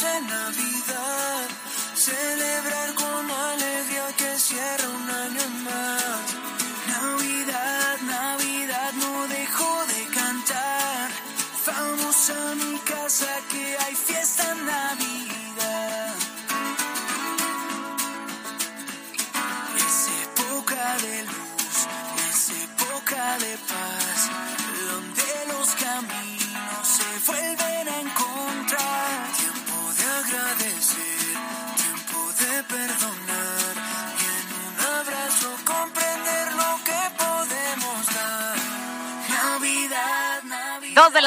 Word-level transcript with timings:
Navidad, 0.00 1.48
celebrar 1.94 2.94
con 2.94 3.28
alegría 3.28 4.06
que 4.16 4.38
cierra 4.38 4.88
un 4.90 5.10
año 5.10 5.48
más. 5.64 6.24
Navidad, 6.86 7.98
Navidad, 8.02 8.92
no 8.92 9.26
dejo 9.26 9.86
de 9.86 10.06
cantar. 10.14 11.10
Vamos 11.66 12.30
a 12.30 12.54
mi 12.54 12.78
casa 12.78 13.26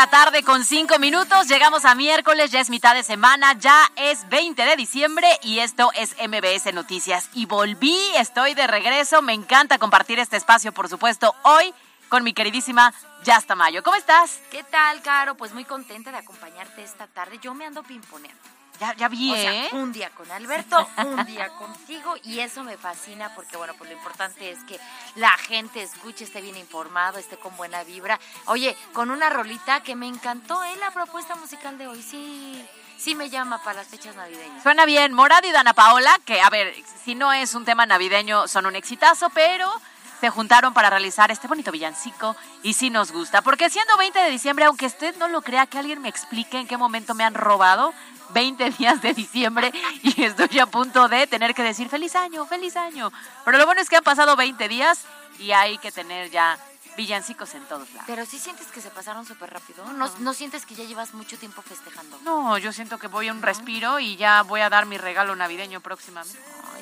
la 0.02 0.08
tarde 0.08 0.42
con 0.42 0.66
cinco 0.66 0.98
minutos, 0.98 1.48
llegamos 1.48 1.86
a 1.86 1.94
miércoles, 1.94 2.50
ya 2.50 2.60
es 2.60 2.72
mitad 2.72 2.96
de 2.96 3.04
semana, 3.04 3.54
ya 3.54 3.88
es 3.96 4.28
20 4.30 4.66
de 4.66 4.76
diciembre 4.76 5.28
y 5.44 5.60
esto 5.60 5.92
es 5.94 6.16
MBS 6.18 6.74
Noticias. 6.74 7.30
Y 7.36 7.46
volví, 7.46 7.96
estoy 8.18 8.56
de 8.56 8.66
regreso, 8.66 9.22
me 9.22 9.34
encanta 9.34 9.78
compartir 9.78 10.18
este 10.18 10.38
espacio, 10.38 10.72
por 10.72 10.90
supuesto, 10.90 11.36
hoy 11.44 11.72
con 12.10 12.24
mi 12.24 12.34
queridísima 12.34 12.92
Yasta 13.26 13.54
Mayo. 13.54 13.84
¿Cómo 13.84 13.96
estás? 13.96 14.40
¿Qué 14.50 14.64
tal, 14.64 15.04
Caro? 15.04 15.38
Pues 15.38 15.54
muy 15.54 15.66
contenta 15.66 16.12
de 16.12 16.18
acompañarte 16.18 16.82
esta 16.82 17.06
tarde. 17.06 17.38
Yo 17.40 17.54
me 17.54 17.68
ando 17.68 17.84
pimponeando. 17.84 18.61
Ya, 18.82 18.96
ya 18.96 19.10
vi, 19.10 19.32
¿eh? 19.36 19.70
un 19.74 19.92
día 19.92 20.10
con 20.10 20.32
Alberto, 20.32 20.90
un 21.06 21.24
día 21.28 21.50
contigo 21.50 22.16
y 22.24 22.40
eso 22.40 22.64
me 22.64 22.78
fascina 22.78 23.32
porque, 23.36 23.56
bueno, 23.56 23.76
pues 23.78 23.92
lo 23.92 23.96
importante 23.96 24.50
es 24.50 24.58
que 24.64 24.80
la 25.14 25.30
gente 25.38 25.84
escuche, 25.84 26.23
esté 26.23 26.42
bien 26.42 26.58
informado, 26.58 27.20
esté 27.20 27.38
con 27.38 27.56
buena 27.58 27.84
vibra. 27.84 28.20
Oye, 28.48 28.76
con 28.92 29.12
una 29.12 29.30
rolita 29.30 29.84
que 29.84 29.96
me 29.96 30.08
encantó, 30.08 30.64
¿eh? 30.64 30.76
La 30.80 30.89
propuesta 30.89 31.36
musical 31.36 31.78
de 31.78 31.86
hoy, 31.86 32.02
sí 32.02 32.67
sí 32.98 33.14
me 33.14 33.30
llama 33.30 33.64
para 33.64 33.82
las 33.82 33.88
fechas 33.88 34.16
navideñas. 34.16 34.64
Suena 34.64 34.86
bien. 34.86 35.14
Morad 35.14 35.44
y 35.44 35.52
Dana 35.52 35.73
Paola, 35.73 36.17
que 36.26 36.42
a 36.42 36.50
ver, 36.50 36.73
si 37.04 37.14
no 37.14 37.32
es 37.32 37.54
un 37.54 37.66
tema 37.66 37.86
navideño, 37.86 38.48
son 38.48 38.66
un 38.66 38.76
exitazo, 38.76 39.30
pero 39.30 39.72
se 40.20 40.30
juntaron 40.30 40.73
para 40.73 40.89
realizar 40.89 41.30
este 41.30 41.48
bonito 41.48 41.72
villancico 41.72 42.36
y 42.61 42.73
sí 42.73 42.89
nos 42.89 43.11
gusta. 43.11 43.42
Porque 43.42 43.70
siendo 43.70 43.98
20 43.98 44.20
de 44.20 44.30
diciembre, 44.30 44.66
aunque 44.66 44.86
usted 44.86 45.16
no 45.17 45.28
lo 45.28 45.42
crea, 45.42 45.66
que 45.66 45.80
alguien 45.80 46.02
me 46.02 46.10
explique 46.10 46.60
en 46.60 46.67
qué 46.67 46.78
momento 46.78 47.16
me 47.16 47.23
han 47.23 47.34
robado 47.34 47.94
20 48.33 48.71
días 48.71 49.02
de 49.02 49.14
diciembre 49.14 49.71
y 50.03 50.23
estoy 50.23 50.59
a 50.59 50.65
punto 50.65 51.08
de 51.08 51.27
tener 51.27 51.53
que 51.53 51.64
decir 51.64 51.89
feliz 51.89 52.15
año, 52.15 52.45
feliz 52.45 52.75
año. 52.75 53.11
Pero 53.45 53.58
lo 53.58 53.65
bueno 53.65 53.81
es 53.81 53.89
que 53.89 53.97
han 53.97 54.03
pasado 54.03 54.36
20 54.36 54.67
días 54.67 55.05
y 55.39 55.52
hay 55.52 55.77
que 55.77 55.92
tener 55.92 56.30
ya 56.30 56.58
villancicos 56.97 57.53
en 57.55 57.64
todos 57.65 57.89
lados. 57.92 58.05
Pero 58.08 58.25
sí 58.25 58.37
sientes 58.37 58.67
que 58.67 58.81
se 58.81 58.89
pasaron 58.89 59.25
súper 59.25 59.52
rápido. 59.52 59.86
¿No, 59.93 60.09
¿No, 60.19 60.33
sientes 60.33 60.65
que 60.65 60.75
ya 60.75 60.83
llevas 60.83 61.14
mucho 61.14 61.37
tiempo 61.37 61.61
festejando? 61.61 62.19
No, 62.23 62.58
yo 62.58 62.73
siento 62.73 62.97
que 62.97 63.08
voy 63.08 63.27
a 63.27 63.31
un 63.31 63.42
respiro 63.42 63.99
y 63.99 64.17
ya 64.17 64.43
voy 64.43 64.61
a 64.61 64.69
dar 64.69 64.86
mi 64.86 64.98
regalo 64.98 65.36
navideño 65.36 65.81
próximamente. 65.81 66.39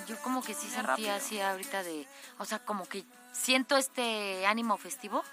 yo 0.07 0.17
como 0.21 0.41
que 0.41 0.53
sí 0.53 0.69
sentía 0.69 1.15
así 1.15 1.39
ahorita 1.39 1.83
de, 1.83 2.07
o 2.37 2.45
sea, 2.45 2.59
como 2.59 2.85
que 2.85 3.05
siento 3.31 3.77
este 3.77 4.45
ánimo 4.47 4.77
festivo 4.77 5.23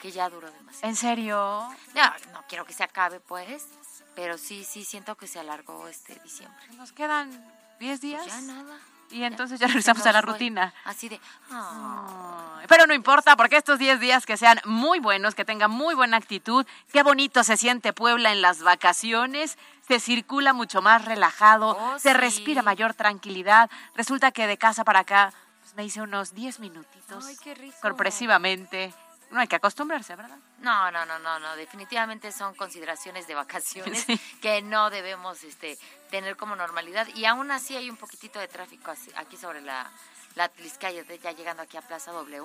que 0.00 0.12
ya 0.12 0.28
duró 0.28 0.50
demasiado. 0.50 0.88
¿En 0.88 0.96
serio? 0.96 1.36
No, 1.94 2.02
no 2.32 2.44
quiero 2.48 2.64
que 2.64 2.74
se 2.74 2.84
acabe, 2.84 3.20
pues, 3.20 3.64
pero 4.16 4.38
sí, 4.38 4.64
sí 4.64 4.84
siento 4.84 5.14
que 5.14 5.28
se 5.28 5.38
alargó 5.38 5.86
este 5.86 6.18
diciembre. 6.24 6.58
Nos 6.76 6.90
quedan 6.90 7.30
10 7.78 8.00
días. 8.00 8.22
Pues 8.22 8.34
ya 8.34 8.40
nada. 8.40 8.78
Y 9.10 9.22
entonces 9.22 9.60
ya, 9.60 9.68
regresamos 9.68 10.04
a 10.04 10.12
la 10.12 10.20
rutina. 10.20 10.74
Así 10.84 11.08
de... 11.08 11.20
Pero 12.66 12.86
no 12.88 12.94
importa, 12.94 13.36
porque 13.36 13.56
estos 13.56 13.78
10 13.78 14.00
días 14.00 14.26
que 14.26 14.36
sean 14.36 14.60
muy 14.64 14.98
buenos, 14.98 15.36
que 15.36 15.44
tengan 15.44 15.70
muy 15.70 15.94
buena 15.94 16.16
actitud, 16.16 16.66
qué 16.92 17.04
bonito 17.04 17.44
se 17.44 17.56
siente 17.56 17.92
Puebla 17.92 18.32
en 18.32 18.42
las 18.42 18.62
vacaciones, 18.62 19.58
se 19.86 20.00
circula 20.00 20.52
mucho 20.52 20.82
más 20.82 21.04
relajado, 21.04 21.76
Oh, 21.78 21.98
se 22.00 22.10
sí. 22.10 22.16
respira 22.16 22.62
mayor 22.62 22.94
tranquilidad. 22.94 23.70
Resulta 23.94 24.32
que 24.32 24.48
de 24.48 24.56
casa 24.58 24.82
para 24.82 25.00
acá 25.00 25.32
pues, 25.60 25.76
me 25.76 25.84
hice 25.84 26.00
unos 26.02 26.34
10 26.34 26.58
minutitos. 26.58 27.24
Ay, 27.26 27.36
qué 27.44 27.54
rico. 27.54 27.76
Sorpresivamente. 27.80 28.92
No 29.30 29.40
hay 29.40 29.48
que 29.48 29.56
acostumbrarse, 29.56 30.14
¿verdad? 30.14 30.38
No, 30.60 30.90
no, 30.90 31.04
no, 31.04 31.18
no, 31.18 31.38
no, 31.40 31.56
definitivamente 31.56 32.30
son 32.32 32.54
consideraciones 32.54 33.26
de 33.26 33.34
vacaciones 33.34 34.02
Sí. 34.06 34.18
que 34.40 34.62
no 34.62 34.88
debemos 34.90 35.42
este, 35.44 35.78
tener 36.10 36.36
como 36.36 36.54
normalidad 36.56 37.06
y 37.14 37.24
aún 37.24 37.50
así 37.50 37.76
hay 37.76 37.90
un 37.90 37.96
poquitito 37.96 38.38
de 38.38 38.48
tráfico 38.48 38.92
aquí 39.16 39.36
sobre 39.36 39.60
la, 39.62 39.90
la 40.36 40.48
Tliscaya, 40.48 41.02
de- 41.04 41.18
ya 41.18 41.32
llegando 41.32 41.62
aquí 41.62 41.76
a 41.76 41.82
Plaza 41.82 42.12
W, 42.12 42.40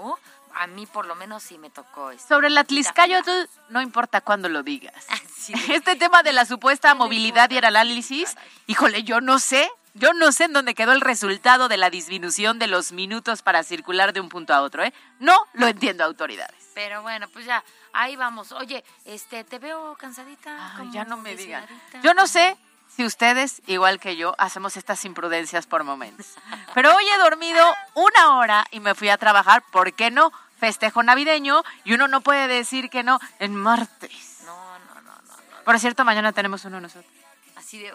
a 0.55 0.67
mí 0.67 0.85
por 0.87 1.05
lo 1.05 1.15
menos 1.15 1.43
sí 1.43 1.57
me 1.57 1.69
tocó 1.69 2.11
esto. 2.11 2.27
Sobre 2.27 2.49
la 2.49 2.63
Tliscayotl, 2.63 3.29
no 3.69 3.81
importa 3.81 4.21
cuándo 4.21 4.49
lo 4.49 4.63
digas. 4.63 5.05
Sí. 5.37 5.53
Este 5.71 5.95
tema 5.95 6.23
de 6.23 6.33
la 6.33 6.45
supuesta 6.45 6.93
movilidad 6.95 7.49
y 7.51 7.57
el 7.57 7.65
análisis, 7.65 8.35
híjole, 8.67 9.03
yo 9.03 9.21
no 9.21 9.39
sé, 9.39 9.69
yo 9.93 10.13
no 10.13 10.31
sé 10.31 10.45
en 10.45 10.53
dónde 10.53 10.73
quedó 10.75 10.91
el 10.93 11.01
resultado 11.01 11.67
de 11.67 11.77
la 11.77 11.89
disminución 11.89 12.59
de 12.59 12.67
los 12.67 12.91
minutos 12.91 13.41
para 13.43 13.63
circular 13.63 14.13
de 14.13 14.19
un 14.19 14.29
punto 14.29 14.53
a 14.53 14.61
otro, 14.61 14.83
¿eh? 14.83 14.93
No 15.19 15.35
lo 15.53 15.67
entiendo, 15.67 16.03
autoridades. 16.03 16.60
Pero 16.73 17.01
bueno, 17.01 17.27
pues 17.29 17.45
ya, 17.45 17.63
ahí 17.93 18.15
vamos. 18.15 18.51
Oye, 18.51 18.83
este, 19.05 19.43
te 19.43 19.59
veo 19.59 19.95
cansadita. 19.95 20.75
Ay, 20.77 20.89
ya 20.91 21.03
no 21.03 21.17
me 21.17 21.35
digan. 21.35 21.65
Yo 22.01 22.13
no 22.13 22.27
sé 22.27 22.57
si 22.95 23.05
ustedes, 23.05 23.61
igual 23.67 23.99
que 23.99 24.15
yo, 24.15 24.35
hacemos 24.37 24.77
estas 24.77 25.03
imprudencias 25.05 25.65
por 25.65 25.83
momentos. 25.83 26.35
Pero 26.73 26.95
hoy 26.95 27.03
he 27.07 27.17
dormido 27.17 27.65
una 27.93 28.37
hora 28.37 28.65
y 28.71 28.79
me 28.79 28.95
fui 28.95 29.09
a 29.09 29.17
trabajar, 29.17 29.63
¿por 29.71 29.93
qué 29.93 30.11
no? 30.11 30.31
Festejo 30.59 31.01
navideño 31.01 31.63
y 31.83 31.93
uno 31.93 32.07
no 32.07 32.21
puede 32.21 32.47
decir 32.47 32.89
que 32.89 33.03
no 33.03 33.19
en 33.39 33.55
martes. 33.55 34.41
No, 34.45 34.53
no, 34.53 35.01
no, 35.01 35.01
no, 35.01 35.11
no. 35.11 35.63
Por 35.63 35.79
cierto, 35.79 36.05
mañana 36.05 36.33
tenemos 36.33 36.63
uno 36.65 36.79
nosotros. 36.79 37.11
Así 37.55 37.79
de, 37.79 37.93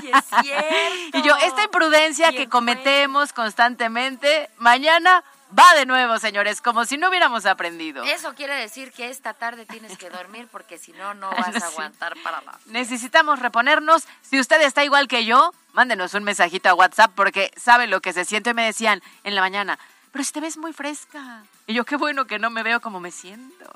sí 0.00 0.10
es 0.12 0.24
cierto. 0.42 1.18
Y 1.18 1.22
yo, 1.22 1.36
esta 1.36 1.62
imprudencia 1.62 2.30
que 2.30 2.36
¿Quién 2.36 2.50
cometemos 2.50 3.32
constantemente, 3.32 4.50
mañana 4.58 5.22
va 5.58 5.74
de 5.74 5.86
nuevo, 5.86 6.18
señores, 6.18 6.60
como 6.60 6.84
si 6.84 6.98
no 6.98 7.08
hubiéramos 7.08 7.46
aprendido. 7.46 8.04
Eso 8.04 8.34
quiere 8.34 8.54
decir 8.54 8.92
que 8.92 9.08
esta 9.08 9.34
tarde 9.34 9.66
tienes 9.66 9.96
que 9.96 10.10
dormir 10.10 10.48
porque 10.50 10.78
si 10.78 10.92
no, 10.92 11.14
no 11.14 11.30
vas 11.36 11.62
a 11.62 11.66
aguantar 11.66 12.14
para 12.22 12.40
la... 12.42 12.58
Necesitamos 12.66 13.38
reponernos. 13.38 14.04
Si 14.22 14.38
usted 14.38 14.60
está 14.62 14.84
igual 14.84 15.08
que 15.08 15.24
yo, 15.24 15.52
mándenos 15.72 16.14
un 16.14 16.24
mensajito 16.24 16.68
a 16.68 16.74
WhatsApp 16.74 17.12
porque 17.14 17.50
sabe 17.56 17.86
lo 17.86 18.00
que 18.00 18.12
se 18.12 18.24
siente. 18.24 18.54
Me 18.54 18.64
decían 18.64 19.02
en 19.24 19.34
la 19.34 19.40
mañana, 19.40 19.78
pero 20.12 20.24
si 20.24 20.32
te 20.32 20.40
ves 20.40 20.56
muy 20.56 20.72
fresca. 20.72 21.42
Y 21.68 21.74
yo, 21.74 21.84
qué 21.84 21.96
bueno 21.96 22.26
que 22.26 22.38
no 22.38 22.48
me 22.48 22.62
veo 22.62 22.80
como 22.80 23.00
me 23.00 23.10
siento. 23.10 23.66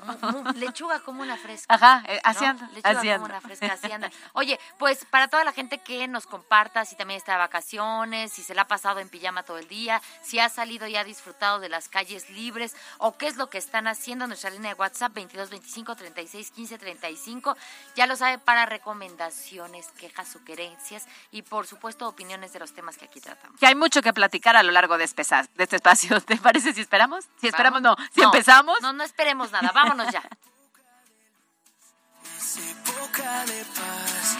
Lechuga 0.55 1.01
como 1.01 1.21
una 1.21 1.35
fresca. 1.35 1.73
Ajá, 1.73 2.03
eh, 2.07 2.21
anda, 2.23 2.69
Lechuga 2.73 2.99
así 2.99 3.09
como 3.09 3.25
una 3.25 3.41
fresca, 3.41 3.73
así 3.73 3.91
anda. 3.91 4.09
Oye, 4.31 4.57
pues 4.77 5.03
para 5.05 5.27
toda 5.27 5.43
la 5.43 5.51
gente 5.51 5.77
que 5.79 6.07
nos 6.07 6.25
comparta, 6.25 6.85
si 6.85 6.95
también 6.95 7.17
está 7.17 7.33
de 7.33 7.39
vacaciones, 7.39 8.31
si 8.31 8.43
se 8.43 8.55
la 8.55 8.61
ha 8.61 8.67
pasado 8.67 8.99
en 9.01 9.09
pijama 9.09 9.43
todo 9.43 9.57
el 9.57 9.67
día, 9.67 10.01
si 10.21 10.39
ha 10.39 10.47
salido 10.47 10.87
y 10.87 10.95
ha 10.95 11.03
disfrutado 11.03 11.59
de 11.59 11.67
las 11.67 11.89
calles 11.89 12.29
libres, 12.29 12.77
o 12.97 13.17
qué 13.17 13.27
es 13.27 13.35
lo 13.35 13.49
que 13.49 13.57
están 13.57 13.87
haciendo, 13.87 14.25
nuestra 14.25 14.51
línea 14.51 14.73
de 14.73 14.79
WhatsApp 14.79 15.13
22 15.13 15.49
25 15.49 15.95
36 15.95 16.51
15 16.51 16.77
35, 16.77 17.57
ya 17.95 18.07
lo 18.07 18.15
sabe, 18.15 18.37
para 18.37 18.65
recomendaciones, 18.65 19.87
quejas, 19.97 20.29
sugerencias 20.29 21.07
y 21.31 21.41
por 21.41 21.67
supuesto 21.67 22.07
opiniones 22.07 22.53
de 22.53 22.59
los 22.59 22.73
temas 22.73 22.97
que 22.97 23.03
aquí 23.03 23.19
tratamos. 23.19 23.59
Que 23.59 23.67
hay 23.67 23.75
mucho 23.75 24.01
que 24.01 24.13
platicar 24.13 24.55
a 24.55 24.63
lo 24.63 24.71
largo 24.71 24.97
de 24.97 25.03
este, 25.03 25.23
de 25.55 25.63
este 25.63 25.75
espacio. 25.75 26.21
¿Te 26.21 26.37
parece 26.37 26.73
si 26.73 26.79
esperamos? 26.79 27.25
Si 27.41 27.47
esperamos, 27.47 27.80
no. 27.81 27.95
Si 28.13 28.21
empezamos. 28.21 28.77
No, 28.81 28.93
no 28.93 29.03
esperemos 29.03 29.51
nada, 29.51 29.71
vámonos 29.73 30.11
ya. 30.11 30.23
Es 32.37 32.57
época 32.57 33.45
de 33.45 33.65
paz, 33.65 34.37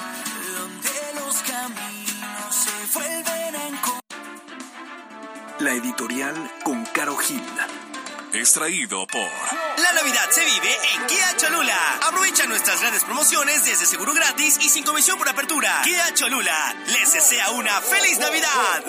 donde 0.55 1.21
los 1.23 1.35
caminos 1.43 2.55
se 2.55 2.99
vuelven 2.99 3.55
a 3.55 3.67
encontrar. 3.67 4.01
La 5.59 5.71
editorial 5.73 6.51
con 6.63 6.85
Caro 6.85 7.15
Gil. 7.17 7.43
Extraído 8.33 9.05
por 9.07 9.29
La 9.83 9.91
Navidad 9.91 10.29
se 10.31 10.45
vive 10.45 10.73
en 10.94 11.05
Kia 11.05 11.35
Cholula. 11.35 11.77
Aprovecha 12.07 12.45
nuestras 12.45 12.79
grandes 12.79 13.03
promociones 13.03 13.65
desde 13.65 13.85
seguro 13.85 14.13
gratis 14.13 14.57
y 14.61 14.69
sin 14.69 14.85
comisión 14.85 15.17
por 15.17 15.27
apertura. 15.27 15.81
Kia 15.83 16.13
Cholula, 16.13 16.75
les 16.87 17.11
desea 17.11 17.49
una 17.51 17.81
feliz 17.81 18.19
Navidad. 18.19 18.83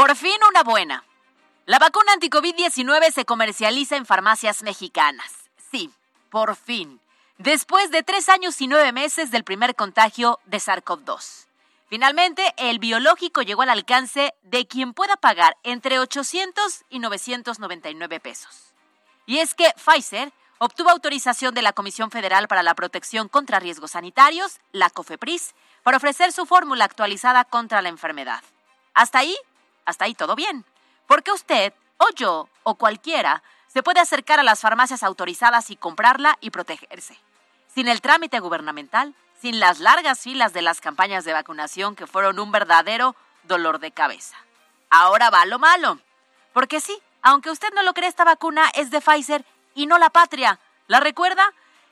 Por 0.00 0.16
fin 0.16 0.40
una 0.48 0.62
buena. 0.62 1.04
La 1.66 1.78
vacuna 1.78 2.14
anti-COVID-19 2.14 3.12
se 3.12 3.26
comercializa 3.26 3.96
en 3.96 4.06
farmacias 4.06 4.62
mexicanas. 4.62 5.30
Sí, 5.70 5.90
por 6.30 6.56
fin. 6.56 7.02
Después 7.36 7.90
de 7.90 8.02
tres 8.02 8.30
años 8.30 8.58
y 8.62 8.66
nueve 8.66 8.92
meses 8.92 9.30
del 9.30 9.44
primer 9.44 9.74
contagio 9.74 10.40
de 10.46 10.56
SARS-CoV-2. 10.56 11.44
Finalmente, 11.90 12.54
el 12.56 12.78
biológico 12.78 13.42
llegó 13.42 13.60
al 13.60 13.68
alcance 13.68 14.32
de 14.40 14.66
quien 14.66 14.94
pueda 14.94 15.18
pagar 15.18 15.58
entre 15.64 15.98
800 15.98 16.84
y 16.88 16.98
999 16.98 18.20
pesos. 18.20 18.72
Y 19.26 19.40
es 19.40 19.54
que 19.54 19.70
Pfizer 19.76 20.32
obtuvo 20.56 20.88
autorización 20.88 21.52
de 21.52 21.60
la 21.60 21.74
Comisión 21.74 22.10
Federal 22.10 22.48
para 22.48 22.62
la 22.62 22.74
Protección 22.74 23.28
contra 23.28 23.60
Riesgos 23.60 23.90
Sanitarios, 23.90 24.60
la 24.72 24.88
COFEPRIS, 24.88 25.54
para 25.82 25.98
ofrecer 25.98 26.32
su 26.32 26.46
fórmula 26.46 26.86
actualizada 26.86 27.44
contra 27.44 27.82
la 27.82 27.90
enfermedad. 27.90 28.42
Hasta 28.94 29.18
ahí, 29.18 29.36
hasta 29.84 30.04
ahí 30.04 30.14
todo 30.14 30.34
bien. 30.34 30.64
Porque 31.06 31.32
usted, 31.32 31.72
o 31.98 32.08
yo, 32.14 32.48
o 32.62 32.74
cualquiera, 32.76 33.42
se 33.68 33.82
puede 33.82 34.00
acercar 34.00 34.40
a 34.40 34.44
las 34.44 34.60
farmacias 34.60 35.02
autorizadas 35.02 35.70
y 35.70 35.76
comprarla 35.76 36.38
y 36.40 36.50
protegerse. 36.50 37.18
Sin 37.72 37.88
el 37.88 38.00
trámite 38.00 38.40
gubernamental, 38.40 39.14
sin 39.40 39.60
las 39.60 39.80
largas 39.80 40.20
filas 40.20 40.52
de 40.52 40.62
las 40.62 40.80
campañas 40.80 41.24
de 41.24 41.32
vacunación 41.32 41.96
que 41.96 42.06
fueron 42.06 42.38
un 42.38 42.52
verdadero 42.52 43.14
dolor 43.44 43.78
de 43.78 43.92
cabeza. 43.92 44.36
Ahora 44.90 45.30
va 45.30 45.46
lo 45.46 45.58
malo. 45.58 45.98
Porque 46.52 46.80
sí, 46.80 47.00
aunque 47.22 47.50
usted 47.50 47.72
no 47.74 47.82
lo 47.82 47.94
cree, 47.94 48.08
esta 48.08 48.24
vacuna 48.24 48.70
es 48.74 48.90
de 48.90 49.00
Pfizer 49.00 49.44
y 49.74 49.86
no 49.86 49.98
la 49.98 50.10
patria. 50.10 50.58
¿La 50.88 51.00
recuerda? 51.00 51.44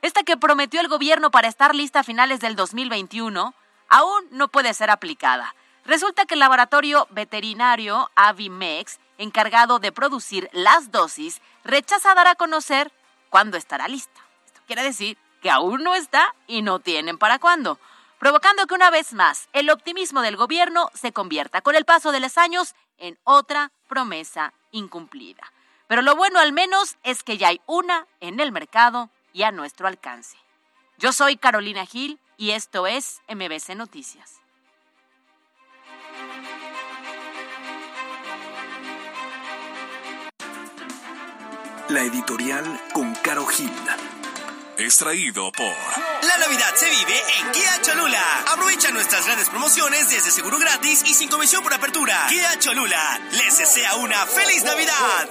Esta 0.03 0.23
que 0.23 0.37
prometió 0.37 0.81
el 0.81 0.89
gobierno 0.89 1.31
para 1.31 1.49
estar 1.49 1.75
lista 1.75 2.01
a 2.01 2.05
finales 2.05 2.41
del 2.41 2.57
2021, 2.57 3.55
aún 3.89 4.25
no 4.31 4.49
puede 4.49 4.75
ser 4.75 4.91
aplicada. 4.91 5.55
Resulta 5.89 6.27
que 6.27 6.35
el 6.35 6.41
laboratorio 6.41 7.09
veterinario 7.13 8.11
Avimex, 8.15 9.01
encargado 9.17 9.79
de 9.79 9.91
producir 9.91 10.51
las 10.53 10.93
dosis, 10.93 11.41
rechaza 11.65 12.15
dar 12.15 12.27
a 12.27 12.35
conocer 12.35 12.93
cuándo 13.31 13.57
estará 13.57 13.89
lista. 13.89 14.21
Esto 14.45 14.61
quiere 14.67 14.83
decir 14.83 15.17
que 15.41 15.49
aún 15.49 15.83
no 15.83 15.95
está 15.95 16.35
y 16.47 16.61
no 16.61 16.79
tienen 16.79 17.17
para 17.17 17.39
cuándo, 17.39 17.79
provocando 18.19 18.67
que 18.67 18.75
una 18.75 18.91
vez 18.91 19.15
más 19.15 19.49
el 19.55 19.71
optimismo 19.71 20.21
del 20.21 20.37
gobierno 20.37 20.91
se 20.93 21.13
convierta 21.13 21.63
con 21.63 21.75
el 21.75 21.87
paso 21.87 22.13
de 22.13 22.21
los 22.21 22.37
años 22.37 22.75
en 22.99 23.19
otra 23.25 23.73
promesa 23.89 24.53
incumplida. 24.73 25.55
Pero 25.87 26.03
lo 26.03 26.17
bueno 26.17 26.39
al 26.39 26.53
menos 26.53 26.99
es 27.03 27.23
que 27.23 27.39
ya 27.39 27.49
hay 27.49 27.63
una 27.65 28.07
en 28.21 28.41
el 28.41 28.53
mercado 28.53 29.09
y 29.33 29.45
a 29.45 29.53
nuestro 29.53 29.89
alcance. 29.89 30.37
Yo 30.99 31.13
soy 31.13 31.39
Carolina 31.39 31.87
Gil 31.87 32.21
y 32.37 32.51
esto 32.51 32.87
es 32.87 33.23
MBC 33.27 33.71
Noticias. 33.75 34.43
La 41.89 42.03
editorial 42.03 42.81
con 42.93 43.15
Caro 43.15 43.47
Gil. 43.47 43.73
Extraído 44.77 45.51
por 45.53 45.75
La 46.23 46.37
Navidad 46.37 46.75
se 46.77 46.85
vive 46.91 47.19
en 47.39 47.51
Kia 47.51 47.81
Cholula. 47.81 48.23
Aprovecha 48.53 48.91
nuestras 48.91 49.25
grandes 49.25 49.49
promociones 49.49 50.11
desde 50.11 50.31
seguro 50.31 50.59
gratis 50.59 51.03
y 51.07 51.15
sin 51.15 51.31
comisión 51.31 51.63
por 51.63 51.73
apertura. 51.73 52.27
Kia 52.29 52.59
Cholula, 52.59 53.21
les 53.33 53.57
desea 53.57 53.97
una 53.97 54.27
feliz 54.27 54.65
Navidad. 54.65 55.31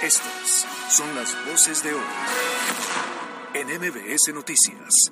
Estas 0.00 0.66
son 0.90 1.12
las 1.16 1.34
voces 1.44 1.82
de 1.82 1.94
hoy. 1.94 2.04
En 3.54 3.66
MBS 3.66 4.32
Noticias. 4.32 5.10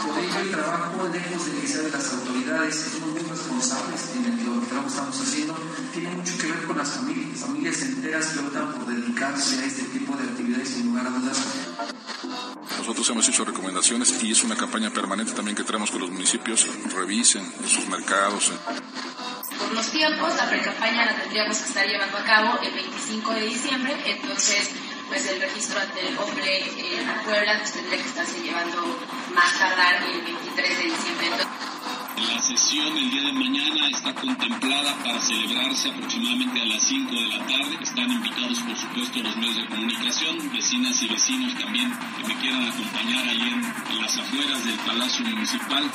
Por 0.00 0.18
ello, 0.18 0.38
el 0.38 0.50
trabajo, 0.52 1.08
lejos 1.12 1.46
de 1.46 1.60
que 1.60 1.90
las 1.90 2.12
autoridades, 2.12 2.88
somos 2.92 3.10
muy 3.10 3.22
responsables 3.22 4.10
en 4.14 4.24
el 4.26 4.46
lo 4.46 4.60
que 4.60 4.66
estamos 4.66 5.20
haciendo, 5.20 5.54
tiene 6.00 6.16
mucho 6.16 6.38
que 6.38 6.46
ver 6.46 6.64
con 6.64 6.78
las 6.78 6.88
familias, 6.88 7.40
familias 7.40 7.82
enteras 7.82 8.26
que 8.28 8.38
optan 8.40 8.72
por 8.72 8.86
dedicarse 8.86 9.62
a 9.62 9.66
este 9.66 9.82
tipo 9.84 10.16
de 10.16 10.24
actividades 10.24 10.68
sin 10.68 10.86
lugar 10.86 11.06
a 11.06 11.10
dudas. 11.10 11.38
Nosotros 12.78 13.10
hemos 13.10 13.28
hecho 13.28 13.44
recomendaciones 13.44 14.22
y 14.22 14.32
es 14.32 14.42
una 14.42 14.56
campaña 14.56 14.90
permanente 14.90 15.32
también 15.32 15.56
que 15.56 15.64
traemos 15.64 15.90
con 15.90 16.00
los 16.00 16.10
municipios. 16.10 16.66
Revisen 16.94 17.44
sus 17.66 17.86
mercados. 17.88 18.52
Por 19.58 19.72
los 19.74 19.90
tiempos, 19.90 20.34
la 20.36 20.48
precampaña 20.48 21.04
la 21.04 21.16
tendríamos 21.20 21.58
que 21.58 21.68
estar 21.68 21.86
llevando 21.86 22.16
a 22.16 22.24
cabo 22.24 22.58
el 22.62 22.72
25 22.72 23.34
de 23.34 23.40
diciembre, 23.42 23.96
entonces 24.06 24.70
pues 25.08 25.28
el 25.28 25.40
registro 25.40 25.80
ante 25.80 26.08
el 26.08 26.16
hombre 26.16 26.60
eh, 26.60 27.04
a 27.04 27.22
Puebla 27.24 27.58
pues, 27.58 27.72
tendría 27.72 27.98
que 28.00 28.08
estarse 28.08 28.40
llevando 28.40 28.98
más 29.34 29.58
tardar 29.58 30.02
el 30.04 30.22
23 30.22 30.78
de 30.78 30.84
diciembre. 30.84 31.26
Entonces, 31.26 31.48
La 32.28 32.42
sesión 32.42 32.96
el 32.98 33.10
día 33.10 33.22
de 33.22 33.32
mañana 33.32 33.88
está 33.88 34.14
contemplada 34.14 34.94
para 35.02 35.18
celebrarse 35.20 35.88
aproximadamente 35.88 36.60
a 36.60 36.64
las 36.66 36.82
5 36.86 37.10
de 37.10 37.26
la 37.28 37.38
tarde. 37.46 37.78
Están 37.80 38.10
invitados, 38.10 38.58
por 38.60 38.76
supuesto, 38.76 39.18
los 39.20 39.36
medios 39.36 39.56
de 39.56 39.66
comunicación, 39.68 40.52
vecinas 40.52 41.02
y 41.02 41.08
vecinos 41.08 41.58
también 41.58 41.90
que 42.18 42.28
me 42.28 42.38
quieran 42.38 42.64
acompañar 42.68 43.26
ahí 43.26 43.40
en, 43.40 43.64
en 43.92 44.02
las 44.02 44.18
afueras 44.18 44.64
del 44.66 44.78
Palacio 44.80 45.24
Municipal. 45.24 45.90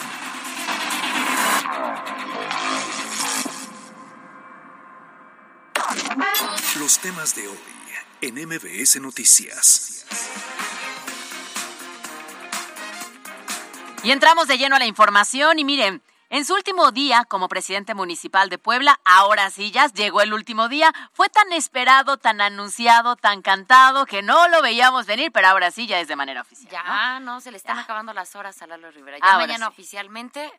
Los 6.80 7.00
temas 7.00 7.36
de 7.36 7.48
hoy 7.48 7.58
en 8.22 8.48
MBS 8.48 9.00
Noticias. 9.00 10.06
Y 14.04 14.12
entramos 14.12 14.48
de 14.48 14.58
lleno 14.58 14.76
a 14.76 14.80
la 14.80 14.86
información 14.86 15.60
y 15.60 15.64
miren, 15.64 16.02
en 16.30 16.46
su 16.46 16.54
último 16.54 16.92
día 16.92 17.24
como 17.26 17.48
presidente 17.48 17.94
municipal 17.94 18.50
de 18.50 18.58
Puebla, 18.58 19.00
ahora 19.06 19.50
sí 19.52 19.72
ya 19.72 19.88
llegó 19.88 20.22
el 20.22 20.34
último 20.34 20.68
día, 20.70 20.92
fue 21.14 21.30
tan 21.30 21.52
esperado, 21.54 22.18
tan 22.18 22.42
anunciado, 22.42 23.16
tan 23.16 23.42
cantado 23.42 24.06
que 24.06 24.22
no 24.22 24.48
lo 24.48 24.62
veíamos 24.62 25.06
venir, 25.06 25.32
pero 25.32 25.48
ahora 25.50 25.72
sí 25.72 25.88
ya 25.88 26.00
es 26.00 26.08
de 26.08 26.16
manera 26.16 26.42
oficial. 26.42 26.72
¿no? 26.72 26.92
Ya, 26.94 27.20
no, 27.20 27.42
se 27.42 27.52
le 27.52 27.58
están 27.58 27.78
Ya. 27.78 27.84
acabando 27.84 28.14
las 28.14 28.36
horas 28.36 28.62
a 28.62 28.68
Lalo 28.68 28.92
Rivera. 28.92 29.18
Ya 29.20 29.26
Ahora 29.26 29.46
mañana 29.48 29.66
sí. 29.68 29.72
oficialmente, 29.72 30.52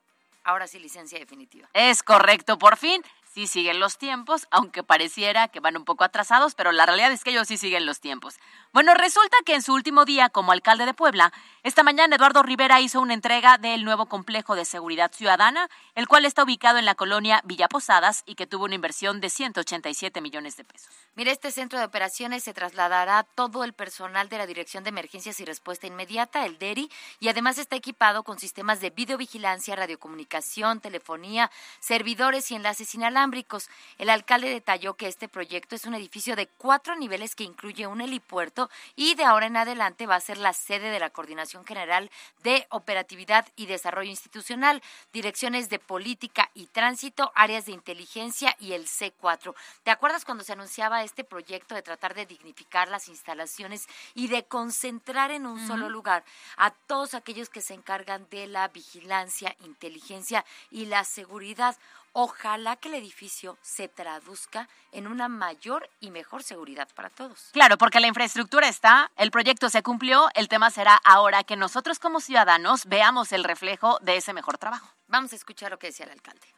ahora 0.44 0.66
sí 0.66 0.78
licencia 0.78 1.18
definitiva. 1.18 1.68
Es 1.73 2.02
correcto, 2.02 2.58
por 2.58 2.76
fin. 2.76 3.02
Sí 3.36 3.46
siguen 3.46 3.80
los 3.80 3.98
tiempos, 3.98 4.48
aunque 4.50 4.82
pareciera 4.82 5.48
que 5.48 5.60
van 5.60 5.76
un 5.76 5.84
poco 5.84 6.04
atrasados, 6.04 6.54
pero 6.54 6.72
la 6.72 6.86
realidad 6.86 7.12
es 7.12 7.22
que 7.22 7.32
ellos 7.32 7.46
sí 7.46 7.58
siguen 7.58 7.84
los 7.84 8.00
tiempos. 8.00 8.36
Bueno, 8.72 8.94
resulta 8.94 9.36
que 9.44 9.54
en 9.54 9.60
su 9.60 9.74
último 9.74 10.06
día 10.06 10.30
como 10.30 10.52
alcalde 10.52 10.86
de 10.86 10.94
Puebla, 10.94 11.34
esta 11.62 11.82
mañana 11.82 12.16
Eduardo 12.16 12.42
Rivera 12.42 12.80
hizo 12.80 12.98
una 12.98 13.12
entrega 13.12 13.58
del 13.58 13.84
nuevo 13.84 14.06
complejo 14.06 14.54
de 14.54 14.64
seguridad 14.64 15.12
ciudadana, 15.12 15.68
el 15.94 16.08
cual 16.08 16.24
está 16.24 16.44
ubicado 16.44 16.78
en 16.78 16.86
la 16.86 16.94
colonia 16.94 17.42
Villa 17.44 17.68
Posadas 17.68 18.22
y 18.24 18.36
que 18.36 18.46
tuvo 18.46 18.64
una 18.64 18.74
inversión 18.74 19.20
de 19.20 19.28
187 19.28 20.22
millones 20.22 20.56
de 20.56 20.64
pesos. 20.64 20.88
Mire, 21.14 21.30
este 21.30 21.50
centro 21.50 21.78
de 21.78 21.84
operaciones 21.84 22.42
se 22.42 22.54
trasladará 22.54 23.22
todo 23.34 23.64
el 23.64 23.74
personal 23.74 24.30
de 24.30 24.38
la 24.38 24.46
Dirección 24.46 24.82
de 24.82 24.88
Emergencias 24.88 25.40
y 25.40 25.44
Respuesta 25.44 25.86
Inmediata, 25.86 26.46
el 26.46 26.58
DERI, 26.58 26.90
y 27.20 27.28
además 27.28 27.58
está 27.58 27.76
equipado 27.76 28.22
con 28.22 28.38
sistemas 28.38 28.80
de 28.80 28.88
videovigilancia, 28.88 29.76
radiocomunicación, 29.76 30.80
telefonía, 30.80 31.50
servidores 31.80 32.50
y 32.50 32.54
enlaces 32.54 32.94
inalámbricos. 32.94 33.25
Inalámbricos. 33.26 33.68
El 33.99 34.11
alcalde 34.11 34.49
detalló 34.49 34.95
que 34.95 35.09
este 35.09 35.28
proyecto 35.28 35.75
es 35.75 35.85
un 35.87 35.95
edificio 35.95 36.37
de 36.37 36.47
cuatro 36.47 36.97
niveles 36.97 37.35
que 37.35 37.45
incluye 37.45 37.87
un 37.87 38.00
helipuerto 38.00 38.71
y 38.95 39.14
de 39.14 39.25
ahora 39.25 39.47
en 39.47 39.56
adelante 39.56 40.06
va 40.06 40.16
a 40.16 40.21
ser 40.21 40.38
la 40.38 40.52
sede 40.52 40.90
de 40.90 41.00
la 41.00 41.11
Coordinación 41.11 41.64
General 41.64 42.11
de 42.42 42.66
Operatividad 42.71 43.47
y 43.56 43.66
Desarrollo 43.66 44.11
Institucional, 44.11 44.83
direcciones 45.12 45.68
de 45.68 45.78
política 45.78 46.50
y 46.54 46.66
tránsito, 46.66 47.33
áreas 47.35 47.66
de 47.66 47.73
inteligencia 47.73 48.56
y 48.61 48.73
el 48.73 48.87
C4. 48.87 49.54
¿Te 49.83 49.90
acuerdas 49.90 50.25
cuando 50.25 50.45
se 50.45 50.52
anunciaba 50.52 51.02
este 51.02 51.25
proyecto 51.25 51.75
de 51.75 51.83
tratar 51.83 52.14
de 52.14 52.26
dignificar 52.26 52.88
las 52.88 53.09
instalaciones 53.09 53.87
y 54.14 54.28
de 54.28 54.45
concentrar 54.45 55.30
en 55.30 55.47
un 55.47 55.66
solo 55.66 55.88
lugar 55.88 56.25
a 56.56 56.71
todos 56.71 57.14
aquellos 57.14 57.49
que 57.49 57.61
se 57.61 57.75
encargan 57.75 58.26
de 58.30 58.47
la 58.47 58.68
vigilancia, 58.68 59.56
inteligencia 59.64 60.45
y 60.71 60.87
la 60.87 61.04
seguridad? 61.04 61.76
Ojalá 62.18 62.76
que 62.76 62.88
el 62.88 62.94
edificio 62.94 63.58
se 63.61 63.88
traduzca 63.88 64.70
en 64.90 65.06
una 65.06 65.28
mayor 65.28 65.90
y 66.00 66.11
mejor 66.11 66.42
seguridad 66.42 66.88
para 66.94 67.11
todos. 67.11 67.50
Claro, 67.52 67.76
porque 67.76 68.00
la 68.00 68.06
infraestructura 68.06 68.68
está, 68.68 69.12
el 69.16 69.30
proyecto 69.30 69.68
se 69.68 69.82
cumplió, 69.82 70.30
el 70.35 70.49
tema 70.49 70.70
será 70.70 70.99
ahora 71.04 71.44
que 71.44 71.56
nosotros 71.56 71.99
como 71.99 72.20
ciudadanos 72.20 72.87
veamos 72.87 73.32
el 73.32 73.44
reflejo 73.44 73.99
de 74.00 74.16
ese 74.16 74.32
mejor 74.32 74.56
trabajo. 74.56 74.88
Vamos 75.08 75.35
a 75.35 75.37
escuchar 75.37 75.70
lo 75.70 75.78
que 75.78 75.88
decía 75.88 76.06
el 76.06 76.12
alcalde. 76.12 76.55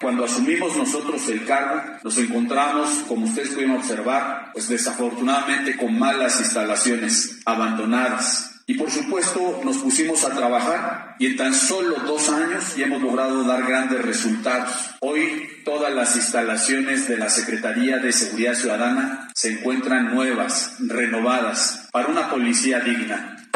Cuando 0.00 0.24
asumimos 0.24 0.76
nosotros 0.76 1.28
el 1.28 1.44
cargo, 1.44 1.82
nos 2.04 2.16
encontramos, 2.18 2.88
como 3.08 3.26
ustedes 3.26 3.50
pueden 3.50 3.72
observar, 3.72 4.50
pues 4.52 4.68
desafortunadamente 4.68 5.76
con 5.76 5.98
malas 5.98 6.38
instalaciones, 6.38 7.40
abandonadas. 7.44 8.62
Y 8.66 8.74
por 8.74 8.90
supuesto 8.90 9.60
nos 9.64 9.78
pusimos 9.78 10.24
a 10.24 10.36
trabajar 10.36 11.16
y 11.18 11.26
en 11.26 11.36
tan 11.36 11.54
solo 11.54 11.96
dos 12.06 12.28
años 12.28 12.76
ya 12.76 12.84
hemos 12.84 13.02
logrado 13.02 13.42
dar 13.42 13.66
grandes 13.66 14.02
resultados. 14.02 14.70
Hoy 15.00 15.48
todas 15.64 15.92
las 15.92 16.14
instalaciones 16.14 17.08
de 17.08 17.16
la 17.16 17.28
Secretaría 17.28 17.96
de 17.96 18.12
Seguridad 18.12 18.54
Ciudadana 18.54 19.30
se 19.34 19.52
encuentran 19.52 20.14
nuevas, 20.14 20.74
renovadas, 20.78 21.88
para 21.90 22.08
una 22.08 22.30
policía 22.30 22.80
digna, 22.80 23.47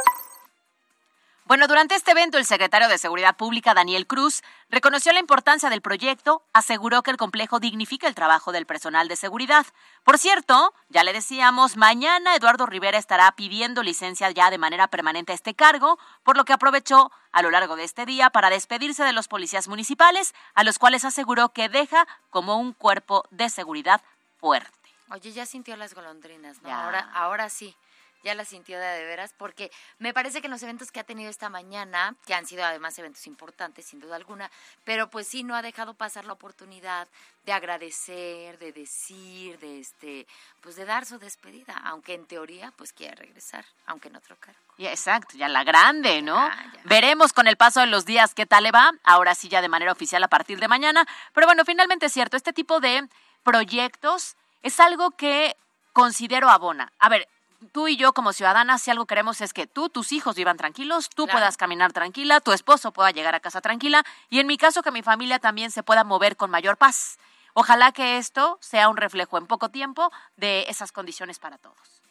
bueno, 1.53 1.69
durante 1.69 1.95
este 1.95 2.13
evento, 2.13 2.39
el 2.39 2.47
secretario 2.47 2.89
de 2.89 2.97
Seguridad 2.97 3.37
Pública, 3.37 3.75
Daniel 3.75 4.07
Cruz, 4.07 4.43
reconoció 4.71 5.13
la 5.13 5.19
importancia 5.19 5.69
del 5.69 5.83
proyecto, 5.83 6.43
aseguró 6.55 7.03
que 7.03 7.11
el 7.11 7.19
complejo 7.19 7.61
dignifica 7.61 8.09
el 8.09 8.15
trabajo 8.15 8.53
del 8.53 8.65
personal 8.65 9.07
de 9.07 9.17
seguridad. 9.17 9.67
Por 10.03 10.17
cierto, 10.17 10.73
ya 10.89 11.05
le 11.05 11.13
decíamos, 11.13 11.77
mañana 11.77 12.35
Eduardo 12.35 12.65
Rivera 12.65 12.97
estará 12.97 13.31
pidiendo 13.33 13.83
licencia 13.83 14.31
ya 14.31 14.49
de 14.49 14.57
manera 14.57 14.89
permanente 14.89 15.33
a 15.33 15.35
este 15.35 15.53
cargo, 15.53 15.99
por 16.23 16.39
lo 16.39 16.47
que 16.47 16.55
aprovechó 16.55 17.13
a 17.33 17.43
lo 17.43 17.51
largo 17.51 17.77
de 17.77 17.85
este 17.85 18.07
día 18.07 18.31
para 18.31 18.49
despedirse 18.49 19.05
de 19.05 19.13
los 19.13 19.29
policías 19.29 19.69
municipales, 19.69 20.35
a 20.55 20.65
los 20.65 20.79
cuales 20.79 21.05
aseguró 21.05 21.51
que 21.51 21.69
deja 21.69 22.09
como 22.31 22.57
un 22.57 22.73
cuerpo 22.73 23.25
de 23.31 23.51
seguridad 23.51 24.01
fuerte. 24.39 24.89
Oye, 25.11 25.33
ya 25.33 25.45
sintió 25.45 25.77
las 25.77 25.93
golondrinas, 25.93 26.63
¿no? 26.63 26.75
Ahora, 26.75 27.11
ahora 27.13 27.51
sí 27.51 27.77
ya 28.23 28.35
la 28.35 28.45
sintió 28.45 28.79
de, 28.79 28.87
de 28.87 29.05
veras, 29.05 29.35
porque 29.37 29.71
me 29.99 30.13
parece 30.13 30.41
que 30.41 30.47
en 30.47 30.53
los 30.53 30.63
eventos 30.63 30.91
que 30.91 31.01
ha 31.01 31.05
tenido 31.05 31.31
esta 31.31 31.49
mañana, 31.49 32.15
que 32.27 32.35
han 32.35 32.47
sido 32.47 32.65
además 32.65 32.99
eventos 32.99 33.27
importantes, 33.27 33.87
sin 33.87 34.01
duda 34.01 34.17
alguna, 34.17 34.51
pero 34.85 35.11
pues 35.11 35.27
sí 35.27 35.43
no 35.43 35.55
ha 35.55 35.63
dejado 35.63 35.95
pasar 35.95 36.25
la 36.25 36.33
oportunidad 36.33 37.09
de 37.45 37.53
agradecer, 37.53 38.59
de 38.59 38.73
decir, 38.73 39.59
de 39.59 39.81
este, 39.81 40.27
pues 40.61 40.77
de 40.77 40.85
dar 40.85 41.05
su 41.05 41.19
despedida, 41.19 41.75
aunque 41.85 42.15
en 42.15 42.27
teoría 42.27 42.73
pues 42.77 42.93
quiere 42.93 43.17
regresar, 43.17 43.65
aunque 43.87 44.09
en 44.09 44.17
otro 44.17 44.37
cargo. 44.37 44.61
Ya, 44.79 44.91
exacto, 44.91 45.37
ya 45.37 45.49
la 45.49 45.65
grande, 45.65 46.23
¿no? 46.23 46.49
Veremos 46.85 47.33
con 47.33 47.49
el 47.49 47.57
paso 47.57 47.81
de 47.81 47.87
los 47.87 48.05
días 48.05 48.35
qué 48.35 48.47
tal 48.47 48.65
le 48.65 48.71
va, 48.71 48.93
ahora 49.03 49.35
sí 49.35 49.49
ya 49.49 49.61
de 49.61 49.69
manera 49.69 49.93
oficial 49.93 50.23
a 50.23 50.29
partir 50.29 50.61
de 50.61 50.69
mañana, 50.69 51.07
pero 51.35 51.47
bueno, 51.47 51.65
finalmente 51.65 52.07
es 52.07 52.13
cierto, 52.13 52.37
este 52.37 52.53
tipo 52.53 52.81
de 52.81 53.09
proyectos 53.43 54.37
es 54.63 54.79
algo 54.79 55.11
que 55.11 55.57
considero 55.93 56.49
abona. 56.49 56.93
A 56.99 57.09
ver, 57.09 57.29
tú 57.73 57.89
y 57.89 57.97
yo 57.97 58.13
como 58.13 58.33
ciudadanas, 58.33 58.83
si 58.83 58.91
algo 58.91 59.07
queremos 59.07 59.41
es 59.41 59.53
que 59.53 59.67
tú, 59.67 59.89
tus 59.89 60.13
hijos 60.13 60.37
vivan 60.37 60.57
tranquilos, 60.57 61.09
tú 61.09 61.27
puedas 61.27 61.57
caminar 61.57 61.93
tranquila, 61.93 62.41
tu 62.41 62.53
esposo 62.53 62.93
pueda 62.93 63.11
llegar 63.11 63.35
a 63.35 63.41
casa 63.41 63.61
tranquila 63.61 64.05
y 64.31 64.41
en 64.41 64.47
mi 64.47 64.59
caso 64.59 64.83
que 64.83 64.91
mi 64.91 65.03
familia 65.03 65.39
también 65.39 65.71
se 65.71 65.83
pueda 65.83 66.05
mover 66.05 66.37
con 66.37 66.51
mayor 66.51 66.77
paz. 66.77 67.19
Ojalá 67.55 67.93
que 67.93 68.17
esto 68.17 68.59
sea 68.61 68.89
un 68.89 68.97
reflejo 68.97 69.39
en 69.39 69.47
poco 69.47 69.71
tiempo 69.71 70.11
de 70.37 70.65
esas 70.69 70.91
condiciones 70.91 71.39
para 71.39 71.59
todos. 71.59 72.03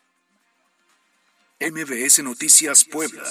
MBS 1.60 2.24
Noticias 2.24 2.84
Puebla. 2.86 3.24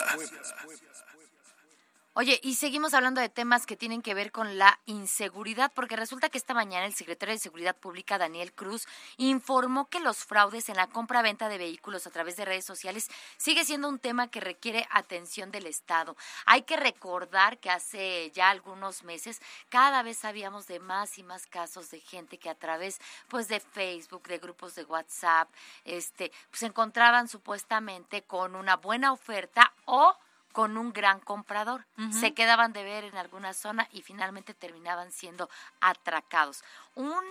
Oye, 2.12 2.40
y 2.42 2.56
seguimos 2.56 2.92
hablando 2.92 3.20
de 3.20 3.28
temas 3.28 3.66
que 3.66 3.76
tienen 3.76 4.02
que 4.02 4.14
ver 4.14 4.32
con 4.32 4.58
la 4.58 4.80
inseguridad, 4.84 5.70
porque 5.72 5.94
resulta 5.94 6.28
que 6.28 6.38
esta 6.38 6.54
mañana 6.54 6.84
el 6.84 6.92
secretario 6.92 7.36
de 7.36 7.38
Seguridad 7.38 7.76
Pública, 7.76 8.18
Daniel 8.18 8.52
Cruz, 8.52 8.88
informó 9.16 9.88
que 9.88 10.00
los 10.00 10.24
fraudes 10.24 10.68
en 10.68 10.74
la 10.74 10.88
compra-venta 10.88 11.48
de 11.48 11.56
vehículos 11.56 12.08
a 12.08 12.10
través 12.10 12.36
de 12.36 12.44
redes 12.44 12.64
sociales 12.64 13.08
sigue 13.36 13.64
siendo 13.64 13.88
un 13.88 14.00
tema 14.00 14.28
que 14.28 14.40
requiere 14.40 14.88
atención 14.90 15.52
del 15.52 15.66
Estado. 15.66 16.16
Hay 16.46 16.62
que 16.62 16.76
recordar 16.76 17.58
que 17.58 17.70
hace 17.70 18.32
ya 18.34 18.50
algunos 18.50 19.04
meses 19.04 19.40
cada 19.68 20.02
vez 20.02 20.18
sabíamos 20.18 20.66
de 20.66 20.80
más 20.80 21.16
y 21.16 21.22
más 21.22 21.46
casos 21.46 21.92
de 21.92 22.00
gente 22.00 22.38
que 22.38 22.50
a 22.50 22.56
través 22.56 23.00
pues 23.28 23.46
de 23.46 23.60
Facebook, 23.60 24.24
de 24.26 24.38
grupos 24.38 24.74
de 24.74 24.82
WhatsApp, 24.82 25.48
este, 25.84 26.32
pues 26.50 26.64
encontraban 26.64 27.28
supuestamente 27.28 28.22
con 28.22 28.56
una 28.56 28.76
buena 28.76 29.12
oferta 29.12 29.72
o 29.84 30.16
con 30.52 30.76
un 30.76 30.92
gran 30.92 31.20
comprador. 31.20 31.86
Se 32.10 32.34
quedaban 32.34 32.72
de 32.72 32.82
ver 32.82 33.04
en 33.04 33.16
alguna 33.16 33.52
zona 33.52 33.88
y 33.92 34.02
finalmente 34.02 34.54
terminaban 34.54 35.12
siendo 35.12 35.48
atracados. 35.80 36.64
Un 36.94 37.22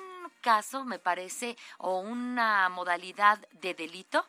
caso, 0.42 0.86
me 0.86 1.00
parece, 1.00 1.58
o 1.78 2.00
una 2.00 2.70
modalidad 2.70 3.40
de 3.62 3.74
delito 3.74 4.26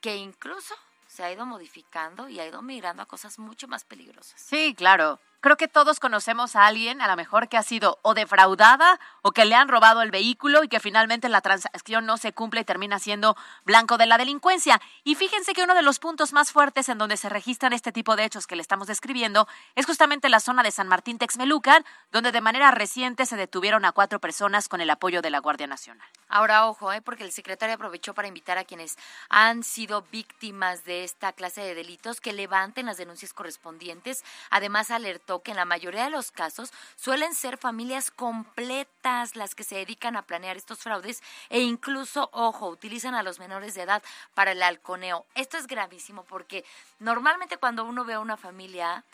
que 0.00 0.16
incluso 0.16 0.74
se 1.06 1.22
ha 1.22 1.32
ido 1.32 1.46
modificando 1.46 2.28
y 2.28 2.40
ha 2.40 2.46
ido 2.46 2.60
migrando 2.60 3.02
a 3.02 3.06
cosas 3.06 3.38
mucho 3.38 3.68
más 3.68 3.84
peligrosas. 3.84 4.40
Sí, 4.40 4.74
claro. 4.76 5.20
Creo 5.44 5.58
que 5.58 5.68
todos 5.68 6.00
conocemos 6.00 6.56
a 6.56 6.64
alguien, 6.64 7.02
a 7.02 7.06
lo 7.06 7.16
mejor 7.16 7.50
que 7.50 7.58
ha 7.58 7.62
sido 7.62 7.98
o 8.00 8.14
defraudada 8.14 8.98
o 9.20 9.32
que 9.32 9.44
le 9.44 9.54
han 9.54 9.68
robado 9.68 10.00
el 10.00 10.10
vehículo 10.10 10.64
y 10.64 10.68
que 10.68 10.80
finalmente 10.80 11.28
la 11.28 11.42
transacción 11.42 12.06
no 12.06 12.16
se 12.16 12.32
cumple 12.32 12.62
y 12.62 12.64
termina 12.64 12.98
siendo 12.98 13.36
blanco 13.66 13.98
de 13.98 14.06
la 14.06 14.16
delincuencia. 14.16 14.80
Y 15.02 15.16
fíjense 15.16 15.52
que 15.52 15.62
uno 15.62 15.74
de 15.74 15.82
los 15.82 15.98
puntos 15.98 16.32
más 16.32 16.50
fuertes 16.50 16.88
en 16.88 16.96
donde 16.96 17.18
se 17.18 17.28
registran 17.28 17.74
este 17.74 17.92
tipo 17.92 18.16
de 18.16 18.24
hechos 18.24 18.46
que 18.46 18.56
le 18.56 18.62
estamos 18.62 18.86
describiendo 18.86 19.46
es 19.74 19.84
justamente 19.84 20.30
la 20.30 20.40
zona 20.40 20.62
de 20.62 20.70
San 20.70 20.88
Martín 20.88 21.18
Texmelucan, 21.18 21.84
donde 22.10 22.32
de 22.32 22.40
manera 22.40 22.70
reciente 22.70 23.26
se 23.26 23.36
detuvieron 23.36 23.84
a 23.84 23.92
cuatro 23.92 24.20
personas 24.20 24.70
con 24.70 24.80
el 24.80 24.88
apoyo 24.88 25.20
de 25.20 25.28
la 25.28 25.40
Guardia 25.40 25.66
Nacional. 25.66 26.08
Ahora, 26.30 26.66
ojo, 26.66 26.90
¿eh? 26.90 27.02
porque 27.02 27.22
el 27.22 27.32
secretario 27.32 27.74
aprovechó 27.74 28.14
para 28.14 28.28
invitar 28.28 28.56
a 28.56 28.64
quienes 28.64 28.96
han 29.28 29.62
sido 29.62 30.06
víctimas 30.10 30.84
de 30.84 31.04
esta 31.04 31.34
clase 31.34 31.60
de 31.60 31.74
delitos 31.74 32.22
que 32.22 32.32
levanten 32.32 32.86
las 32.86 32.96
denuncias 32.96 33.34
correspondientes. 33.34 34.24
Además, 34.48 34.90
alertó 34.90 35.33
que 35.42 35.50
en 35.50 35.56
la 35.56 35.64
mayoría 35.64 36.04
de 36.04 36.10
los 36.10 36.30
casos 36.30 36.72
suelen 36.96 37.34
ser 37.34 37.58
familias 37.58 38.10
completas 38.10 39.36
las 39.36 39.54
que 39.54 39.64
se 39.64 39.76
dedican 39.76 40.16
a 40.16 40.22
planear 40.22 40.56
estos 40.56 40.78
fraudes 40.78 41.22
e 41.50 41.60
incluso, 41.60 42.30
ojo, 42.32 42.68
utilizan 42.68 43.14
a 43.14 43.22
los 43.22 43.38
menores 43.38 43.74
de 43.74 43.82
edad 43.82 44.02
para 44.34 44.52
el 44.52 44.62
halconeo. 44.62 45.26
Esto 45.34 45.56
es 45.56 45.66
gravísimo 45.66 46.24
porque 46.24 46.64
normalmente 46.98 47.56
cuando 47.56 47.84
uno 47.84 48.04
ve 48.04 48.14
a 48.14 48.20
una 48.20 48.36
familia 48.36 49.04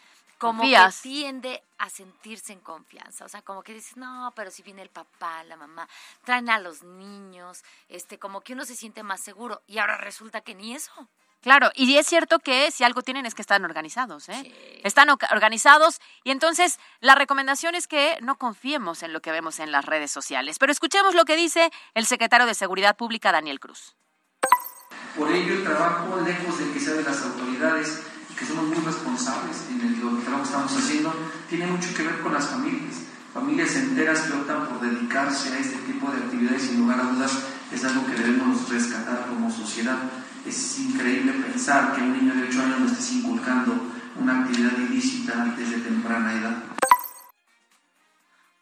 como 0.40 0.62
que 0.62 0.78
tiende 1.02 1.62
a 1.76 1.90
sentirse 1.90 2.54
en 2.54 2.60
confianza, 2.60 3.26
o 3.26 3.28
sea, 3.28 3.42
como 3.42 3.62
que 3.62 3.74
dices, 3.74 3.98
no, 3.98 4.32
pero 4.34 4.50
si 4.50 4.62
viene 4.62 4.80
el 4.80 4.88
papá, 4.88 5.44
la 5.44 5.56
mamá, 5.56 5.86
traen 6.24 6.48
a 6.48 6.58
los 6.58 6.82
niños, 6.82 7.62
este, 7.90 8.18
como 8.18 8.40
que 8.40 8.54
uno 8.54 8.64
se 8.64 8.74
siente 8.74 9.02
más 9.02 9.20
seguro 9.20 9.60
y 9.66 9.78
ahora 9.78 9.98
resulta 9.98 10.40
que 10.40 10.54
ni 10.54 10.74
eso. 10.74 10.92
Claro, 11.42 11.70
y 11.74 11.96
es 11.96 12.06
cierto 12.06 12.38
que 12.38 12.70
si 12.70 12.84
algo 12.84 13.00
tienen 13.00 13.24
es 13.24 13.34
que 13.34 13.40
están 13.40 13.64
organizados, 13.64 14.28
¿eh? 14.28 14.80
Están 14.84 15.08
organizados 15.08 15.98
y 16.22 16.32
entonces 16.32 16.78
la 17.00 17.14
recomendación 17.14 17.74
es 17.74 17.86
que 17.86 18.18
no 18.20 18.36
confiemos 18.36 19.02
en 19.02 19.14
lo 19.14 19.22
que 19.22 19.32
vemos 19.32 19.58
en 19.58 19.72
las 19.72 19.86
redes 19.86 20.10
sociales. 20.10 20.58
Pero 20.58 20.70
escuchemos 20.70 21.14
lo 21.14 21.24
que 21.24 21.36
dice 21.36 21.70
el 21.94 22.04
secretario 22.04 22.46
de 22.46 22.54
Seguridad 22.54 22.94
Pública, 22.96 23.32
Daniel 23.32 23.58
Cruz. 23.58 23.94
Por 25.16 25.32
ello, 25.32 25.54
el 25.54 25.64
trabajo, 25.64 26.20
lejos 26.20 26.58
de 26.58 26.72
que 26.72 26.80
sea 26.80 26.94
de 26.94 27.04
las 27.04 27.22
autoridades 27.22 28.02
y 28.30 28.34
que 28.34 28.44
somos 28.44 28.64
muy 28.64 28.76
responsables 28.76 29.66
en 29.70 29.80
el, 29.80 29.94
trabajo 29.98 30.42
que 30.42 30.48
estamos 30.48 30.76
haciendo, 30.76 31.14
tiene 31.48 31.66
mucho 31.66 31.94
que 31.94 32.02
ver 32.02 32.20
con 32.20 32.34
las 32.34 32.48
familias. 32.48 32.96
Familias 33.32 33.74
enteras 33.76 34.20
que 34.22 34.34
optan 34.34 34.68
por 34.68 34.80
dedicarse 34.80 35.54
a 35.54 35.58
este 35.58 35.78
tipo 35.78 36.10
de 36.10 36.18
actividades, 36.18 36.62
sin 36.62 36.80
lugar 36.80 37.00
a 37.00 37.04
dudas, 37.04 37.32
es 37.72 37.84
algo 37.84 38.04
que 38.04 38.12
debemos 38.12 38.68
rescatar 38.68 39.26
como 39.26 39.50
sociedad 39.50 39.98
es 40.46 40.78
increíble 40.78 41.32
pensar 41.32 41.94
que 41.94 42.00
un 42.00 42.12
niño 42.12 42.34
de 42.34 42.48
8 42.48 42.62
años 42.62 42.80
no 42.80 42.86
estés 42.86 43.12
inculcando 43.12 43.72
una 44.16 44.40
actividad 44.40 44.76
ilícita 44.78 45.54
desde 45.56 45.80
temprana 45.80 46.32
edad. 46.32 46.64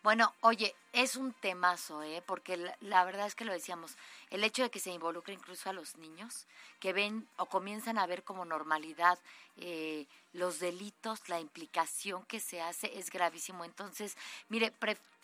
Bueno, 0.03 0.33
oye, 0.41 0.75
es 0.93 1.17
un 1.17 1.33
temazo, 1.35 2.03
¿eh? 2.03 2.23
porque 2.25 2.57
la, 2.81 3.05
verdad 3.05 3.27
es 3.27 3.35
que 3.35 3.45
lo 3.45 3.53
decíamos, 3.53 3.97
el 4.31 4.43
hecho 4.43 4.63
de 4.63 4.71
que 4.71 4.81
se 4.81 4.91
involucre 4.91 5.35
incluso 5.35 5.69
a 5.69 5.73
los 5.73 5.97
niños, 5.99 6.47
que 6.81 6.93
ven 6.93 7.29
o 7.37 7.47
comienzan 7.47 7.99
a 7.99 8.07
ver 8.07 8.23
como 8.23 8.45
normalidad 8.45 9.19
eh, 9.57 10.07
los 10.33 10.61
delitos, 10.61 11.29
la 11.29 11.41
implicación 11.41 12.25
que 12.25 12.41
se 12.41 12.63
hace 12.63 12.99
es 12.99 13.11
gravísimo. 13.11 13.65
Entonces, 13.65 14.17
mire, 14.49 14.73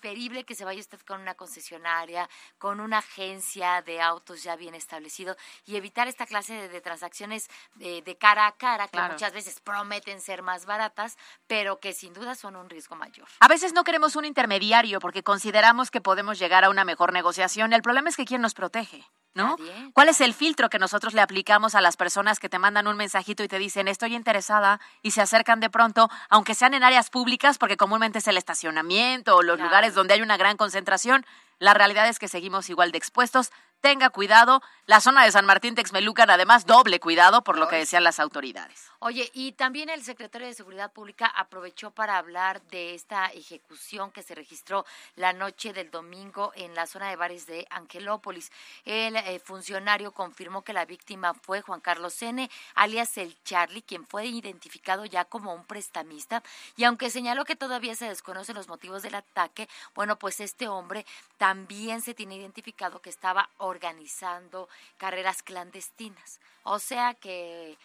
preferible 0.05 0.45
que 0.45 0.55
se 0.55 0.67
vaya 0.67 0.81
usted 0.81 1.01
con 1.01 1.23
una 1.23 1.35
concesionaria, 1.35 2.29
con 2.59 2.81
una 2.81 2.99
agencia 2.99 3.81
de 3.81 4.03
autos 4.03 4.43
ya 4.43 4.55
bien 4.55 4.75
establecido 4.75 5.35
y 5.65 5.77
evitar 5.77 6.09
esta 6.09 6.27
clase 6.27 6.69
de, 6.69 6.81
transacciones 6.83 7.49
de, 7.77 8.03
de, 8.03 8.19
cara 8.19 8.47
a 8.47 8.53
cara 8.53 8.87
que 8.89 9.01
muchas 9.01 9.33
veces 9.33 9.63
prometen 9.63 10.21
ser 10.21 10.43
más 10.43 10.67
baratas, 10.67 11.17
pero 11.47 11.81
que 11.81 11.95
sin 11.95 12.13
duda 12.13 12.35
son 12.35 12.55
un 12.55 12.69
riesgo 12.69 12.97
mayor. 12.97 13.27
A 13.41 13.49
veces 13.49 13.73
no 13.73 13.83
queremos 13.83 14.15
un 14.15 14.27
intermediario 14.27 15.01
porque 15.01 15.23
consideramos 15.23 15.91
que 15.91 16.03
podemos 16.03 16.39
llegar 16.39 16.65
a 16.65 16.69
una 16.69 16.85
mejor 16.85 17.15
negociación. 17.15 17.73
El 17.73 17.81
problema 17.81 18.11
es 18.11 18.17
que 18.17 18.27
¿quién 18.27 18.43
nos 18.43 18.53
protege? 18.53 19.07
¿No? 19.35 19.57
¿Cuál 19.93 20.09
es 20.09 20.21
el 20.21 20.35
filtro 20.35 20.71
que 20.71 20.79
nosotros 20.79 21.15
le 21.15 21.21
aplicamos 21.21 21.75
a 21.75 21.81
las 21.81 21.97
personas 21.97 22.39
que 22.39 22.49
te 22.49 22.59
mandan 22.59 22.87
un 22.87 22.97
mensajito 22.97 23.43
y 23.43 23.49
te 23.49 23.59
dicen 23.59 23.89
estoy 23.89 24.15
interesada 24.15 24.81
y 25.03 25.11
se 25.11 25.21
acercan 25.21 25.61
de 25.61 25.71
pronto, 25.71 26.09
aunque 26.29 26.55
sean 26.55 26.75
en 26.75 26.85
áreas 26.85 27.11
públicas, 27.11 27.59
porque 27.59 27.77
comúnmente 27.77 28.19
es 28.19 28.29
el 28.29 28.37
estacionamiento 28.37 29.37
o 29.37 29.43
los 29.43 29.59
lugares 29.61 29.95
donde 29.95 30.15
hay 30.15 30.23
una 30.23 30.37
gran 30.37 30.57
concentración? 30.57 31.27
La 31.59 31.75
realidad 31.75 32.09
es 32.09 32.19
que 32.19 32.29
seguimos 32.29 32.69
igual 32.71 32.93
de 32.93 32.99
expuestos 32.99 33.51
tenga 33.85 34.09
cuidado. 34.09 34.63
La 34.87 35.03
zona 35.03 35.25
de 35.25 35.31
San 35.31 35.45
Martín 35.45 35.75
Texmelucan, 35.75 36.31
además, 36.31 36.65
doble 36.65 37.01
cuidado 37.01 37.45
por 37.45 37.59
lo 37.59 37.69
que 37.69 37.77
decían 37.77 38.03
las 38.03 38.19
autoridades. 38.19 38.91
Oye, 39.07 39.31
y 39.35 39.53
también 39.53 39.91
el 39.91 40.03
secretario 40.03 40.47
de 40.47 40.55
Seguridad 40.55 40.91
Pública 40.91 41.27
aprovechó 41.27 41.91
para 41.91 42.17
hablar 42.17 42.63
de 42.69 42.95
esta 42.95 43.27
ejecución 43.27 44.11
que 44.11 44.23
se 44.23 44.35
registró 44.35 44.87
la 45.17 45.35
noche 45.35 45.75
del 45.75 45.91
domingo 45.91 46.53
en 46.57 46.75
la 46.75 46.87
zona 46.87 47.11
de 47.11 47.17
bares 47.17 47.47
de 47.47 47.67
Angelópolis. 47.69 48.51
El 48.87 49.17
eh, 49.17 49.39
funcionario 49.41 50.13
confirmó 50.13 50.63
que 50.63 50.73
la 50.73 50.87
víctima 50.87 51.35
fue 51.35 51.61
Juan 51.61 51.83
Carlos 51.83 52.23
N., 52.23 52.49
alias 52.77 53.19
el 53.19 53.37
Charlie, 53.45 53.83
quien 53.83 54.07
fue 54.07 54.25
identificado 54.25 55.05
ya 55.05 55.27
como 55.27 55.53
un 55.53 55.67
prestamista. 55.67 56.43
Y 56.79 56.85
aunque 56.85 57.11
señaló 57.11 57.45
que 57.45 57.57
todavía 57.57 57.95
se 57.97 58.09
desconocen 58.09 58.57
los 58.57 58.69
motivos 58.69 59.03
del 59.03 59.17
ataque, 59.17 59.69
bueno, 59.95 60.19
pues 60.19 60.41
este 60.41 60.67
hombre 60.67 61.05
también 61.37 62.01
se 62.01 62.15
tiene 62.15 62.37
identificado 62.37 63.03
que 63.03 63.11
estaba 63.11 63.51
organizando 63.59 64.67
carreras 64.97 65.43
clandestinas. 65.43 66.41
O 66.63 66.79
sea 66.79 67.13
que 67.13 67.77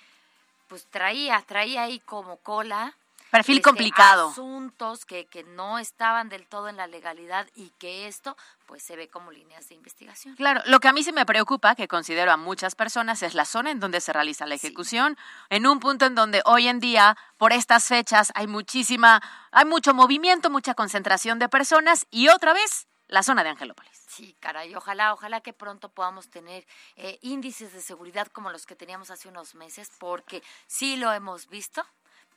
pues 0.69 0.87
traía, 0.89 1.43
traía 1.45 1.83
ahí 1.83 1.99
como 1.99 2.37
cola. 2.37 2.95
Perfil 3.31 3.57
este, 3.57 3.69
complicado. 3.69 4.29
Asuntos 4.29 5.05
que, 5.05 5.25
que 5.25 5.43
no 5.43 5.77
estaban 5.77 6.29
del 6.29 6.47
todo 6.47 6.69
en 6.69 6.77
la 6.77 6.87
legalidad 6.87 7.47
y 7.55 7.69
que 7.77 8.07
esto 8.07 8.37
pues 8.65 8.81
se 8.81 8.95
ve 8.95 9.07
como 9.07 9.31
líneas 9.31 9.67
de 9.69 9.75
investigación. 9.75 10.35
Claro, 10.35 10.61
lo 10.65 10.79
que 10.79 10.87
a 10.87 10.93
mí 10.93 11.03
se 11.03 11.11
me 11.11 11.25
preocupa, 11.25 11.75
que 11.75 11.87
considero 11.87 12.31
a 12.31 12.37
muchas 12.37 12.75
personas, 12.75 13.21
es 13.21 13.33
la 13.33 13.45
zona 13.45 13.71
en 13.71 13.79
donde 13.79 13.99
se 13.99 14.13
realiza 14.13 14.45
la 14.45 14.55
ejecución, 14.55 15.17
en 15.49 15.67
un 15.67 15.79
punto 15.79 16.05
en 16.05 16.15
donde 16.15 16.41
hoy 16.45 16.67
en 16.67 16.79
día, 16.79 17.17
por 17.37 17.51
estas 17.51 17.85
fechas, 17.85 18.31
hay 18.35 18.47
muchísima, 18.47 19.21
hay 19.51 19.65
mucho 19.65 19.93
movimiento, 19.93 20.49
mucha 20.49 20.75
concentración 20.75 21.39
de 21.39 21.49
personas 21.49 22.07
y 22.09 22.29
otra 22.29 22.53
vez 22.53 22.87
la 23.07 23.23
zona 23.23 23.43
de 23.43 23.49
Angelópolis. 23.49 23.88
Sí, 24.09 24.35
caray, 24.39 24.73
ojalá, 24.73 25.13
ojalá 25.13 25.39
que 25.41 25.53
pronto 25.53 25.87
podamos 25.87 26.29
tener 26.29 26.65
eh, 26.95 27.19
índices 27.21 27.73
de 27.73 27.81
seguridad 27.81 28.27
como 28.27 28.49
los 28.49 28.65
que 28.65 28.75
teníamos 28.75 29.11
hace 29.11 29.27
unos 29.27 29.53
meses, 29.53 29.91
porque 29.99 30.41
sí 30.65 30.97
lo 30.97 31.13
hemos 31.13 31.47
visto, 31.47 31.85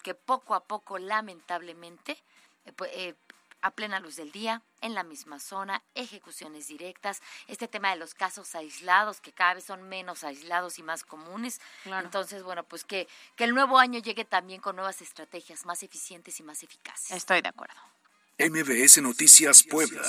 que 0.02 0.14
poco 0.14 0.54
a 0.54 0.64
poco, 0.64 0.98
lamentablemente, 0.98 2.12
eh, 2.66 2.74
eh, 2.90 3.14
a 3.62 3.70
plena 3.70 4.00
luz 4.00 4.16
del 4.16 4.32
día, 4.32 4.60
en 4.82 4.92
la 4.92 5.02
misma 5.02 5.40
zona, 5.40 5.82
ejecuciones 5.94 6.68
directas, 6.68 7.22
este 7.46 7.68
tema 7.68 7.90
de 7.90 7.96
los 7.96 8.12
casos 8.12 8.54
aislados, 8.54 9.22
que 9.22 9.32
cada 9.32 9.54
vez 9.54 9.64
son 9.64 9.88
menos 9.88 10.24
aislados 10.24 10.78
y 10.78 10.82
más 10.82 11.04
comunes. 11.04 11.58
Entonces, 11.86 12.42
bueno, 12.42 12.64
pues 12.64 12.84
que, 12.84 13.08
que 13.34 13.44
el 13.44 13.54
nuevo 13.54 13.78
año 13.78 13.98
llegue 14.00 14.26
también 14.26 14.60
con 14.60 14.76
nuevas 14.76 15.00
estrategias 15.00 15.64
más 15.64 15.82
eficientes 15.82 16.38
y 16.38 16.42
más 16.42 16.62
eficaces. 16.62 17.12
Estoy 17.12 17.40
de 17.40 17.48
acuerdo. 17.48 17.80
MBS 18.38 19.00
Noticias 19.00 19.62
Puebla. 19.62 20.02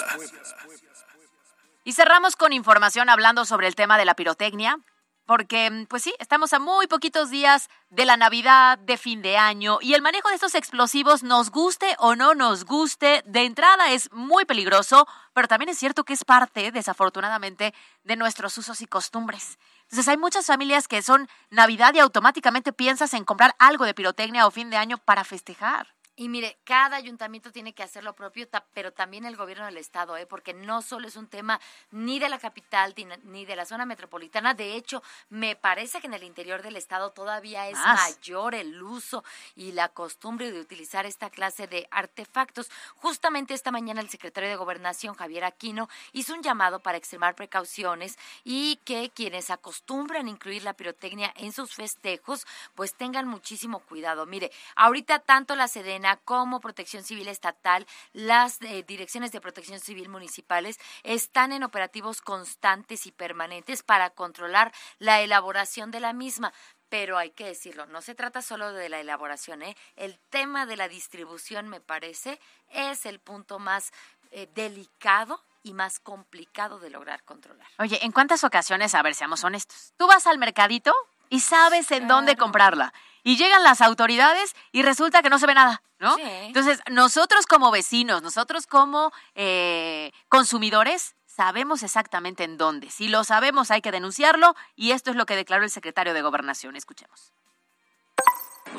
Y 1.84 1.94
cerramos 1.94 2.36
con 2.36 2.54
información 2.54 3.10
hablando 3.10 3.44
sobre 3.46 3.68
el 3.68 3.75
tema 3.75 3.98
de 3.98 4.06
la 4.06 4.16
pirotecnia, 4.16 4.78
porque 5.25 5.86
pues 5.90 6.04
sí, 6.04 6.13
estamos 6.20 6.54
a 6.54 6.60
muy 6.60 6.88
poquitos 6.88 7.30
días 7.30 7.70
de 7.90 8.06
la 8.06 8.18
Navidad, 8.18 8.78
de 8.78 8.98
fin 8.98 9.22
de 9.22 9.38
año, 9.38 9.80
y 9.82 9.94
el 9.94 10.02
manejo 10.02 10.30
de 10.30 10.36
estos 10.36 10.56
explosivos, 10.56 11.24
nos 11.24 11.50
guste 11.50 11.96
o 12.00 12.16
no 12.16 12.36
nos 12.36 12.66
guste, 12.66 13.22
de 13.25 13.44
entrada 13.44 13.92
es 13.92 14.12
muy 14.13 14.46
peligroso, 14.46 15.08
pero 15.34 15.48
también 15.48 15.70
es 15.70 15.78
cierto 15.78 16.04
que 16.04 16.13
es 16.13 16.24
parte, 16.24 16.72
desafortunadamente, 16.72 17.74
de 18.04 18.16
nuestros 18.16 18.58
usos 18.58 18.82
y 18.82 18.88
costumbres. 18.88 19.60
Entonces 19.84 20.08
hay 20.08 20.18
muchas 20.18 20.46
familias 20.46 20.88
que 20.88 21.02
son 21.02 21.28
Navidad 21.50 21.94
y 21.94 22.00
automáticamente 22.00 22.74
piensas 22.74 23.13
en 23.13 23.25
comprar 23.25 23.56
algo 23.60 23.86
de 23.86 23.94
pirotecnia 23.94 24.48
o 24.48 24.52
fin 24.52 24.70
de 24.70 24.78
año 24.78 24.98
para 24.98 25.24
festejar. 25.24 25.93
Y 26.15 26.29
mire, 26.29 26.60
cada 26.63 26.96
ayuntamiento 26.96 27.51
tiene 27.51 27.74
que 27.74 27.82
hacer 27.82 28.03
lo 28.03 28.13
propio, 28.13 28.48
pero 28.75 28.93
también 28.93 29.25
el 29.25 29.36
gobierno 29.36 29.65
del 29.65 29.77
estado, 29.77 30.15
¿eh? 30.15 30.27
porque 30.27 30.53
no 30.53 30.84
solo 30.84 31.08
es 31.08 31.15
un 31.15 31.27
tema 31.27 31.60
ni 31.89 32.20
de 32.20 32.29
la 32.29 32.38
capital 32.38 32.93
ni 33.24 33.46
de 33.46 33.55
la 33.55 33.65
zona 33.65 33.88
metropolitana. 33.88 34.53
De 34.53 34.75
hecho, 34.75 35.01
me 35.29 35.55
parece 35.55 36.01
que 36.01 36.08
en 36.08 36.13
el 36.13 36.22
interior 36.22 36.62
del 36.62 36.75
estado 36.75 37.12
todavía 37.12 37.67
es 37.67 37.79
mayor 37.79 38.53
el 38.53 38.84
uso 38.84 39.24
y 39.55 39.72
la 39.72 39.89
costumbre 39.89 40.51
de 40.51 40.60
utilizar 40.60 41.08
esta 41.08 41.32
clase 41.32 41.65
de 41.65 41.88
artefactos. 41.89 42.70
Justamente 42.98 43.55
esta 43.55 43.72
mañana 43.72 44.00
el 44.00 44.10
secretario 44.10 44.51
de 44.51 44.55
Gobernación, 44.55 45.15
Javier 45.15 45.46
Aquino, 45.46 45.89
hizo 46.12 46.35
un 46.35 46.44
llamado 46.44 46.79
para 46.79 47.00
extremar 47.00 47.33
precauciones 47.33 48.20
y 48.44 48.75
que 48.85 49.09
quienes 49.09 49.50
acostumbran 49.50 50.27
incluir 50.27 50.64
la 50.64 50.74
pirotecnia 50.74 51.33
en 51.38 51.53
sus 51.53 51.74
festejos, 51.74 52.46
pues 52.75 52.94
tengan 52.94 53.27
muchísimo 53.27 53.79
cuidado. 53.79 54.27
Mire, 54.27 54.51
ahorita 54.75 55.18
tanto 55.18 55.55
la 55.55 55.68
Sedena 55.68 56.02
como 56.18 56.59
Protección 56.59 57.03
Civil 57.03 57.27
Estatal, 57.27 57.85
las 58.11 58.61
eh, 58.61 58.83
direcciones 58.83 59.31
de 59.31 59.42
protección 59.42 59.79
civil 59.79 60.09
municipales 60.09 60.79
están 61.03 61.51
en 61.51 61.63
operativos 61.63 62.22
constantes 62.22 63.05
y 63.05 63.11
permanentes 63.11 63.83
para 63.83 64.09
controlar 64.11 64.72
la 65.00 65.22
elaboración 65.22 65.92
de 65.92 66.00
la 66.00 66.13
misma 66.13 66.53
pero 66.89 67.18
hay 67.18 67.31
que 67.31 67.48
decirlo, 67.48 67.87
no 67.87 68.03
se 68.03 68.13
trata 68.13 68.44
solo 68.44 68.72
de 68.72 68.87
la 68.87 69.00
elaboración, 69.00 69.63
¿eh? 69.63 69.75
el 69.96 70.20
tema 70.29 70.68
de 70.68 70.77
la 70.77 70.87
distribución, 70.87 71.68
me 71.68 71.81
parece, 71.81 72.39
es 72.70 73.07
el 73.07 73.20
punto 73.20 73.57
más 73.57 73.92
eh, 74.29 74.48
delicado 74.53 75.44
y 75.63 75.74
más 75.74 76.00
complicado 76.00 76.77
de 76.79 76.92
lograr 76.92 77.24
controlar. 77.24 77.68
Oye, 77.79 77.98
¿en 78.05 78.11
cuántas 78.11 78.44
ocasiones, 78.44 78.94
a 78.94 79.01
ver, 79.01 79.16
seamos 79.16 79.44
honestos, 79.44 79.94
tú 79.98 80.05
vas 80.05 80.27
al 80.27 80.37
mercadito 80.37 80.94
y 81.29 81.40
sabes 81.40 81.92
en 81.92 82.07
dónde 82.07 82.36
comprarla? 82.36 82.94
y 83.24 83.38
llegan 83.38 83.64
las 83.64 83.81
autoridades 83.81 84.55
y 84.72 84.83
resulta 84.83 85.22
que 85.22 85.29
no 85.29 85.40
se 85.40 85.48
ve 85.48 85.53
nada, 85.53 85.81
¿no? 86.00 86.18
Entonces, 86.20 86.81
nosotros 86.92 87.46
como 87.46 87.72
vecinos, 87.72 88.22
nosotros 88.22 88.68
como 88.68 89.12
eh, 89.33 90.12
consumidores, 90.27 91.16
sabemos 91.25 91.83
exactamente 91.83 92.44
en 92.44 92.57
dónde. 92.57 92.92
Si 92.92 93.07
lo 93.07 93.24
sabemos, 93.24 93.72
hay 93.72 93.81
que 93.81 93.92
denunciarlo 93.92 94.55
y 94.75 94.92
esto 94.92 95.09
es 95.09 95.16
lo 95.16 95.25
que 95.25 95.36
declaró 95.36 95.64
el 95.64 95.72
secretario 95.72 96.14
de 96.14 96.22
Gobernación. 96.22 96.75
Escuchemos. 96.75 97.31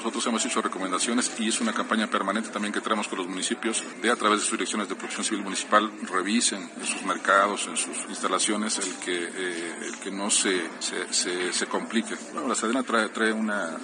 Nosotros 0.04 0.26
hemos 0.26 0.44
hecho 0.44 0.60
recomendaciones 0.60 1.32
y 1.38 1.48
es 1.48 1.62
una 1.62 1.72
campaña 1.72 2.06
permanente 2.08 2.50
también 2.50 2.74
que 2.74 2.82
traemos 2.82 3.08
con 3.08 3.16
los 3.16 3.26
municipios 3.26 3.82
de 4.02 4.10
a 4.10 4.16
través 4.16 4.40
de 4.40 4.44
sus 4.44 4.52
direcciones 4.52 4.86
de 4.86 4.96
protección 4.96 5.24
civil 5.24 5.42
municipal 5.42 5.90
revisen 6.02 6.70
en 6.78 6.84
sus 6.84 7.02
mercados, 7.04 7.66
en 7.68 7.78
sus 7.78 7.96
instalaciones 8.10 8.76
el 8.80 8.94
que, 8.96 9.24
eh, 9.24 9.74
el 9.86 9.98
que 10.00 10.10
no 10.10 10.28
se, 10.28 10.60
se, 10.78 11.54
se, 11.54 11.66
complique. 11.68 12.16
Bueno, 12.34 12.48
la 12.48 12.54
Sedena 12.54 12.82
trae, 12.82 13.08
trae 13.08 13.32
una, 13.32 13.78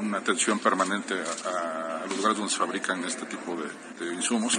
una 0.00 0.16
atención 0.16 0.60
permanente 0.60 1.12
a, 1.44 2.06
los 2.08 2.16
lugares 2.16 2.38
donde 2.38 2.52
se 2.54 2.58
fabrican 2.58 3.04
este 3.04 3.26
tipo 3.26 3.54
de, 3.54 4.14
insumos, 4.14 4.58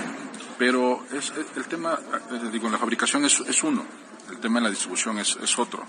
pero 0.60 1.04
es, 1.12 1.34
el 1.56 1.66
tema, 1.66 1.98
eh, 2.32 2.50
digo, 2.52 2.68
en 2.68 2.74
la 2.74 2.78
fabricación 2.78 3.26
es, 3.26 3.40
es 3.40 3.64
uno, 3.64 3.84
el 4.30 4.38
tema 4.38 4.60
en 4.60 4.66
la 4.66 4.70
distribución 4.70 5.18
es, 5.18 5.36
es 5.42 5.58
otro. 5.58 5.84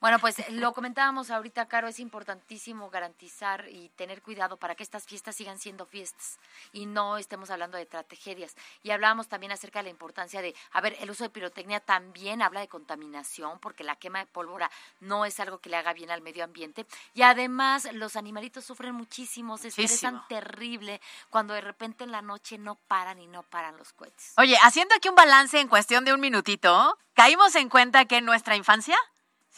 Bueno, 0.00 0.20
pues 0.20 0.48
lo 0.50 0.72
comentábamos 0.74 1.28
ahorita, 1.28 1.66
Caro, 1.66 1.88
es 1.88 1.98
importantísimo 1.98 2.88
garantizar 2.88 3.66
y 3.68 3.88
tener 3.96 4.22
cuidado 4.22 4.56
para 4.56 4.76
que 4.76 4.84
estas 4.84 5.04
fiestas 5.04 5.34
sigan 5.34 5.58
siendo 5.58 5.86
fiestas 5.86 6.38
y 6.72 6.86
no 6.86 7.18
estemos 7.18 7.50
hablando 7.50 7.76
de 7.76 7.84
tragedias. 7.84 8.54
Y 8.84 8.92
hablábamos 8.92 9.26
también 9.26 9.50
acerca 9.50 9.80
de 9.80 9.84
la 9.84 9.90
importancia 9.90 10.40
de, 10.40 10.54
a 10.70 10.80
ver, 10.80 10.96
el 11.00 11.10
uso 11.10 11.24
de 11.24 11.30
pirotecnia 11.30 11.80
también 11.80 12.42
habla 12.42 12.60
de 12.60 12.68
contaminación, 12.68 13.58
porque 13.58 13.82
la 13.82 13.96
quema 13.96 14.20
de 14.20 14.26
pólvora 14.26 14.70
no 15.00 15.24
es 15.24 15.40
algo 15.40 15.58
que 15.58 15.68
le 15.68 15.76
haga 15.76 15.92
bien 15.94 16.12
al 16.12 16.22
medio 16.22 16.44
ambiente. 16.44 16.86
Y 17.12 17.22
además, 17.22 17.92
los 17.92 18.14
animalitos 18.14 18.64
sufren 18.64 18.94
muchísimo, 18.94 19.58
se 19.58 19.68
estresan 19.68 20.28
terrible 20.28 21.00
cuando 21.28 21.54
de 21.54 21.60
repente 21.60 22.04
en 22.04 22.12
la 22.12 22.22
noche 22.22 22.56
no 22.56 22.76
paran 22.76 23.20
y 23.20 23.26
no 23.26 23.42
paran 23.42 23.76
los 23.76 23.92
cohetes. 23.94 24.34
Oye, 24.36 24.56
haciendo 24.62 24.94
aquí 24.94 25.08
un 25.08 25.16
balance 25.16 25.58
en 25.58 25.66
cuestión 25.66 26.04
de 26.04 26.12
un 26.12 26.20
minutito, 26.20 26.96
caímos 27.14 27.56
en 27.56 27.68
cuenta 27.68 28.04
que 28.04 28.18
en 28.18 28.24
nuestra 28.24 28.54
infancia 28.54 28.96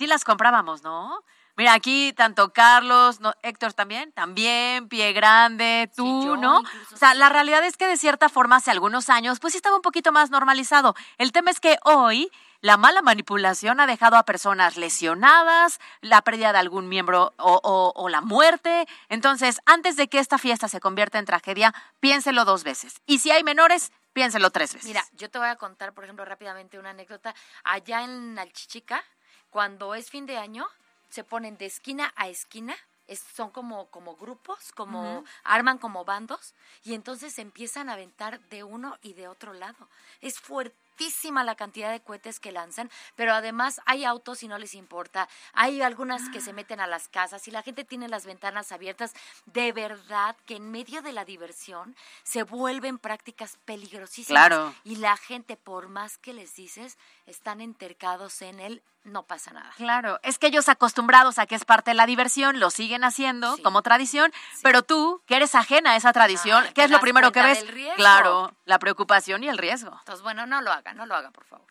sí 0.00 0.06
las 0.06 0.24
comprábamos, 0.24 0.82
¿no? 0.82 1.22
Mira, 1.58 1.74
aquí 1.74 2.14
tanto 2.14 2.54
Carlos, 2.54 3.20
no, 3.20 3.34
Héctor 3.42 3.74
también, 3.74 4.12
también, 4.12 4.88
Pie 4.88 5.12
Grande, 5.12 5.90
tú, 5.94 6.24
yo 6.24 6.36
¿no? 6.38 6.60
incluso 6.60 6.94
O 6.94 6.98
sea, 6.98 7.12
la 7.12 7.28
realidad 7.28 7.62
es 7.64 7.76
que 7.76 7.86
de 7.86 7.98
cierta 7.98 8.30
forma 8.30 8.56
hace 8.56 8.70
algunos 8.70 9.10
años, 9.10 9.40
pues 9.40 9.52
sí 9.52 9.58
estaba 9.58 9.76
un 9.76 9.82
poquito 9.82 10.10
más 10.10 10.30
normalizado. 10.30 10.94
El 11.18 11.32
tema 11.32 11.50
es 11.50 11.60
que 11.60 11.76
hoy 11.84 12.30
la 12.62 12.78
mala 12.78 13.02
manipulación 13.02 13.78
ha 13.78 13.86
dejado 13.86 14.16
a 14.16 14.22
personas 14.22 14.78
lesionadas, 14.78 15.80
la 16.00 16.22
pérdida 16.22 16.52
de 16.54 16.58
algún 16.60 16.88
miembro 16.88 17.34
o, 17.36 17.60
o- 17.62 17.92
o 17.94 18.08
la 18.08 18.22
muerte. 18.22 18.86
Entonces, 19.10 19.60
antes 19.66 19.96
de 19.96 20.08
que 20.08 20.18
esta 20.18 20.38
fiesta 20.38 20.66
se 20.66 20.80
convierta 20.80 21.18
en 21.18 21.26
tragedia, 21.26 21.74
piénselo 22.00 22.46
dos 22.46 22.64
veces. 22.64 23.02
Y 23.04 23.18
si 23.18 23.32
hay 23.32 23.44
menores, 23.44 23.92
piénselo 24.14 24.50
tres 24.50 24.72
veces. 24.72 24.88
Mira, 24.88 25.04
yo 25.12 25.28
te 25.30 25.38
voy 25.38 25.48
a 25.48 25.56
contar, 25.56 25.92
por 25.92 26.04
ejemplo, 26.04 26.24
rápidamente 26.24 26.78
una 26.78 26.90
anécdota. 26.90 27.34
Allá 27.64 28.02
en 28.02 28.38
Alchichica, 28.38 29.04
cuando 29.50 29.94
es 29.94 30.10
fin 30.10 30.26
de 30.26 30.36
año, 30.38 30.66
se 31.10 31.24
ponen 31.24 31.56
de 31.58 31.66
esquina 31.66 32.12
a 32.16 32.28
esquina. 32.28 32.76
es- 33.08 33.24
son 33.34 33.50
como, 33.50 33.86
como 33.86 34.14
grupos, 34.14 34.70
como 34.76 35.24
arman 35.42 35.78
como 35.78 36.04
bandos 36.04 36.54
y 36.84 36.94
entonces 36.94 37.40
empiezan 37.40 37.88
a 37.88 37.94
aventar 37.94 38.38
de 38.50 38.62
uno 38.62 38.96
y 39.02 39.14
de 39.14 39.26
otro 39.26 39.52
lado. 39.52 39.88
Es 40.20 40.38
fuertísima 40.38 41.42
la 41.42 41.56
cantidad 41.56 41.90
de 41.90 41.98
cohetes 42.00 42.38
que 42.38 42.52
lanzan, 42.52 42.88
pero 43.16 43.32
además 43.32 43.80
hay 43.84 44.04
autos 44.04 44.44
y 44.44 44.48
no 44.48 44.58
les 44.58 44.74
importa. 44.74 45.28
Hay 45.54 45.82
algunas 45.82 46.28
que 46.28 46.40
se 46.40 46.52
meten 46.52 46.78
a 46.78 46.86
las 46.86 47.08
casas 47.08 47.48
y 47.48 47.50
la 47.50 47.62
gente 47.64 47.84
tiene 47.84 48.06
las 48.08 48.26
ventanas 48.26 48.70
abiertas. 48.70 49.12
De 49.46 49.72
verdad 49.72 50.36
que 50.46 50.54
en 50.54 50.70
medio 50.70 51.02
de 51.02 51.12
la 51.12 51.24
diversión 51.24 51.96
se 52.22 52.44
vuelven 52.44 52.96
prácticas 52.98 53.56
peligrosísimas. 53.64 54.46
Claro. 54.46 54.72
Y 54.84 54.96
la 54.96 55.16
gente, 55.16 55.56
por 55.56 55.88
más 55.88 56.16
que 56.16 56.32
les 56.32 56.54
dices, 56.54 56.96
están 57.26 57.60
entercados 57.60 58.40
en 58.42 58.60
él, 58.60 58.82
no 59.04 59.24
pasa 59.24 59.52
nada. 59.52 59.70
Claro, 59.76 60.20
es 60.22 60.38
que 60.38 60.48
ellos 60.48 60.68
acostumbrados 60.68 61.38
a 61.38 61.46
que 61.46 61.54
es 61.54 61.64
parte 61.64 61.90
de 61.90 61.94
la 61.94 62.06
diversión, 62.06 62.60
lo 62.60 62.70
siguen 62.70 63.04
haciendo 63.04 63.56
como 63.62 63.82
tradición, 63.82 64.32
pero 64.62 64.82
tú, 64.82 65.22
que 65.26 65.36
eres 65.36 65.54
ajena 65.54 65.92
a 65.92 65.96
esa 65.96 66.12
tradición, 66.12 66.64
¿qué 66.74 66.84
es 66.84 66.90
lo 66.90 67.00
primero 67.00 67.32
que 67.32 67.42
ves? 67.42 67.64
Claro, 67.96 68.54
la 68.64 68.78
preocupación 68.78 69.42
y 69.44 69.48
el 69.48 69.58
riesgo. 69.58 69.96
Entonces, 70.00 70.22
bueno, 70.22 70.46
no 70.46 70.60
lo 70.60 70.72
haga, 70.72 70.92
no 70.94 71.06
lo 71.06 71.14
haga, 71.14 71.30
por 71.30 71.44
favor. 71.44 71.66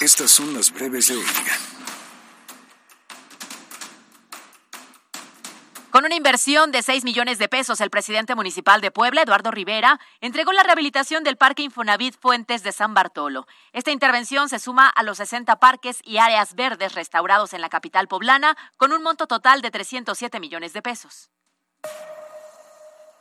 Estas 0.00 0.30
son 0.30 0.52
las 0.52 0.70
breves 0.70 1.08
de 1.08 1.16
hoy. 1.16 1.24
Con 6.04 6.10
una 6.10 6.16
inversión 6.16 6.70
de 6.70 6.82
6 6.82 7.02
millones 7.02 7.38
de 7.38 7.48
pesos, 7.48 7.80
el 7.80 7.88
presidente 7.88 8.34
municipal 8.34 8.82
de 8.82 8.90
Puebla, 8.90 9.22
Eduardo 9.22 9.50
Rivera, 9.50 9.98
entregó 10.20 10.52
la 10.52 10.62
rehabilitación 10.62 11.24
del 11.24 11.38
Parque 11.38 11.62
Infonavit 11.62 12.14
Fuentes 12.20 12.62
de 12.62 12.72
San 12.72 12.92
Bartolo. 12.92 13.46
Esta 13.72 13.90
intervención 13.90 14.50
se 14.50 14.58
suma 14.58 14.86
a 14.86 15.02
los 15.02 15.16
60 15.16 15.58
parques 15.60 16.00
y 16.04 16.18
áreas 16.18 16.56
verdes 16.56 16.94
restaurados 16.94 17.54
en 17.54 17.62
la 17.62 17.70
capital 17.70 18.06
poblana, 18.06 18.54
con 18.76 18.92
un 18.92 19.02
monto 19.02 19.26
total 19.26 19.62
de 19.62 19.70
307 19.70 20.40
millones 20.40 20.74
de 20.74 20.82
pesos. 20.82 21.30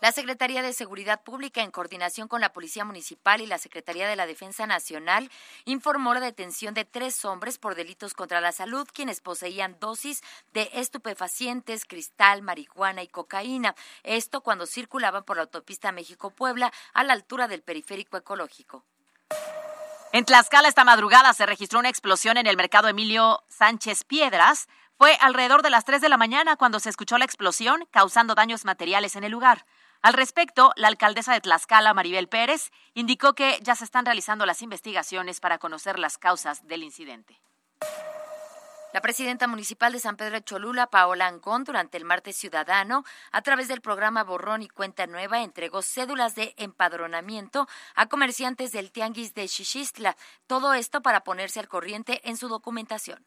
La 0.03 0.11
Secretaría 0.11 0.61
de 0.61 0.73
Seguridad 0.73 1.23
Pública, 1.23 1.61
en 1.61 1.71
coordinación 1.71 2.27
con 2.27 2.41
la 2.41 2.51
Policía 2.51 2.83
Municipal 2.83 3.39
y 3.39 3.45
la 3.45 3.57
Secretaría 3.57 4.05
de 4.05 4.17
la 4.17 4.25
Defensa 4.25 4.67
Nacional, 4.67 5.31
informó 5.63 6.13
la 6.13 6.19
detención 6.19 6.73
de 6.73 6.83
tres 6.83 7.23
hombres 7.23 7.57
por 7.57 7.75
delitos 7.75 8.13
contra 8.13 8.41
la 8.41 8.51
salud, 8.51 8.85
quienes 8.93 9.21
poseían 9.21 9.77
dosis 9.79 10.21
de 10.51 10.69
estupefacientes, 10.73 11.85
cristal, 11.85 12.41
marihuana 12.41 13.01
y 13.01 13.07
cocaína. 13.07 13.75
Esto 14.03 14.41
cuando 14.41 14.65
circulaban 14.65 15.23
por 15.23 15.37
la 15.37 15.43
autopista 15.43 15.93
México-Puebla 15.93 16.73
a 16.93 17.03
la 17.05 17.13
altura 17.13 17.47
del 17.47 17.61
periférico 17.61 18.17
ecológico. 18.17 18.83
En 20.11 20.25
Tlaxcala 20.25 20.67
esta 20.67 20.83
madrugada 20.83 21.31
se 21.31 21.45
registró 21.45 21.79
una 21.79 21.87
explosión 21.87 22.35
en 22.35 22.47
el 22.47 22.57
mercado 22.57 22.89
Emilio 22.89 23.41
Sánchez 23.47 24.03
Piedras. 24.03 24.67
Fue 24.97 25.17
alrededor 25.21 25.61
de 25.61 25.69
las 25.69 25.85
3 25.85 26.01
de 26.01 26.09
la 26.09 26.17
mañana 26.17 26.57
cuando 26.57 26.81
se 26.81 26.89
escuchó 26.89 27.17
la 27.17 27.23
explosión, 27.23 27.87
causando 27.89 28.35
daños 28.35 28.65
materiales 28.65 29.15
en 29.15 29.23
el 29.23 29.31
lugar. 29.31 29.65
Al 30.03 30.13
respecto, 30.13 30.73
la 30.75 30.89
alcaldesa 30.89 31.31
de 31.31 31.39
Tlaxcala, 31.39 31.93
Maribel 31.93 32.27
Pérez, 32.27 32.71
indicó 32.93 33.35
que 33.35 33.57
ya 33.61 33.73
se 33.73 33.85
están 33.85 34.05
realizando 34.05 34.45
las 34.45 34.61
investigaciones 34.61 35.39
para 35.39 35.59
conocer 35.59 35.97
las 35.97 36.17
causas 36.17 36.67
del 36.67 36.83
incidente. 36.83 37.39
La 38.91 38.99
presidenta 38.99 39.47
municipal 39.47 39.93
de 39.93 39.99
San 39.99 40.17
Pedro 40.17 40.35
de 40.35 40.43
Cholula, 40.43 40.87
Paola 40.87 41.27
Ancón, 41.27 41.63
durante 41.63 41.95
el 41.95 42.03
martes 42.03 42.35
ciudadano, 42.35 43.05
a 43.31 43.41
través 43.43 43.69
del 43.69 43.79
programa 43.79 44.25
Borrón 44.25 44.61
y 44.61 44.67
Cuenta 44.67 45.07
Nueva, 45.07 45.41
entregó 45.41 45.81
cédulas 45.81 46.35
de 46.35 46.53
empadronamiento 46.57 47.69
a 47.95 48.07
comerciantes 48.07 48.73
del 48.73 48.91
Tianguis 48.91 49.33
de 49.33 49.47
Xixistla. 49.47 50.17
Todo 50.47 50.73
esto 50.73 51.01
para 51.01 51.23
ponerse 51.23 51.61
al 51.61 51.69
corriente 51.69 52.19
en 52.29 52.35
su 52.35 52.49
documentación. 52.49 53.25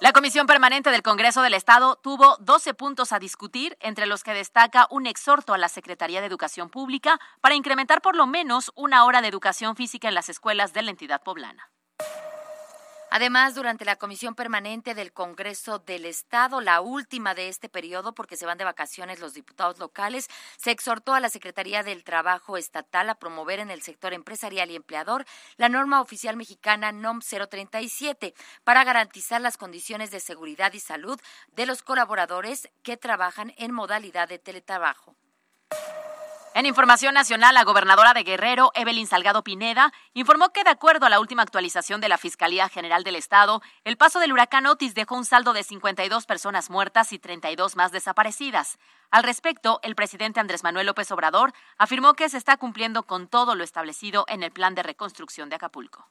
La 0.00 0.12
Comisión 0.12 0.46
Permanente 0.46 0.90
del 0.90 1.02
Congreso 1.02 1.40
del 1.40 1.54
Estado 1.54 1.96
tuvo 1.96 2.36
12 2.40 2.74
puntos 2.74 3.12
a 3.12 3.18
discutir, 3.18 3.76
entre 3.80 4.06
los 4.06 4.22
que 4.22 4.34
destaca 4.34 4.86
un 4.90 5.06
exhorto 5.06 5.54
a 5.54 5.58
la 5.58 5.68
Secretaría 5.68 6.20
de 6.20 6.26
Educación 6.26 6.68
Pública 6.68 7.18
para 7.40 7.54
incrementar 7.54 8.02
por 8.02 8.16
lo 8.16 8.26
menos 8.26 8.72
una 8.74 9.04
hora 9.04 9.22
de 9.22 9.28
educación 9.28 9.76
física 9.76 10.08
en 10.08 10.14
las 10.14 10.28
escuelas 10.28 10.72
de 10.72 10.82
la 10.82 10.90
entidad 10.90 11.22
poblana. 11.22 11.70
Además, 13.16 13.54
durante 13.54 13.84
la 13.84 13.94
comisión 13.94 14.34
permanente 14.34 14.92
del 14.92 15.12
Congreso 15.12 15.78
del 15.78 16.04
Estado, 16.04 16.60
la 16.60 16.80
última 16.80 17.32
de 17.36 17.48
este 17.48 17.68
periodo, 17.68 18.12
porque 18.12 18.36
se 18.36 18.44
van 18.44 18.58
de 18.58 18.64
vacaciones 18.64 19.20
los 19.20 19.34
diputados 19.34 19.78
locales, 19.78 20.28
se 20.56 20.72
exhortó 20.72 21.14
a 21.14 21.20
la 21.20 21.28
Secretaría 21.28 21.84
del 21.84 22.02
Trabajo 22.02 22.56
Estatal 22.56 23.08
a 23.08 23.14
promover 23.14 23.60
en 23.60 23.70
el 23.70 23.82
sector 23.82 24.14
empresarial 24.14 24.68
y 24.72 24.74
empleador 24.74 25.26
la 25.58 25.68
norma 25.68 26.00
oficial 26.00 26.36
mexicana 26.36 26.90
NOM 26.90 27.20
037 27.20 28.34
para 28.64 28.82
garantizar 28.82 29.40
las 29.40 29.58
condiciones 29.58 30.10
de 30.10 30.18
seguridad 30.18 30.72
y 30.72 30.80
salud 30.80 31.20
de 31.52 31.66
los 31.66 31.82
colaboradores 31.82 32.68
que 32.82 32.96
trabajan 32.96 33.54
en 33.58 33.70
modalidad 33.70 34.28
de 34.28 34.40
teletrabajo. 34.40 35.14
En 36.56 36.66
información 36.66 37.14
nacional, 37.14 37.52
la 37.52 37.64
gobernadora 37.64 38.14
de 38.14 38.22
Guerrero, 38.22 38.70
Evelyn 38.76 39.08
Salgado 39.08 39.42
Pineda, 39.42 39.92
informó 40.12 40.50
que 40.50 40.62
de 40.62 40.70
acuerdo 40.70 41.04
a 41.04 41.08
la 41.08 41.18
última 41.18 41.42
actualización 41.42 42.00
de 42.00 42.08
la 42.08 42.16
Fiscalía 42.16 42.68
General 42.68 43.02
del 43.02 43.16
Estado, 43.16 43.60
el 43.82 43.96
paso 43.96 44.20
del 44.20 44.32
huracán 44.32 44.66
Otis 44.66 44.94
dejó 44.94 45.16
un 45.16 45.24
saldo 45.24 45.52
de 45.52 45.64
52 45.64 46.26
personas 46.26 46.70
muertas 46.70 47.12
y 47.12 47.18
32 47.18 47.74
más 47.74 47.90
desaparecidas. 47.90 48.78
Al 49.10 49.24
respecto, 49.24 49.80
el 49.82 49.96
presidente 49.96 50.38
Andrés 50.38 50.62
Manuel 50.62 50.86
López 50.86 51.10
Obrador 51.10 51.52
afirmó 51.76 52.14
que 52.14 52.28
se 52.28 52.38
está 52.38 52.56
cumpliendo 52.56 53.02
con 53.02 53.26
todo 53.26 53.56
lo 53.56 53.64
establecido 53.64 54.24
en 54.28 54.44
el 54.44 54.52
plan 54.52 54.76
de 54.76 54.84
reconstrucción 54.84 55.48
de 55.48 55.56
Acapulco. 55.56 56.06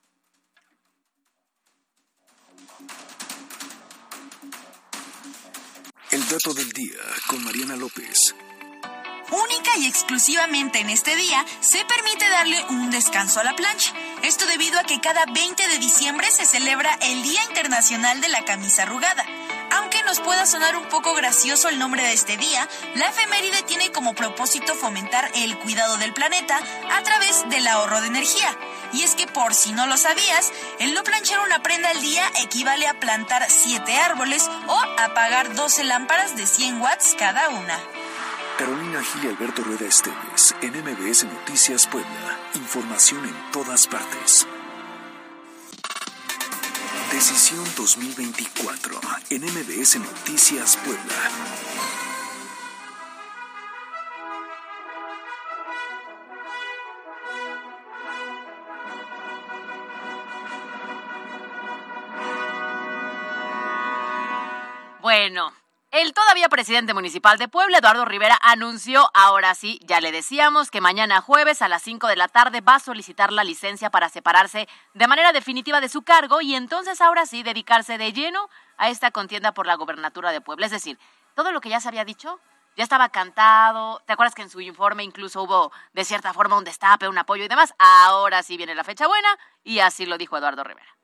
El 6.11 6.27
dato 6.27 6.53
del 6.53 6.69
día 6.73 6.99
con 7.29 7.41
Mariana 7.45 7.77
López. 7.77 8.35
Única 9.31 9.71
y 9.77 9.87
exclusivamente 9.87 10.79
en 10.79 10.89
este 10.89 11.15
día 11.15 11.45
se 11.59 11.83
permite 11.85 12.27
darle 12.29 12.63
un 12.69 12.91
descanso 12.91 13.39
a 13.39 13.43
la 13.43 13.55
plancha. 13.55 13.93
Esto 14.21 14.45
debido 14.45 14.79
a 14.79 14.83
que 14.83 15.01
cada 15.01 15.25
20 15.25 15.67
de 15.67 15.79
diciembre 15.79 16.29
se 16.29 16.45
celebra 16.45 16.93
el 17.01 17.23
Día 17.23 17.43
Internacional 17.45 18.21
de 18.21 18.29
la 18.29 18.45
Camisa 18.45 18.83
Arrugada. 18.83 19.25
Aunque 19.71 20.03
nos 20.03 20.19
pueda 20.19 20.45
sonar 20.45 20.75
un 20.75 20.87
poco 20.87 21.15
gracioso 21.15 21.67
el 21.67 21.79
nombre 21.79 22.03
de 22.03 22.13
este 22.13 22.37
día, 22.37 22.67
la 22.93 23.07
efeméride 23.07 23.63
tiene 23.63 23.91
como 23.91 24.13
propósito 24.13 24.75
fomentar 24.75 25.31
el 25.33 25.57
cuidado 25.57 25.97
del 25.97 26.13
planeta 26.13 26.59
a 26.91 27.01
través 27.01 27.49
del 27.49 27.65
ahorro 27.65 28.01
de 28.01 28.07
energía. 28.07 28.55
Y 28.91 29.01
es 29.01 29.15
que 29.15 29.25
por 29.25 29.55
si 29.55 29.71
no 29.71 29.87
lo 29.87 29.97
sabías, 29.97 30.51
el 30.79 30.93
no 30.93 31.03
planchar 31.03 31.39
una 31.39 31.63
prenda 31.63 31.89
al 31.89 32.01
día 32.01 32.23
equivale 32.43 32.87
a 32.87 32.99
plantar 32.99 33.47
7 33.49 33.97
árboles 33.97 34.47
o 34.67 34.79
apagar 34.99 35.55
12 35.55 35.85
lámparas 35.85 36.35
de 36.35 36.45
100 36.45 36.79
watts 36.79 37.15
cada 37.17 37.49
una. 37.49 37.79
Carolina 38.57 39.01
Gil 39.01 39.25
y 39.25 39.27
Alberto 39.29 39.63
Rueda 39.63 39.87
Esteves, 39.87 40.55
en 40.61 40.73
MBS 40.73 41.25
Noticias 41.25 41.87
Puebla. 41.87 42.39
Información 42.53 43.25
en 43.25 43.51
todas 43.51 43.87
partes. 43.87 44.47
Decisión 47.11 47.63
2024 47.75 48.99
en 49.31 49.41
MBS 49.43 49.97
Noticias 49.97 50.77
Puebla. 50.77 51.29
Bueno, 65.01 65.51
el 65.93 66.11
todavía 66.15 66.49
presidente 66.49 66.95
municipal 66.95 67.37
de 67.37 67.47
Puebla, 67.47 67.77
Eduardo 67.77 68.03
Rivera, 68.03 68.39
anunció, 68.41 69.11
ahora 69.13 69.53
sí, 69.53 69.79
ya 69.83 70.01
le 70.01 70.11
decíamos, 70.11 70.71
que 70.71 70.81
mañana 70.81 71.21
jueves 71.21 71.61
a 71.61 71.67
las 71.67 71.83
5 71.83 72.07
de 72.07 72.15
la 72.15 72.27
tarde 72.27 72.61
va 72.61 72.75
a 72.75 72.79
solicitar 72.79 73.31
la 73.31 73.43
licencia 73.43 73.91
para 73.91 74.09
separarse 74.09 74.67
de 74.95 75.07
manera 75.07 75.31
definitiva 75.33 75.81
de 75.81 75.89
su 75.89 76.01
cargo 76.01 76.41
y 76.41 76.55
entonces 76.55 76.99
ahora 76.99 77.27
sí 77.27 77.43
dedicarse 77.43 77.99
de 77.99 78.11
lleno 78.11 78.49
a 78.77 78.89
esta 78.89 79.11
contienda 79.11 79.53
por 79.53 79.67
la 79.67 79.75
gobernatura 79.75 80.31
de 80.31 80.41
Puebla. 80.41 80.65
Es 80.65 80.71
decir, 80.71 80.97
todo 81.35 81.51
lo 81.51 81.61
que 81.61 81.69
ya 81.69 81.79
se 81.79 81.89
había 81.89 82.05
dicho 82.05 82.39
ya 82.75 82.83
estaba 82.83 83.09
cantado. 83.09 84.01
¿Te 84.07 84.13
acuerdas 84.13 84.33
que 84.33 84.41
en 84.41 84.49
su 84.49 84.61
informe 84.61 85.03
incluso 85.03 85.43
hubo 85.43 85.71
de 85.93 86.05
cierta 86.05 86.33
forma 86.33 86.57
un 86.57 86.63
destape, 86.63 87.07
un 87.07 87.19
apoyo 87.19 87.43
y 87.43 87.47
demás? 87.47 87.75
Ahora 87.77 88.41
sí 88.41 88.57
viene 88.57 88.73
la 88.73 88.83
fecha 88.83 89.05
buena 89.05 89.29
y 89.63 89.77
así 89.77 90.07
lo 90.07 90.17
dijo 90.17 90.35
Eduardo 90.37 90.63
Rivera. 90.63 91.02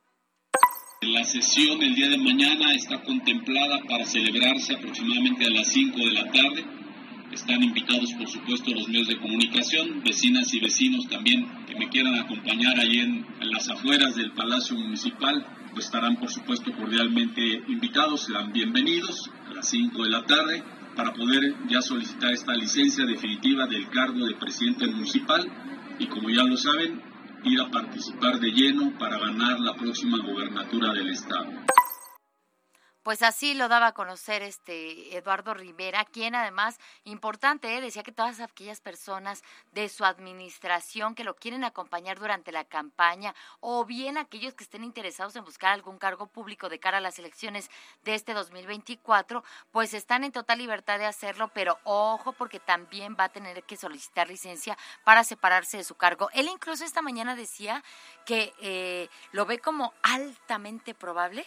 La 1.01 1.23
sesión 1.23 1.81
el 1.81 1.95
día 1.95 2.09
de 2.09 2.17
mañana 2.17 2.73
está 2.73 3.01
contemplada 3.01 3.79
para 3.88 4.05
celebrarse 4.05 4.75
aproximadamente 4.75 5.45
a 5.45 5.49
las 5.49 5.69
5 5.69 5.97
de 5.97 6.12
la 6.12 6.25
tarde. 6.29 6.65
Están 7.31 7.63
invitados, 7.63 8.12
por 8.15 8.27
supuesto, 8.27 8.71
los 8.71 8.89
medios 8.89 9.07
de 9.07 9.17
comunicación, 9.17 10.03
vecinas 10.03 10.53
y 10.53 10.59
vecinos 10.59 11.07
también 11.07 11.47
que 11.67 11.75
me 11.75 11.88
quieran 11.88 12.15
acompañar 12.15 12.77
ahí 12.77 12.99
en, 12.99 13.25
en 13.39 13.49
las 13.49 13.69
afueras 13.69 14.15
del 14.15 14.33
Palacio 14.33 14.75
Municipal, 14.75 15.47
pues 15.71 15.85
estarán, 15.85 16.17
por 16.17 16.31
supuesto, 16.31 16.73
cordialmente 16.73 17.63
invitados, 17.69 18.25
serán 18.25 18.51
bienvenidos 18.51 19.31
a 19.49 19.53
las 19.53 19.69
5 19.69 20.03
de 20.03 20.09
la 20.09 20.25
tarde 20.25 20.62
para 20.97 21.13
poder 21.13 21.55
ya 21.69 21.81
solicitar 21.81 22.33
esta 22.33 22.53
licencia 22.55 23.05
definitiva 23.05 23.67
del 23.67 23.88
cargo 23.88 24.25
de 24.25 24.35
presidente 24.35 24.85
municipal 24.88 25.49
y, 25.97 26.07
como 26.07 26.29
ya 26.29 26.43
lo 26.43 26.57
saben, 26.57 27.09
ir 27.43 27.62
a 27.62 27.69
participar 27.69 28.39
de 28.39 28.52
lleno 28.52 28.97
para 28.97 29.17
ganar 29.17 29.60
la 29.60 29.73
próxima 29.75 30.17
gobernatura 30.23 30.93
del 30.93 31.10
Estado. 31.10 31.52
Pues 33.10 33.24
así 33.24 33.56
lo 33.56 33.69
daba 33.69 33.88
a 33.88 33.93
conocer 33.93 34.43
este 34.43 35.17
Eduardo 35.17 35.56
Rivera, 35.56 36.06
quien 36.06 36.36
además, 36.36 36.80
importante, 37.06 37.76
¿eh? 37.76 37.82
decía 37.82 38.04
que 38.04 38.12
todas 38.12 38.39
aquellas 38.39 38.82
personas 38.82 39.41
de 39.72 39.89
su 39.89 40.06
administración 40.06 41.15
que 41.15 41.24
lo 41.24 41.36
quieren 41.36 41.63
acompañar 41.63 42.19
durante 42.19 42.52
la 42.52 42.65
campaña 42.65 43.34
o 43.62 43.84
bien 43.84 44.19
aquellos 44.19 44.54
que 44.54 44.63
estén 44.63 44.84
interesados 44.84 45.36
en 45.36 45.43
buscar 45.43 45.74
algún 45.74 45.98
cargo 45.98 46.28
público 46.28 46.69
de 46.69 46.78
cara 46.78 47.00
a 47.00 47.02
las 47.02 47.17
elecciones 47.17 47.72
de 48.04 48.13
este 48.13 48.36
2024, 48.36 49.43
pues 49.72 49.95
están 49.95 50.24
en 50.24 50.32
total 50.32 50.60
libertad 50.60 51.00
de 51.00 51.08
hacerlo, 51.08 51.50
pero 51.52 51.80
ojo 51.86 52.34
porque 52.34 52.60
también 52.60 53.17
va 53.19 53.24
a 53.24 53.30
tener 53.30 53.63
que 53.63 53.76
solicitar 53.76 54.28
licencia 54.28 54.78
para 55.04 55.24
separarse 55.24 55.78
de 55.78 55.84
su 55.84 55.95
cargo. 55.95 56.30
Él 56.34 56.48
incluso 56.48 56.86
esta 56.86 57.02
mañana 57.02 57.36
decía 57.36 57.84
que 58.28 58.54
eh, 58.62 59.10
lo 59.32 59.48
ve 59.48 59.58
como 59.58 59.95
altamente 60.04 60.93
probable 60.93 61.43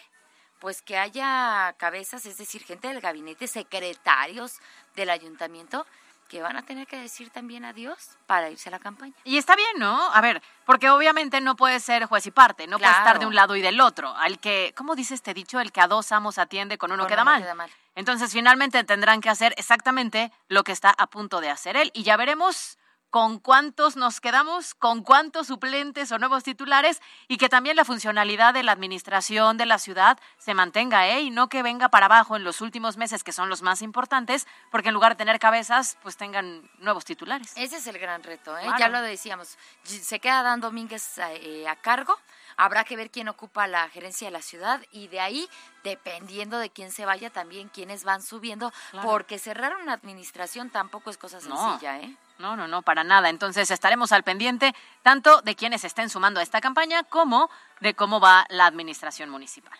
pues 0.63 0.81
que 0.81 0.97
haya 0.97 1.75
cabezas, 1.77 2.25
es 2.25 2.39
decir, 2.39 2.63
gente 2.63 2.87
del 2.87 3.01
gabinete, 3.01 3.49
secretarios 3.49 4.61
del 4.95 5.11
ayuntamiento, 5.11 5.85
que 6.29 6.41
van 6.41 6.57
a 6.57 6.63
tener 6.63 6.87
que 6.87 6.97
decir 6.97 7.31
también 7.31 7.65
adiós 7.65 8.11
para 8.27 8.49
irse 8.49 8.69
a 8.69 8.71
la 8.73 8.79
campaña. 8.79 9.13
Y 9.25 9.39
está 9.39 9.57
bien, 9.57 9.77
¿no? 9.79 10.01
A 10.15 10.21
ver, 10.21 10.41
porque 10.65 10.89
obviamente 10.89 11.41
no 11.41 11.57
puede 11.57 11.81
ser 11.81 12.07
juez 12.07 12.27
y 12.27 12.31
parte, 12.31 12.69
no 12.69 12.79
puede 12.79 12.93
estar 12.93 13.19
de 13.19 13.27
un 13.27 13.35
lado 13.35 13.57
y 13.57 13.61
del 13.61 13.81
otro. 13.81 14.15
Al 14.17 14.39
que, 14.39 14.73
¿cómo 14.77 14.95
dice 14.95 15.15
este 15.15 15.35
dicho? 15.35 15.59
El 15.59 15.73
que 15.73 15.81
a 15.81 15.89
dos 15.89 16.13
amos 16.13 16.39
atiende, 16.39 16.79
con 16.79 16.93
uno, 16.93 17.03
Con 17.03 17.11
queda, 17.11 17.23
uno 17.23 17.33
mal. 17.33 17.43
queda 17.43 17.55
mal. 17.57 17.71
Entonces, 17.97 18.33
finalmente 18.33 18.85
tendrán 18.85 19.21
que 19.21 19.31
hacer 19.31 19.55
exactamente 19.57 20.31
lo 20.47 20.63
que 20.63 20.71
está 20.71 20.95
a 20.97 21.09
punto 21.09 21.41
de 21.41 21.51
hacer 21.51 21.77
él. 21.77 21.91
Y 21.93 22.05
ya 22.05 22.17
veremos 22.17 22.79
con 23.13 23.39
cuántos 23.41 23.97
nos 23.97 24.23
quedamos, 24.23 24.75
con 24.75 25.03
cuántos 25.03 25.49
suplentes 25.49 26.11
o 26.13 26.19
nuevos 26.19 26.45
titulares 26.45 27.03
y 27.29 27.37
que 27.37 27.51
también 27.51 27.77
la 27.77 27.85
funcionalidad 27.85 28.55
de 28.55 28.63
la 28.63 28.73
administración 28.73 29.59
de 29.59 29.67
la 29.67 29.79
ciudad 29.79 30.19
se 30.39 30.55
mantenga, 30.55 31.07
¿eh? 31.07 31.21
Y 31.21 31.29
no 31.31 31.51
que 31.51 31.63
venga 31.63 31.91
para 31.91 32.07
abajo 32.07 32.37
en 32.37 32.43
los 32.43 32.63
últimos 32.63 32.97
meses, 32.97 33.23
que 33.23 33.33
son 33.33 33.51
los 33.51 33.61
más 33.61 33.83
importantes, 33.83 34.47
porque 34.71 34.89
en 34.89 34.95
lugar 34.95 35.13
de 35.13 35.17
tener 35.17 35.39
cabezas, 35.39 35.99
pues 36.03 36.17
tengan 36.17 36.63
nuevos 36.79 37.05
titulares. 37.05 37.53
Ese 37.55 37.77
es 37.77 37.87
el 37.87 37.99
gran 37.99 38.23
reto, 38.23 38.57
¿eh? 38.57 38.63
Claro. 38.63 38.79
ya 38.79 38.89
lo 38.89 39.03
decíamos. 39.03 39.59
Se 39.83 40.19
queda 40.19 40.43
Dan 40.43 40.63
Domínguez 40.63 41.19
eh, 41.19 41.69
a 41.69 41.77
cargo, 41.77 42.19
habrá 42.57 42.85
que 42.85 42.97
ver 42.97 43.11
quién 43.11 43.29
ocupa 43.29 43.67
la 43.67 43.91
gerencia 43.91 44.29
de 44.29 44.33
la 44.33 44.41
ciudad 44.41 44.81
y 44.91 45.09
de 45.09 45.21
ahí, 45.21 45.47
dependiendo 45.85 46.57
de 46.57 46.71
quién 46.71 46.91
se 46.91 47.05
vaya, 47.05 47.29
también 47.29 47.69
quiénes 47.69 48.05
van 48.05 48.23
subiendo, 48.23 48.73
Claro. 48.91 49.07
porque 49.07 49.39
cerrar 49.39 49.77
una 49.77 49.93
administración 49.93 50.71
tampoco 50.71 51.11
es 51.11 51.19
cosa 51.19 51.41
No. 51.47 51.73
sencilla, 51.73 51.99
¿eh? 52.01 52.17
No, 52.43 52.57
no, 52.57 52.67
no, 52.67 52.83
para 52.83 53.05
nada. 53.05 53.29
Entonces 53.29 53.71
estaremos 53.71 54.11
al 54.11 54.25
pendiente 54.25 54.75
tanto 55.03 55.43
de 55.43 55.55
quienes 55.55 55.85
estén 55.85 56.11
sumando 56.11 56.41
a 56.41 56.43
esta 56.43 56.61
campaña 56.61 57.05
como 57.05 57.49
de 57.79 57.95
cómo 57.95 58.19
va 58.19 58.47
la 58.49 58.67
administración 58.67 59.31
municipal. 59.31 59.79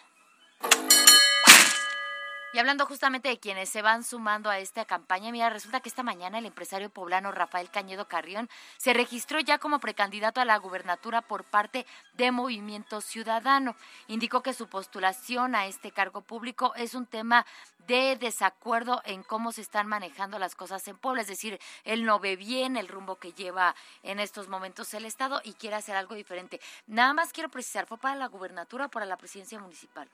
Y 2.55 2.59
hablando 2.59 2.85
justamente 2.85 3.31
de 3.31 3.41
quienes 3.41 3.71
se 3.71 3.81
van 3.81 4.05
sumando 4.05 4.51
a 4.51 4.59
esta 4.59 4.85
campaña, 4.85 5.33
mira, 5.33 5.49
resulta 5.49 5.81
que 5.81 5.89
esta 5.89 6.03
mañana 6.03 6.39
el 6.39 6.45
empresario 6.45 6.91
poblano 6.91 7.33
Rafael 7.33 7.71
Cañedo 7.71 8.09
Carrión 8.09 8.51
se 8.77 8.93
registró 8.93 9.41
ya 9.41 9.57
como 9.57 9.81
precandidato 9.81 10.39
a 10.39 10.45
la 10.45 10.59
gubernatura 10.59 11.23
por 11.23 11.45
parte 11.45 11.87
de 12.13 12.31
Movimiento 12.31 13.01
Ciudadano. 13.01 13.75
Indicó 14.07 14.43
que 14.43 14.53
su 14.53 14.69
postulación 14.69 15.55
a 15.55 15.65
este 15.65 15.93
cargo 15.93 16.21
público 16.21 16.75
es 16.75 16.93
un 16.93 17.07
tema 17.07 17.47
de 17.87 18.17
desacuerdo 18.17 19.01
en 19.07 19.23
cómo 19.23 19.53
se 19.53 19.63
están 19.63 19.87
manejando 19.87 20.39
las 20.39 20.55
cosas 20.55 20.87
en 20.89 20.99
Puebla, 20.99 21.23
es 21.23 21.29
decir, 21.29 21.59
él 21.85 22.05
no 22.05 22.21
ve 22.21 22.37
bien 22.37 22.77
el 22.77 22.89
rumbo 22.89 23.17
que 23.17 23.33
lleva 23.33 23.75
en 24.03 24.21
estos 24.21 24.49
momentos 24.49 24.93
el 24.93 25.07
Estado 25.07 25.41
y 25.43 25.55
quiere 25.55 25.77
hacer 25.77 25.97
algo 25.97 26.15
diferente. 26.15 26.61
Nada 26.87 27.15
más 27.15 27.33
quiero 27.33 27.49
precisar, 27.49 27.87
¿fue 27.87 27.97
para 27.97 28.15
la 28.15 28.27
gubernatura 28.27 28.87
o 28.87 28.91
para 28.91 29.07
la 29.07 29.17
presidencia 29.17 29.59
municipal? 29.59 30.07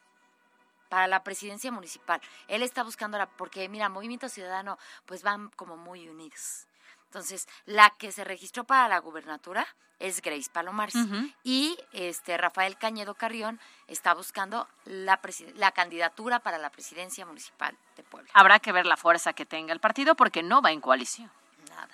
Para 0.88 1.06
la 1.06 1.22
presidencia 1.22 1.70
municipal. 1.70 2.20
Él 2.48 2.62
está 2.62 2.82
buscando 2.82 3.18
la, 3.18 3.26
porque 3.26 3.68
mira, 3.68 3.88
Movimiento 3.88 4.28
Ciudadano, 4.28 4.78
pues 5.06 5.22
van 5.22 5.50
como 5.50 5.76
muy 5.76 6.08
unidos. 6.08 6.66
Entonces, 7.06 7.48
la 7.64 7.90
que 7.90 8.12
se 8.12 8.24
registró 8.24 8.64
para 8.64 8.88
la 8.88 8.98
gubernatura 8.98 9.66
es 9.98 10.20
Grace 10.22 10.50
Palomares. 10.52 10.94
Y 11.42 11.78
este 11.92 12.36
Rafael 12.36 12.76
Cañedo 12.76 13.14
Carrión 13.14 13.58
está 13.86 14.14
buscando 14.14 14.68
la, 14.84 15.18
la 15.54 15.72
candidatura 15.72 16.40
para 16.40 16.58
la 16.58 16.70
presidencia 16.70 17.26
municipal 17.26 17.76
de 17.96 18.02
Puebla. 18.02 18.30
Habrá 18.34 18.60
que 18.60 18.72
ver 18.72 18.86
la 18.86 18.96
fuerza 18.96 19.32
que 19.32 19.46
tenga 19.46 19.72
el 19.72 19.80
partido 19.80 20.14
porque 20.14 20.42
no 20.42 20.62
va 20.62 20.70
en 20.70 20.80
coalición. 20.80 21.30
Nada. 21.70 21.88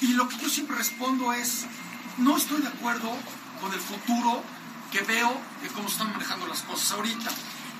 Y 0.00 0.12
lo 0.12 0.28
que 0.28 0.36
yo 0.36 0.48
siempre 0.48 0.76
respondo 0.76 1.32
es, 1.32 1.66
no 2.18 2.36
estoy 2.36 2.60
de 2.60 2.68
acuerdo 2.68 3.10
con 3.60 3.72
el 3.72 3.80
futuro 3.80 4.42
que 4.90 5.00
veo 5.02 5.40
de 5.62 5.68
cómo 5.68 5.88
están 5.88 6.12
manejando 6.12 6.46
las 6.46 6.62
cosas 6.62 6.92
ahorita. 6.92 7.30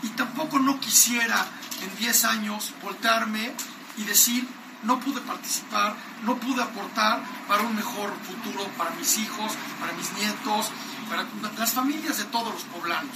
Y 0.02 0.08
tampoco 0.10 0.58
no 0.58 0.80
quisiera 0.80 1.46
en 1.82 1.96
10 1.96 2.24
años 2.24 2.72
voltearme 2.82 3.52
y 3.96 4.04
decir, 4.04 4.48
no 4.82 4.98
pude 5.00 5.20
participar, 5.20 5.94
no 6.22 6.36
pude 6.36 6.62
aportar 6.62 7.22
para 7.46 7.62
un 7.62 7.74
mejor 7.74 8.12
futuro 8.26 8.66
para 8.78 8.90
mis 8.92 9.18
hijos, 9.18 9.52
para 9.78 9.92
mis 9.92 10.12
nietos, 10.14 10.70
para 11.08 11.26
las 11.58 11.72
familias 11.72 12.16
de 12.18 12.24
todos 12.24 12.54
los 12.54 12.62
poblanos. 12.64 13.14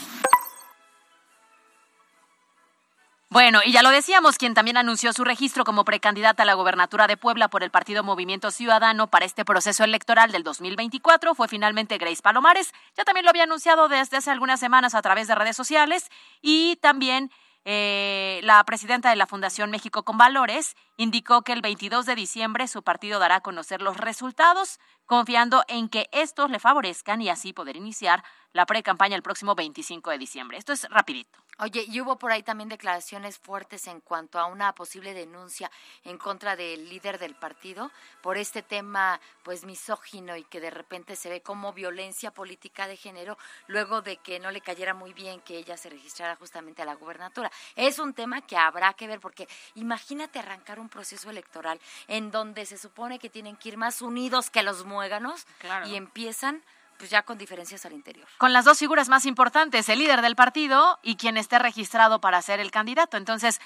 Bueno, 3.35 3.63
y 3.65 3.73
ya 3.73 3.83
lo 3.83 3.91
decíamos, 3.91 4.39
quien 4.39 4.55
también 4.55 4.77
anunció 4.77 5.13
su 5.13 5.25
registro 5.25 5.65
como 5.65 5.85
precandidata 5.85 6.45
a 6.45 6.47
la 6.47 6.55
gobernatura 6.55 7.09
de 7.09 7.17
Puebla 7.17 7.49
por 7.49 7.65
el 7.65 7.73
partido 7.73 8.05
Movimiento 8.05 8.53
Ciudadano 8.53 9.09
para 9.09 9.25
este 9.25 9.45
proceso 9.45 9.83
electoral 9.83 10.31
del 10.31 10.45
2024 10.45 11.35
fue 11.35 11.49
finalmente 11.49 11.99
Grace 11.99 12.23
Palomares. 12.23 12.73
Ya 12.97 13.03
también 13.03 13.25
lo 13.25 13.31
había 13.31 13.43
anunciado 13.43 13.89
desde 13.89 14.19
hace 14.19 14.31
algunas 14.31 14.61
semanas 14.61 14.95
a 14.95 15.03
través 15.03 15.27
de 15.27 15.35
redes 15.35 15.57
sociales 15.57 16.11
y 16.43 16.77
también 16.77 17.33
eh, 17.65 18.39
la 18.45 18.63
presidenta 18.63 19.11
de 19.11 19.17
la 19.17 19.27
Fundación 19.27 19.69
México 19.73 20.05
con 20.05 20.17
Valores 20.17 20.77
indicó 20.97 21.43
que 21.43 21.55
el 21.55 21.61
22 21.61 22.07
de 22.07 22.15
diciembre 22.15 22.69
su 22.69 22.85
partido 22.85 23.19
dará 23.19 23.37
a 23.37 23.41
conocer 23.41 23.83
los 23.83 23.97
resultados, 23.97 24.79
confiando 25.07 25.65
en 25.67 25.89
que 25.89 26.09
estos 26.13 26.51
le 26.51 26.61
favorezcan 26.61 27.21
y 27.21 27.31
así 27.31 27.53
poder 27.53 27.75
iniciar 27.75 28.23
la 28.53 28.65
pre-campaña 28.65 29.17
el 29.17 29.23
próximo 29.23 29.57
25 29.57 30.11
de 30.11 30.19
diciembre. 30.19 30.57
Esto 30.57 30.73
es 30.73 30.89
rapidito. 30.89 31.44
Oye, 31.59 31.85
y 31.89 32.01
hubo 32.01 32.17
por 32.19 32.33
ahí 32.33 32.43
también 32.43 32.69
declaraciones 32.69 33.39
fuertes 33.39 33.87
en 33.87 34.01
cuanto 34.01 34.39
a 34.41 34.47
una 34.47 34.75
posible 34.75 35.15
denuncia 35.15 35.71
en 36.05 36.19
contra 36.19 36.57
del 36.57 36.89
líder 36.89 37.19
del 37.19 37.35
partido 37.35 37.91
por 38.23 38.37
este 38.37 38.63
tema 38.63 39.21
pues 39.45 39.65
misógino 39.65 40.37
y 40.37 40.43
que 40.45 40.61
de 40.61 40.71
repente 40.71 41.15
se 41.15 41.29
ve 41.31 41.43
como 41.43 41.73
violencia 41.73 42.33
política 42.33 42.89
de 42.89 42.97
género 42.97 43.39
luego 43.69 44.03
de 44.03 44.17
que 44.17 44.41
no 44.41 44.51
le 44.51 44.61
cayera 44.61 44.95
muy 44.95 45.13
bien 45.13 45.41
que 45.43 45.57
ella 45.59 45.77
se 45.77 45.91
registrara 45.91 46.35
justamente 46.37 46.83
a 46.83 46.87
la 46.87 46.95
gubernatura. 46.95 47.53
Es 47.77 47.99
un 47.99 48.15
tema 48.15 48.41
que 48.41 48.57
habrá 48.57 48.93
que 48.95 49.07
ver 49.07 49.21
porque 49.21 49.47
imagínate 49.77 50.39
arrancar 50.41 50.81
un 50.81 50.89
proceso 50.89 51.31
electoral 51.31 51.81
en 52.09 52.31
donde 52.31 52.67
se 52.67 52.79
supone 52.79 53.19
que 53.19 53.31
tienen 53.31 53.57
que 53.57 53.69
ir 53.69 53.77
más 53.77 54.03
unidos 54.03 54.51
que 54.51 54.63
los 54.63 54.85
muéganos 54.85 55.47
Claro. 55.59 55.87
y 55.87 55.95
empiezan 55.97 56.63
pues 56.99 57.11
ya 57.11 57.23
con 57.23 57.39
diferencias 57.39 57.85
al 57.87 57.93
interior. 57.93 58.27
con 58.39 58.53
las 58.53 58.65
dos 58.65 58.79
figuras 58.79 59.09
más 59.09 59.27
importantes, 59.27 59.89
el 59.89 59.99
líder 59.99 60.23
del 60.23 60.37
partido 60.37 60.99
y 61.03 61.17
quien 61.17 61.37
esté 61.37 61.59
registrado 61.59 62.21
para 62.21 62.41
ser 62.43 62.61
el 62.61 62.71
candidato. 62.71 63.17
Entonces, 63.17 63.61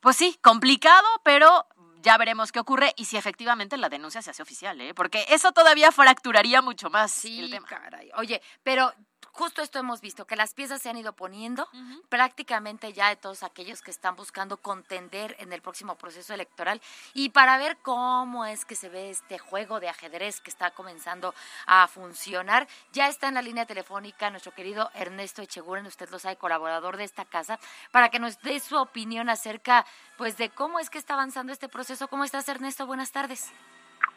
pues 0.00 0.16
sí, 0.16 0.38
complicado, 0.42 1.06
pero 1.24 1.66
ya 2.02 2.16
veremos 2.18 2.52
qué 2.52 2.60
ocurre 2.60 2.92
y 2.96 3.06
si 3.06 3.16
efectivamente 3.16 3.76
la 3.76 3.88
denuncia 3.88 4.22
se 4.22 4.30
hace 4.30 4.42
oficial, 4.42 4.80
¿eh? 4.80 4.94
porque 4.94 5.26
eso 5.28 5.52
todavía 5.52 5.90
fracturaría 5.90 6.62
mucho 6.62 6.88
más 6.88 7.24
el 7.24 7.50
tema. 7.50 7.66
Caray. 7.66 8.10
Oye, 8.16 8.40
pero 8.62 8.92
justo 9.36 9.60
esto 9.60 9.78
hemos 9.78 10.00
visto, 10.00 10.26
que 10.26 10.34
las 10.34 10.54
piezas 10.54 10.80
se 10.80 10.88
han 10.88 10.96
ido 10.96 11.12
poniendo 11.12 11.68
prácticamente 12.08 12.94
ya 12.94 13.10
de 13.10 13.16
todos 13.16 13.42
aquellos 13.42 13.82
que 13.82 13.90
están 13.90 14.16
buscando 14.16 14.56
contender 14.56 15.36
en 15.38 15.52
el 15.52 15.60
próximo 15.60 15.96
proceso 15.96 16.32
electoral 16.32 16.80
y 17.12 17.28
para 17.28 17.58
ver 17.58 17.76
cómo 17.82 18.46
es 18.46 18.64
que 18.64 18.74
se 18.74 18.88
ve 18.88 19.10
este 19.10 19.38
juego 19.38 19.78
de 19.78 19.90
ajedrez 19.90 20.40
que 20.40 20.48
está 20.48 20.70
comenzando 20.70 21.34
a 21.66 21.86
funcionar, 21.86 22.66
ya 22.92 23.08
está 23.08 23.28
en 23.28 23.34
la 23.34 23.42
línea 23.42 23.66
telefónica 23.66 24.30
nuestro 24.30 24.52
querido 24.52 24.90
Ernesto 24.94 25.42
Echeguren, 25.42 25.86
usted 25.86 26.08
lo 26.08 26.18
sabe, 26.18 26.36
colaborador 26.36 26.96
de 26.96 27.04
esta 27.04 27.26
casa, 27.26 27.58
para 27.92 28.08
que 28.08 28.18
nos 28.18 28.40
dé 28.40 28.58
su 28.58 28.76
opinión 28.76 29.28
acerca 29.28 29.84
pues 30.16 30.38
de 30.38 30.48
cómo 30.48 30.78
es 30.78 30.88
que 30.88 30.98
está 30.98 31.12
avanzando 31.12 31.52
este 31.52 31.68
proceso. 31.68 32.08
¿Cómo 32.08 32.24
estás 32.24 32.48
Ernesto? 32.48 32.86
Buenas 32.86 33.12
tardes. 33.12 33.52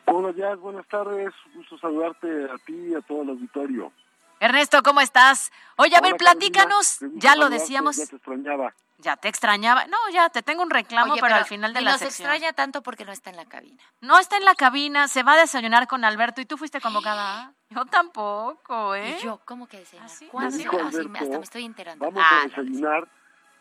Buenos 0.05 0.33
días, 0.33 0.57
buenas 0.59 0.87
tardes. 0.87 1.33
Gusto 1.53 1.77
saludarte 1.77 2.45
a 2.45 2.57
ti 2.65 2.91
y 2.91 2.95
a 2.95 3.01
todo 3.01 3.23
el 3.23 3.29
auditorio. 3.29 3.91
Ernesto, 4.39 4.81
¿cómo 4.83 5.01
estás? 5.01 5.51
Oye, 5.77 5.95
a 5.95 6.01
ver, 6.01 6.15
platícanos. 6.15 6.97
Ya 7.13 7.35
lo 7.35 7.49
decíamos. 7.49 7.97
Ya 7.97 8.05
te 8.05 8.15
extrañaba. 8.15 8.73
Ya 9.01 9.15
te 9.17 9.27
extrañaba. 9.29 9.85
No, 9.87 9.97
ya 10.11 10.29
te 10.29 10.41
tengo 10.43 10.61
un 10.61 10.69
reclamo, 10.69 11.13
Oye, 11.13 11.21
pero, 11.21 11.35
al 11.35 11.45
final 11.45 11.73
de 11.73 11.81
y 11.81 11.83
la 11.85 11.91
nos 11.91 11.99
sección. 12.01 12.29
extraña 12.29 12.53
tanto 12.53 12.81
porque 12.83 13.05
no 13.05 13.11
está 13.13 13.29
en 13.29 13.37
la 13.37 13.45
cabina. 13.45 13.81
No 14.01 14.19
está 14.19 14.35
en 14.37 14.43
la 14.45 14.55
cabina, 14.55 15.07
se 15.07 15.23
va 15.23 15.33
a 15.33 15.37
desayunar 15.37 15.87
con 15.87 16.03
Alberto 16.03 16.41
y 16.41 16.45
tú 16.45 16.57
fuiste 16.57 16.81
convocada. 16.81 17.53
Yo 17.69 17.85
tampoco, 17.85 18.95
¿eh? 18.95 19.17
Y 19.19 19.23
yo, 19.23 19.39
¿cómo 19.45 19.67
que 19.67 19.77
desayunar? 19.77 20.09
sí? 20.09 20.25
¿Cuándo? 20.25 20.51
Me 20.51 20.57
dijo 20.63 20.75
Ah, 20.75 20.89
sí, 20.91 20.97
hasta 20.97 20.99
Alberto, 21.19 21.37
me 21.37 21.43
estoy 21.43 21.65
enterando. 21.65 22.03
Vamos 22.03 22.23
Ah, 22.25 22.39
a 22.41 22.47
desayunar, 22.47 23.07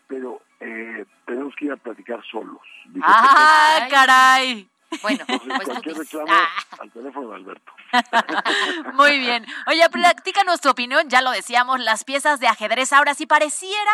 pero 0.07 0.41
eh, 0.59 1.05
tenemos 1.27 1.53
que 1.55 1.65
ir 1.65 1.71
a 1.73 1.77
platicar 1.77 2.19
solos. 2.31 2.59
Dijo 2.87 3.05
¡Ah, 3.07 3.79
Ay. 3.83 3.89
caray! 3.91 4.69
Bueno, 5.01 5.23
pues 5.27 5.67
cualquier 5.67 5.97
reclamo 5.97 6.27
Ah. 6.31 6.47
al 6.79 6.91
teléfono 6.91 7.29
de 7.29 7.35
Alberto. 7.35 7.71
Muy 8.93 9.19
bien. 9.19 9.45
Oye, 9.67 9.87
platícanos 9.89 10.61
tu 10.61 10.69
opinión. 10.69 11.09
Ya 11.09 11.21
lo 11.21 11.31
decíamos, 11.31 11.79
las 11.79 12.03
piezas 12.03 12.39
de 12.39 12.47
ajedrez 12.47 12.93
ahora 12.93 13.13
sí 13.13 13.25
pareciera 13.25 13.91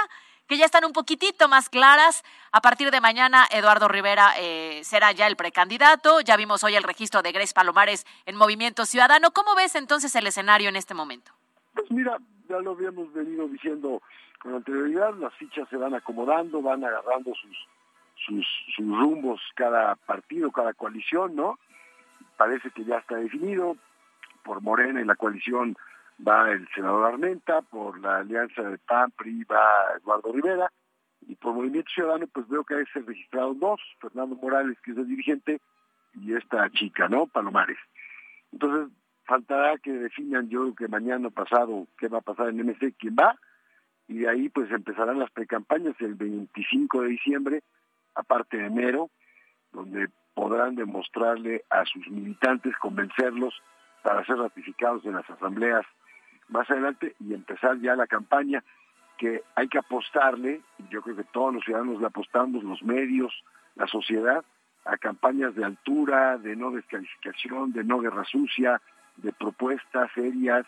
que 0.48 0.58
ya 0.58 0.66
están 0.66 0.86
un 0.86 0.94
poquitito 0.94 1.48
más 1.48 1.70
claras. 1.70 2.24
A 2.52 2.62
partir 2.62 2.92
de 2.92 3.02
mañana, 3.02 3.48
Eduardo 3.50 3.88
Rivera 3.88 4.34
eh, 4.38 4.82
será 4.84 5.12
ya 5.12 5.28
el 5.28 5.36
precandidato. 5.36 6.22
Ya 6.22 6.38
vimos 6.38 6.64
hoy 6.64 6.76
el 6.76 6.84
registro 6.84 7.22
de 7.24 7.32
Grace 7.32 7.54
Palomares 7.54 8.06
en 8.26 8.36
Movimiento 8.36 8.86
Ciudadano. 8.86 9.32
¿Cómo 9.32 9.56
ves 9.56 9.76
entonces 9.76 10.14
el 10.16 10.28
escenario 10.28 10.70
en 10.70 10.76
este 10.76 10.94
momento? 10.94 11.32
Pues 11.74 11.90
mira, 11.90 12.18
ya 12.48 12.58
lo 12.60 12.72
habíamos 12.72 13.12
venido 13.14 13.48
diciendo 13.48 14.02
con 14.40 14.54
anterioridad, 14.54 15.16
las 15.16 15.34
fichas 15.34 15.68
se 15.70 15.78
van 15.78 15.96
acomodando, 15.96 16.62
van 16.62 16.84
agarrando 16.86 17.34
sus, 17.34 17.58
sus, 18.26 18.46
rumbos 18.78 19.42
cada 19.56 19.96
partido, 19.96 20.52
cada 20.52 20.74
coalición, 20.74 21.36
¿no? 21.36 21.60
Parece 22.38 22.72
que 22.72 22.84
ya 22.84 22.98
está 22.98 23.16
definido, 23.16 23.78
por 24.44 24.62
Morena 24.62 25.02
y 25.02 25.06
la 25.06 25.16
coalición 25.16 25.76
va 26.26 26.52
el 26.52 26.68
senador 26.74 27.06
Armenta, 27.06 27.62
por 27.62 28.00
la 28.00 28.18
alianza 28.18 28.62
de 28.64 28.78
PAN, 28.78 29.12
PRI 29.12 29.44
va 29.44 29.98
Eduardo 29.98 30.32
Rivera, 30.32 30.72
y 31.28 31.36
por 31.36 31.54
Movimiento 31.54 31.90
Ciudadano 31.94 32.28
pues 32.28 32.48
veo 32.48 32.64
que 32.64 32.76
hay 32.76 32.86
se 32.94 33.02
registrados 33.02 33.60
dos, 33.60 33.82
Fernando 34.00 34.36
Morales, 34.36 34.78
que 34.82 34.92
es 34.92 34.98
el 34.98 35.08
dirigente, 35.08 35.60
y 36.14 36.34
esta 36.34 36.70
chica, 36.70 37.08
¿no? 37.08 37.28
Palomares. 37.28 37.78
Entonces, 38.52 38.96
faltará 39.26 39.78
que 39.78 39.92
definan 39.92 40.50
yo 40.50 40.74
que 40.76 40.88
mañana 40.88 41.30
pasado 41.30 41.88
qué 41.98 42.08
va 42.08 42.20
a 42.20 42.22
pasar 42.22 42.50
en 42.50 42.66
MC, 42.66 42.94
quién 42.98 43.16
va, 43.20 43.38
y 44.08 44.20
de 44.20 44.30
ahí 44.30 44.50
pues 44.50 44.72
empezarán 44.72 45.20
las 45.20 45.32
precampañas 45.32 45.96
el 46.00 46.16
25 46.16 47.02
de 47.02 47.08
diciembre, 47.10 47.64
aparte 48.15 48.58
de 48.58 48.65
enero, 48.65 49.10
donde 49.71 50.10
podrán 50.34 50.75
demostrarle 50.75 51.63
a 51.69 51.86
sus 51.86 52.08
militantes, 52.08 52.75
convencerlos 52.78 53.54
para 54.04 54.25
ser 54.25 54.38
ratificados 54.38 55.06
en 55.06 55.13
las 55.13 55.30
asambleas 55.30 55.86
más 56.49 56.69
adelante 56.69 57.15
y 57.19 57.34
empezar 57.34 57.80
ya 57.80 57.95
la 57.95 58.08
campaña 58.08 58.63
que 59.17 59.43
hay 59.56 59.67
que 59.67 59.78
apostarle, 59.78 60.62
yo 60.89 61.01
creo 61.01 61.15
que 61.15 61.23
todos 61.23 61.54
los 61.54 61.63
ciudadanos 61.63 61.99
le 61.99 62.08
apostamos, 62.08 62.63
los 62.63 62.84
medios, 62.84 63.34
la 63.75 63.88
sociedad, 63.88 64.43
a 64.84 64.97
campañas 64.97 65.56
de 65.56 65.65
altura, 65.65 66.38
de 66.38 66.56
no 66.56 66.71
descalificación, 66.71 67.71
de 67.71 67.84
no 67.84 67.99
guerra 67.99 68.23
sucia, 68.25 68.82
de 69.17 69.32
propuestas 69.32 70.12
serias 70.13 70.65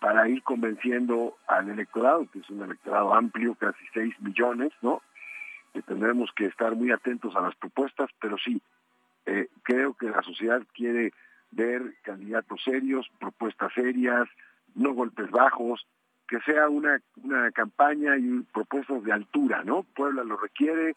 para 0.00 0.28
ir 0.28 0.42
convenciendo 0.42 1.36
al 1.46 1.68
electorado, 1.68 2.26
que 2.32 2.40
es 2.40 2.50
un 2.50 2.62
electorado 2.62 3.14
amplio, 3.14 3.54
casi 3.54 3.84
6 3.92 4.20
millones, 4.20 4.72
¿no? 4.80 5.02
Que 5.72 5.82
tendremos 5.82 6.30
que 6.34 6.46
estar 6.46 6.74
muy 6.74 6.90
atentos 6.90 7.34
a 7.36 7.40
las 7.40 7.54
propuestas, 7.56 8.10
pero 8.20 8.36
sí, 8.38 8.60
eh, 9.26 9.48
creo 9.62 9.94
que 9.94 10.08
la 10.08 10.22
sociedad 10.22 10.62
quiere 10.72 11.12
ver 11.52 11.94
candidatos 12.02 12.62
serios, 12.64 13.08
propuestas 13.18 13.72
serias, 13.74 14.28
no 14.74 14.92
golpes 14.92 15.30
bajos, 15.30 15.86
que 16.28 16.40
sea 16.40 16.68
una, 16.68 17.00
una 17.22 17.50
campaña 17.50 18.16
y 18.16 18.40
propuestas 18.52 19.02
de 19.02 19.12
altura, 19.12 19.64
¿no? 19.64 19.82
Puebla 19.82 20.22
lo 20.24 20.36
requiere, 20.36 20.94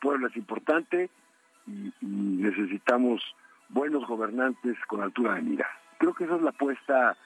Puebla 0.00 0.28
es 0.28 0.36
importante 0.36 1.10
y, 1.66 1.92
y 2.00 2.06
necesitamos 2.06 3.22
buenos 3.68 4.06
gobernantes 4.06 4.76
con 4.86 5.02
altura 5.02 5.34
de 5.34 5.42
mira. 5.42 5.68
Creo 5.98 6.14
que 6.14 6.24
esa 6.24 6.36
es 6.36 6.42
la 6.42 6.50
apuesta 6.50 7.16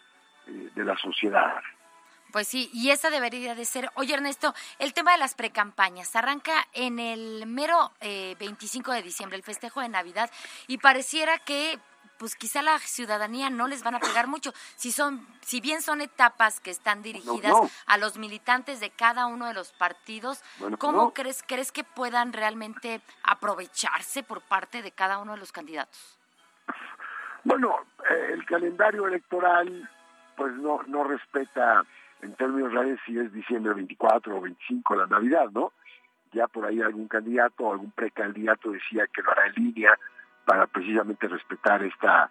eh, 0.46 0.70
de 0.74 0.84
la 0.84 0.96
sociedad. 0.96 1.62
Pues 2.34 2.48
sí, 2.48 2.68
y 2.72 2.90
esa 2.90 3.10
debería 3.10 3.54
de 3.54 3.64
ser. 3.64 3.92
Oye, 3.94 4.12
Ernesto, 4.12 4.54
el 4.80 4.92
tema 4.92 5.12
de 5.12 5.18
las 5.18 5.36
precampañas 5.36 6.16
arranca 6.16 6.66
en 6.72 6.98
el 6.98 7.46
mero 7.46 7.92
eh, 8.00 8.34
25 8.40 8.90
de 8.90 9.02
diciembre, 9.02 9.36
el 9.36 9.44
festejo 9.44 9.80
de 9.80 9.88
Navidad, 9.88 10.28
y 10.66 10.78
pareciera 10.78 11.38
que 11.38 11.78
pues 12.18 12.34
quizá 12.34 12.60
la 12.60 12.80
ciudadanía 12.80 13.50
no 13.50 13.68
les 13.68 13.84
van 13.84 13.94
a 13.94 14.00
pegar 14.00 14.26
mucho. 14.26 14.52
Si 14.74 14.90
son, 14.90 15.24
si 15.42 15.60
bien 15.60 15.80
son 15.80 16.00
etapas 16.00 16.58
que 16.58 16.72
están 16.72 17.02
dirigidas 17.04 17.52
no. 17.52 17.70
a 17.86 17.98
los 17.98 18.18
militantes 18.18 18.80
de 18.80 18.90
cada 18.90 19.26
uno 19.26 19.46
de 19.46 19.54
los 19.54 19.70
partidos, 19.70 20.42
Bueno, 20.58 20.76
¿cómo 20.76 21.02
no. 21.02 21.10
crees 21.14 21.44
crees 21.46 21.70
que 21.70 21.84
puedan 21.84 22.32
realmente 22.32 23.00
aprovecharse 23.22 24.24
por 24.24 24.40
parte 24.40 24.82
de 24.82 24.90
cada 24.90 25.18
uno 25.18 25.34
de 25.34 25.38
los 25.38 25.52
candidatos? 25.52 26.18
Bueno, 27.44 27.76
eh, 28.10 28.30
el 28.32 28.44
calendario 28.44 29.06
electoral 29.06 29.88
pues 30.36 30.52
no, 30.54 30.82
no 30.88 31.04
respeta 31.04 31.84
en 32.24 32.34
términos 32.34 32.72
reales 32.72 32.98
si 33.04 33.18
es 33.18 33.32
diciembre 33.32 33.74
24 33.74 34.36
o 34.36 34.40
25 34.40 34.96
la 34.96 35.06
Navidad, 35.06 35.50
¿no? 35.52 35.72
Ya 36.32 36.48
por 36.48 36.64
ahí 36.64 36.80
algún 36.80 37.06
candidato 37.06 37.64
o 37.64 37.72
algún 37.72 37.90
precandidato 37.90 38.70
decía 38.70 39.06
que 39.06 39.22
lo 39.22 39.30
hará 39.30 39.46
en 39.46 39.64
línea 39.64 39.98
para 40.44 40.66
precisamente 40.66 41.28
respetar 41.28 41.82
esta 41.82 42.30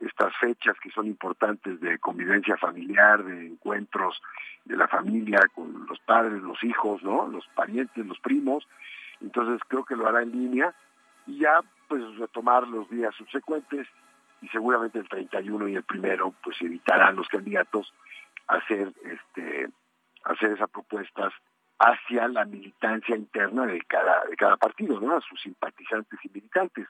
estas 0.00 0.34
fechas 0.38 0.76
que 0.82 0.90
son 0.90 1.06
importantes 1.06 1.78
de 1.78 1.98
convivencia 1.98 2.56
familiar, 2.56 3.22
de 3.22 3.48
encuentros 3.48 4.22
de 4.64 4.74
la 4.74 4.88
familia 4.88 5.40
con 5.54 5.86
los 5.86 5.98
padres, 6.00 6.40
los 6.40 6.62
hijos, 6.64 7.02
¿no? 7.02 7.26
Los 7.26 7.46
parientes, 7.48 8.06
los 8.06 8.18
primos. 8.20 8.66
Entonces 9.20 9.60
creo 9.68 9.84
que 9.84 9.96
lo 9.96 10.08
hará 10.08 10.22
en 10.22 10.32
línea 10.32 10.74
y 11.26 11.40
ya 11.40 11.60
pues 11.86 12.02
retomar 12.16 12.66
los 12.66 12.88
días 12.88 13.14
subsecuentes 13.14 13.86
y 14.40 14.48
seguramente 14.48 14.98
el 14.98 15.08
31 15.08 15.68
y 15.68 15.76
el 15.76 15.82
primero 15.82 16.32
pues 16.42 16.56
evitarán 16.62 17.16
los 17.16 17.28
candidatos 17.28 17.92
hacer 18.50 18.92
este 19.04 19.68
hacer 20.24 20.52
esas 20.52 20.70
propuestas 20.70 21.32
hacia 21.78 22.28
la 22.28 22.44
militancia 22.44 23.16
interna 23.16 23.66
de 23.66 23.80
cada 23.82 24.24
de 24.24 24.36
cada 24.36 24.56
partido, 24.56 25.00
¿no? 25.00 25.16
A 25.16 25.20
sus 25.20 25.40
simpatizantes 25.40 26.18
y 26.24 26.28
militantes 26.28 26.86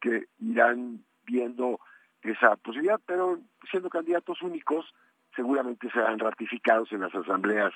que 0.00 0.26
irán 0.40 1.04
viendo 1.24 1.80
esa 2.22 2.56
posibilidad, 2.56 3.00
pero 3.06 3.38
siendo 3.70 3.90
candidatos 3.90 4.40
únicos 4.42 4.86
seguramente 5.34 5.90
serán 5.90 6.18
ratificados 6.18 6.90
en 6.92 7.00
las 7.00 7.14
asambleas 7.14 7.72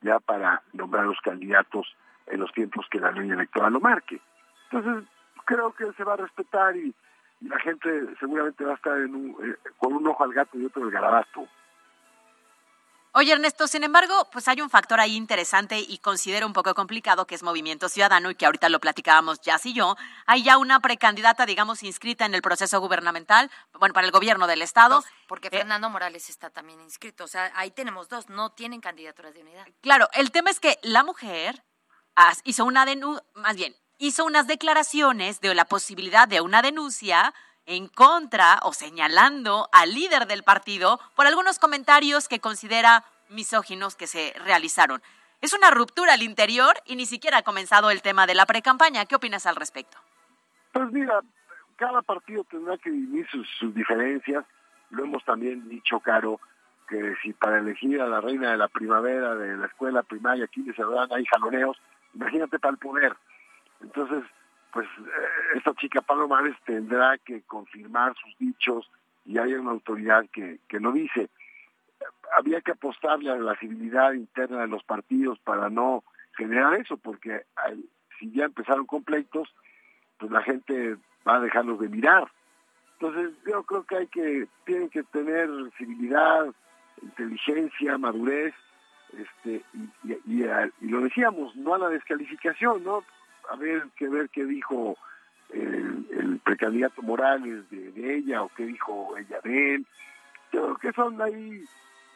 ya 0.00 0.18
para 0.20 0.62
nombrar 0.72 1.04
los 1.04 1.20
candidatos 1.20 1.86
en 2.26 2.40
los 2.40 2.52
tiempos 2.52 2.86
que 2.90 3.00
la 3.00 3.12
ley 3.12 3.30
electoral 3.30 3.72
lo 3.72 3.80
marque. 3.80 4.20
Entonces, 4.70 5.08
creo 5.44 5.72
que 5.72 5.92
se 5.92 6.04
va 6.04 6.14
a 6.14 6.18
respetar 6.18 6.76
y, 6.76 6.94
la 7.40 7.58
gente 7.60 7.90
seguramente 8.18 8.64
va 8.64 8.72
a 8.72 8.76
estar 8.76 8.98
en 8.98 9.14
un, 9.14 9.36
eh, 9.44 9.56
con 9.76 9.92
un 9.92 10.06
ojo 10.06 10.24
al 10.24 10.32
gato 10.32 10.58
y 10.58 10.64
otro 10.64 10.84
al 10.84 10.90
garabato. 10.90 11.46
Oye, 13.18 13.32
Ernesto, 13.32 13.66
sin 13.66 13.82
embargo, 13.82 14.28
pues 14.30 14.46
hay 14.46 14.60
un 14.60 14.68
factor 14.68 15.00
ahí 15.00 15.16
interesante 15.16 15.78
y 15.78 15.96
considero 15.96 16.46
un 16.46 16.52
poco 16.52 16.74
complicado 16.74 17.26
que 17.26 17.34
es 17.34 17.42
Movimiento 17.42 17.88
Ciudadano 17.88 18.30
y 18.30 18.34
que 18.34 18.44
ahorita 18.44 18.68
lo 18.68 18.78
platicábamos 18.78 19.40
Jazz 19.40 19.64
y 19.64 19.72
yo. 19.72 19.96
Hay 20.26 20.42
ya 20.42 20.58
una 20.58 20.80
precandidata, 20.80 21.46
digamos, 21.46 21.82
inscrita 21.82 22.26
en 22.26 22.34
el 22.34 22.42
proceso 22.42 22.78
gubernamental, 22.78 23.50
bueno, 23.80 23.94
para 23.94 24.06
el 24.06 24.12
gobierno 24.12 24.46
del 24.46 24.60
Estado. 24.60 24.96
Dos, 24.96 25.06
porque 25.28 25.48
Eh, 25.48 25.50
Fernando 25.52 25.88
Morales 25.88 26.28
está 26.28 26.50
también 26.50 26.78
inscrito. 26.82 27.24
O 27.24 27.26
sea, 27.26 27.50
ahí 27.54 27.70
tenemos 27.70 28.10
dos, 28.10 28.28
no 28.28 28.50
tienen 28.50 28.82
candidaturas 28.82 29.32
de 29.32 29.40
unidad. 29.40 29.66
Claro, 29.80 30.10
el 30.12 30.30
tema 30.30 30.50
es 30.50 30.60
que 30.60 30.78
la 30.82 31.02
mujer 31.02 31.64
hizo 32.44 32.66
una 32.66 32.84
denuncia, 32.84 33.24
más 33.34 33.56
bien, 33.56 33.74
hizo 33.96 34.26
unas 34.26 34.46
declaraciones 34.46 35.40
de 35.40 35.54
la 35.54 35.64
posibilidad 35.64 36.28
de 36.28 36.42
una 36.42 36.60
denuncia 36.60 37.32
en 37.66 37.88
contra 37.88 38.60
o 38.62 38.72
señalando 38.72 39.68
al 39.72 39.92
líder 39.92 40.26
del 40.26 40.42
partido 40.42 41.00
por 41.14 41.26
algunos 41.26 41.58
comentarios 41.58 42.28
que 42.28 42.40
considera 42.40 43.04
misóginos 43.28 43.96
que 43.96 44.06
se 44.06 44.32
realizaron. 44.44 45.02
Es 45.42 45.52
una 45.52 45.70
ruptura 45.70 46.14
al 46.14 46.22
interior 46.22 46.74
y 46.86 46.96
ni 46.96 47.06
siquiera 47.06 47.38
ha 47.38 47.42
comenzado 47.42 47.90
el 47.90 48.02
tema 48.02 48.26
de 48.26 48.34
la 48.34 48.46
precampaña. 48.46 49.04
¿Qué 49.04 49.16
opinas 49.16 49.46
al 49.46 49.56
respecto? 49.56 49.98
Pues 50.72 50.90
mira, 50.92 51.20
cada 51.76 52.02
partido 52.02 52.44
tendrá 52.44 52.78
que 52.78 52.90
vivir 52.90 53.26
sus, 53.28 53.74
diferencias. 53.74 54.44
Lo 54.90 55.04
hemos 55.04 55.24
también 55.24 55.68
dicho, 55.68 56.00
Caro, 56.00 56.40
que 56.88 57.14
si 57.22 57.32
para 57.32 57.58
elegir 57.58 58.00
a 58.00 58.06
la 58.06 58.20
reina 58.20 58.52
de 58.52 58.56
la 58.56 58.68
primavera 58.68 59.34
de 59.34 59.56
la 59.56 59.66
escuela 59.66 60.02
primaria 60.02 60.44
aquí 60.44 60.64
se 60.72 60.82
dan 60.82 61.12
ahí 61.12 61.24
jaloneos, 61.26 61.76
imagínate 62.14 62.58
para 62.58 62.72
el 62.72 62.78
poder. 62.78 63.16
Entonces, 63.80 64.22
pues 64.72 64.86
eh, 64.86 65.56
esta 65.56 65.74
chica 65.74 66.00
Palomares 66.00 66.54
tendrá 66.64 67.18
que 67.18 67.42
confirmar 67.42 68.14
sus 68.16 68.36
dichos 68.38 68.90
y 69.24 69.38
hay 69.38 69.54
una 69.54 69.72
autoridad 69.72 70.24
que, 70.32 70.60
que 70.68 70.80
lo 70.80 70.92
dice. 70.92 71.28
Había 72.36 72.60
que 72.60 72.72
apostarle 72.72 73.30
a 73.30 73.36
la 73.36 73.56
civilidad 73.56 74.12
interna 74.12 74.60
de 74.60 74.68
los 74.68 74.84
partidos 74.84 75.38
para 75.40 75.70
no 75.70 76.04
generar 76.36 76.74
eso, 76.74 76.96
porque 76.96 77.44
si 78.18 78.30
ya 78.32 78.44
empezaron 78.44 78.86
con 78.86 79.02
pleitos, 79.02 79.48
pues 80.18 80.30
la 80.30 80.42
gente 80.42 80.96
va 81.26 81.36
a 81.36 81.40
dejarlos 81.40 81.80
de 81.80 81.88
mirar. 81.88 82.30
Entonces 82.98 83.32
yo 83.46 83.62
creo 83.64 83.84
que 83.84 83.96
hay 83.96 84.06
que, 84.06 84.48
tienen 84.64 84.88
que 84.88 85.02
tener 85.04 85.48
civilidad, 85.76 86.46
inteligencia, 87.02 87.98
madurez, 87.98 88.54
este, 89.12 89.62
y, 90.04 90.12
y, 90.26 90.88
lo 90.88 91.00
decíamos, 91.00 91.54
no 91.56 91.74
a 91.74 91.78
la 91.78 91.88
descalificación, 91.88 92.84
¿no? 92.84 93.04
A 93.50 93.56
ver, 93.56 93.88
que 93.96 94.08
ver 94.08 94.28
qué 94.30 94.44
dijo 94.44 94.96
el, 95.50 96.40
precandidato 96.44 97.02
Morales 97.02 97.68
de, 97.70 98.16
ella 98.16 98.42
o 98.42 98.50
qué 98.56 98.66
dijo 98.66 99.16
ella 99.16 99.40
de 99.42 99.74
él. 99.74 99.86
Yo 100.52 100.62
creo 100.62 100.76
que 100.76 100.92
son 100.92 101.20
ahí 101.20 101.64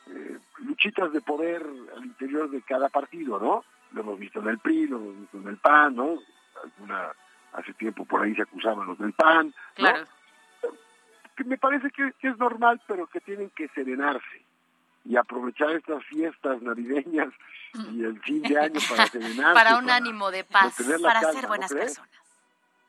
eh, 0.07 0.38
luchitas 0.59 1.12
de 1.12 1.20
poder 1.20 1.64
al 1.96 2.05
interior 2.05 2.50
de 2.50 2.62
cada 2.62 2.88
partido, 2.88 3.38
¿no? 3.40 3.64
Lo 3.92 4.02
hemos 4.02 4.18
visto 4.18 4.40
en 4.40 4.48
el 4.48 4.59
PRI, 4.59 4.86
lo 4.86 4.98
hemos 4.98 5.20
visto 5.20 5.38
en 5.38 5.48
el 5.48 5.57
PAN, 5.57 5.96
¿no? 5.96 6.18
Alguna, 6.62 7.12
hace 7.52 7.72
tiempo 7.74 8.05
por 8.05 8.22
ahí 8.22 8.34
se 8.34 8.42
acusaban 8.42 8.86
los 8.86 8.98
del 8.98 9.12
PAN. 9.12 9.52
Claro. 9.74 10.07
Que 11.36 11.44
me 11.44 11.59
parece 11.59 11.90
que, 11.90 12.12
es 12.20 12.38
normal, 12.38 12.80
pero 12.86 13.07
que 13.07 13.20
tienen 13.20 13.50
que 13.50 13.68
serenarse 13.68 14.49
y 15.11 15.16
aprovechar 15.16 15.72
estas 15.72 16.04
fiestas 16.04 16.62
navideñas 16.62 17.34
y 17.92 18.04
el 18.04 18.20
fin 18.22 18.42
de 18.42 18.56
año 18.56 18.80
para 18.88 19.06
serenarse. 19.08 19.54
para 19.54 19.76
un 19.76 19.90
ánimo 19.90 20.30
de 20.30 20.44
paz, 20.44 20.76
para 21.02 21.32
ser 21.32 21.48
buenas 21.48 21.72
personas. 21.72 22.11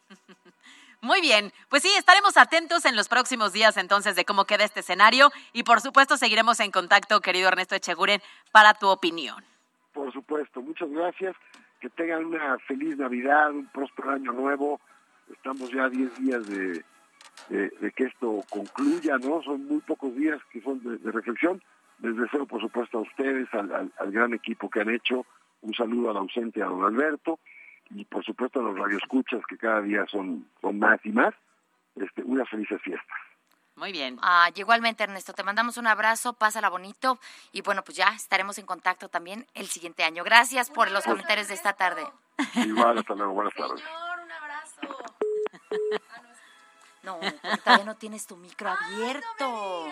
Muy 1.02 1.20
bien, 1.20 1.52
pues 1.70 1.82
sí, 1.82 1.90
estaremos 1.98 2.38
atentos 2.38 2.86
en 2.86 2.96
los 2.96 3.10
próximos 3.10 3.54
días 3.54 3.76
entonces 3.78 4.16
de 4.16 4.24
cómo 4.24 4.46
queda 4.46 4.66
este 4.66 4.82
escenario 4.82 5.32
y 5.52 5.64
por 5.64 5.82
supuesto 5.82 6.16
seguiremos 6.16 6.60
en 6.60 6.70
contacto, 6.70 7.22
querido 7.22 7.48
Ernesto 7.48 7.74
Echeguren, 7.74 8.22
para 8.52 8.76
tu 8.76 8.88
opinión. 8.88 9.44
Por 9.92 10.14
supuesto, 10.14 10.62
muchas 10.62 10.92
gracias. 10.92 11.36
Que 11.80 11.90
tengan 11.90 12.26
una 12.26 12.60
feliz 12.60 12.98
Navidad, 12.98 13.50
un 13.50 13.66
próspero 13.70 14.12
año 14.12 14.32
nuevo. 14.32 14.80
Estamos 15.34 15.72
ya 15.72 15.86
a 15.86 15.90
10 15.90 16.16
días 16.20 16.46
de, 16.46 16.86
de, 17.50 17.92
que 17.96 18.04
esto 18.04 18.42
concluya, 18.48 19.18
¿no? 19.18 19.42
Son 19.42 19.66
muy 19.66 19.80
pocos 19.80 20.16
días 20.16 20.40
que 20.52 20.62
son 20.62 20.84
de, 20.84 21.12
reflexión. 21.12 21.64
Les 22.02 22.18
deseo, 22.18 22.46
por 22.46 22.62
supuesto, 22.62 22.98
a 22.98 23.02
ustedes, 23.02 23.48
al, 23.54 23.92
al, 23.98 24.12
gran 24.12 24.34
equipo 24.34 24.70
que 24.70 24.82
han 24.82 24.90
hecho. 24.90 25.26
Un 25.62 25.74
saludo 25.74 26.10
al 26.10 26.18
ausente, 26.18 26.62
a 26.62 26.66
don 26.66 26.84
Alberto. 26.84 27.40
Y, 27.92 28.06
por 28.06 28.24
supuesto, 28.24 28.60
a 28.60 28.64
los 28.64 28.78
radioescuchas, 28.78 29.42
que 29.48 29.58
cada 29.58 29.82
día 29.82 30.06
son, 30.08 30.48
son 30.62 30.80
más 30.80 31.00
y 31.06 31.10
más. 31.10 31.34
Este, 31.96 32.24
unas 32.24 32.50
felices 32.50 32.82
fiestas. 32.82 33.18
Muy 33.76 33.92
bien. 33.92 34.18
Ah, 34.22 34.50
igualmente, 34.56 35.04
Ernesto, 35.04 35.34
te 35.34 35.44
mandamos 35.44 35.78
un 35.78 35.88
abrazo, 35.88 36.34
pásala 36.34 36.70
bonito 36.70 37.20
y 37.52 37.62
bueno, 37.62 37.84
pues 37.84 37.98
ya 37.98 38.10
estaremos 38.10 38.58
en 38.58 38.66
contacto 38.66 39.10
también 39.10 39.48
el 39.54 39.68
siguiente 39.68 40.04
año. 40.04 40.24
Gracias 40.24 40.70
por 40.70 40.92
los 40.92 41.04
comentarios 41.04 41.48
de 41.48 41.56
esta 41.56 41.74
tarde. 41.74 42.04
Igual, 42.56 43.00
hasta 43.00 43.16
luego, 43.16 43.34
buenas 43.34 43.54
tardes. 43.54 43.80
Señor, 43.80 44.20
un 44.24 44.32
abrazo. 44.32 45.04
No, 47.04 47.20
todavía 47.64 47.86
no 47.86 47.96
tienes 47.96 48.28
tu 48.28 48.38
micro 48.38 48.70
abierto. 48.70 49.88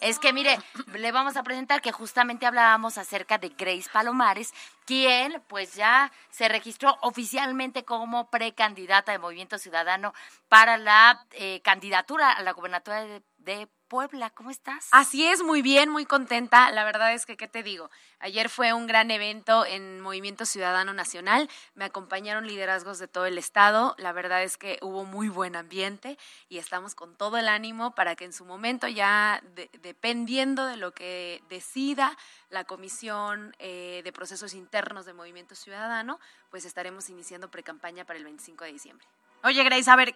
es 0.00 0.18
que 0.18 0.32
mire, 0.32 0.58
le 0.94 1.12
vamos 1.12 1.36
a 1.36 1.42
presentar 1.42 1.80
que 1.80 1.92
justamente 1.92 2.46
hablábamos 2.46 2.98
acerca 2.98 3.38
de 3.38 3.48
Grace 3.50 3.90
Palomares, 3.92 4.52
quien 4.84 5.42
pues 5.48 5.74
ya 5.74 6.12
se 6.30 6.48
registró 6.48 6.96
oficialmente 7.02 7.84
como 7.84 8.30
precandidata 8.30 9.12
de 9.12 9.18
Movimiento 9.18 9.58
Ciudadano 9.58 10.14
para 10.48 10.76
la 10.76 11.26
eh, 11.32 11.60
candidatura 11.62 12.32
a 12.32 12.42
la 12.42 12.52
gobernatura 12.52 13.02
de, 13.04 13.22
de 13.38 13.68
Puebla. 13.92 14.30
¿Cómo 14.30 14.48
estás? 14.48 14.88
Así 14.90 15.26
es, 15.26 15.42
muy 15.42 15.60
bien, 15.60 15.90
muy 15.90 16.06
contenta. 16.06 16.70
La 16.70 16.82
verdad 16.82 17.12
es 17.12 17.26
que, 17.26 17.36
¿qué 17.36 17.46
te 17.46 17.62
digo? 17.62 17.90
Ayer 18.20 18.48
fue 18.48 18.72
un 18.72 18.86
gran 18.86 19.10
evento 19.10 19.66
en 19.66 20.00
Movimiento 20.00 20.46
Ciudadano 20.46 20.94
Nacional. 20.94 21.50
Me 21.74 21.84
acompañaron 21.84 22.46
liderazgos 22.46 22.98
de 22.98 23.06
todo 23.06 23.26
el 23.26 23.36
estado. 23.36 23.94
La 23.98 24.12
verdad 24.12 24.44
es 24.44 24.56
que 24.56 24.78
hubo 24.80 25.04
muy 25.04 25.28
buen 25.28 25.56
ambiente 25.56 26.16
y 26.48 26.56
estamos 26.56 26.94
con 26.94 27.14
todo 27.18 27.36
el 27.36 27.48
ánimo 27.48 27.94
para 27.94 28.16
que 28.16 28.24
en 28.24 28.32
su 28.32 28.46
momento, 28.46 28.88
ya 28.88 29.42
dependiendo 29.82 30.64
de 30.64 30.78
lo 30.78 30.92
que 30.92 31.42
decida 31.50 32.16
la 32.48 32.64
Comisión 32.64 33.54
eh, 33.58 34.00
de 34.04 34.12
Procesos 34.14 34.54
Internos 34.54 35.04
de 35.04 35.12
Movimiento 35.12 35.54
Ciudadano, 35.54 36.18
pues 36.50 36.64
estaremos 36.64 37.10
iniciando 37.10 37.50
precampaña 37.50 38.06
para 38.06 38.18
el 38.18 38.24
25 38.24 38.64
de 38.64 38.72
diciembre. 38.72 39.06
Oye, 39.44 39.62
Grace, 39.64 39.90
a 39.90 39.96
ver, 39.96 40.14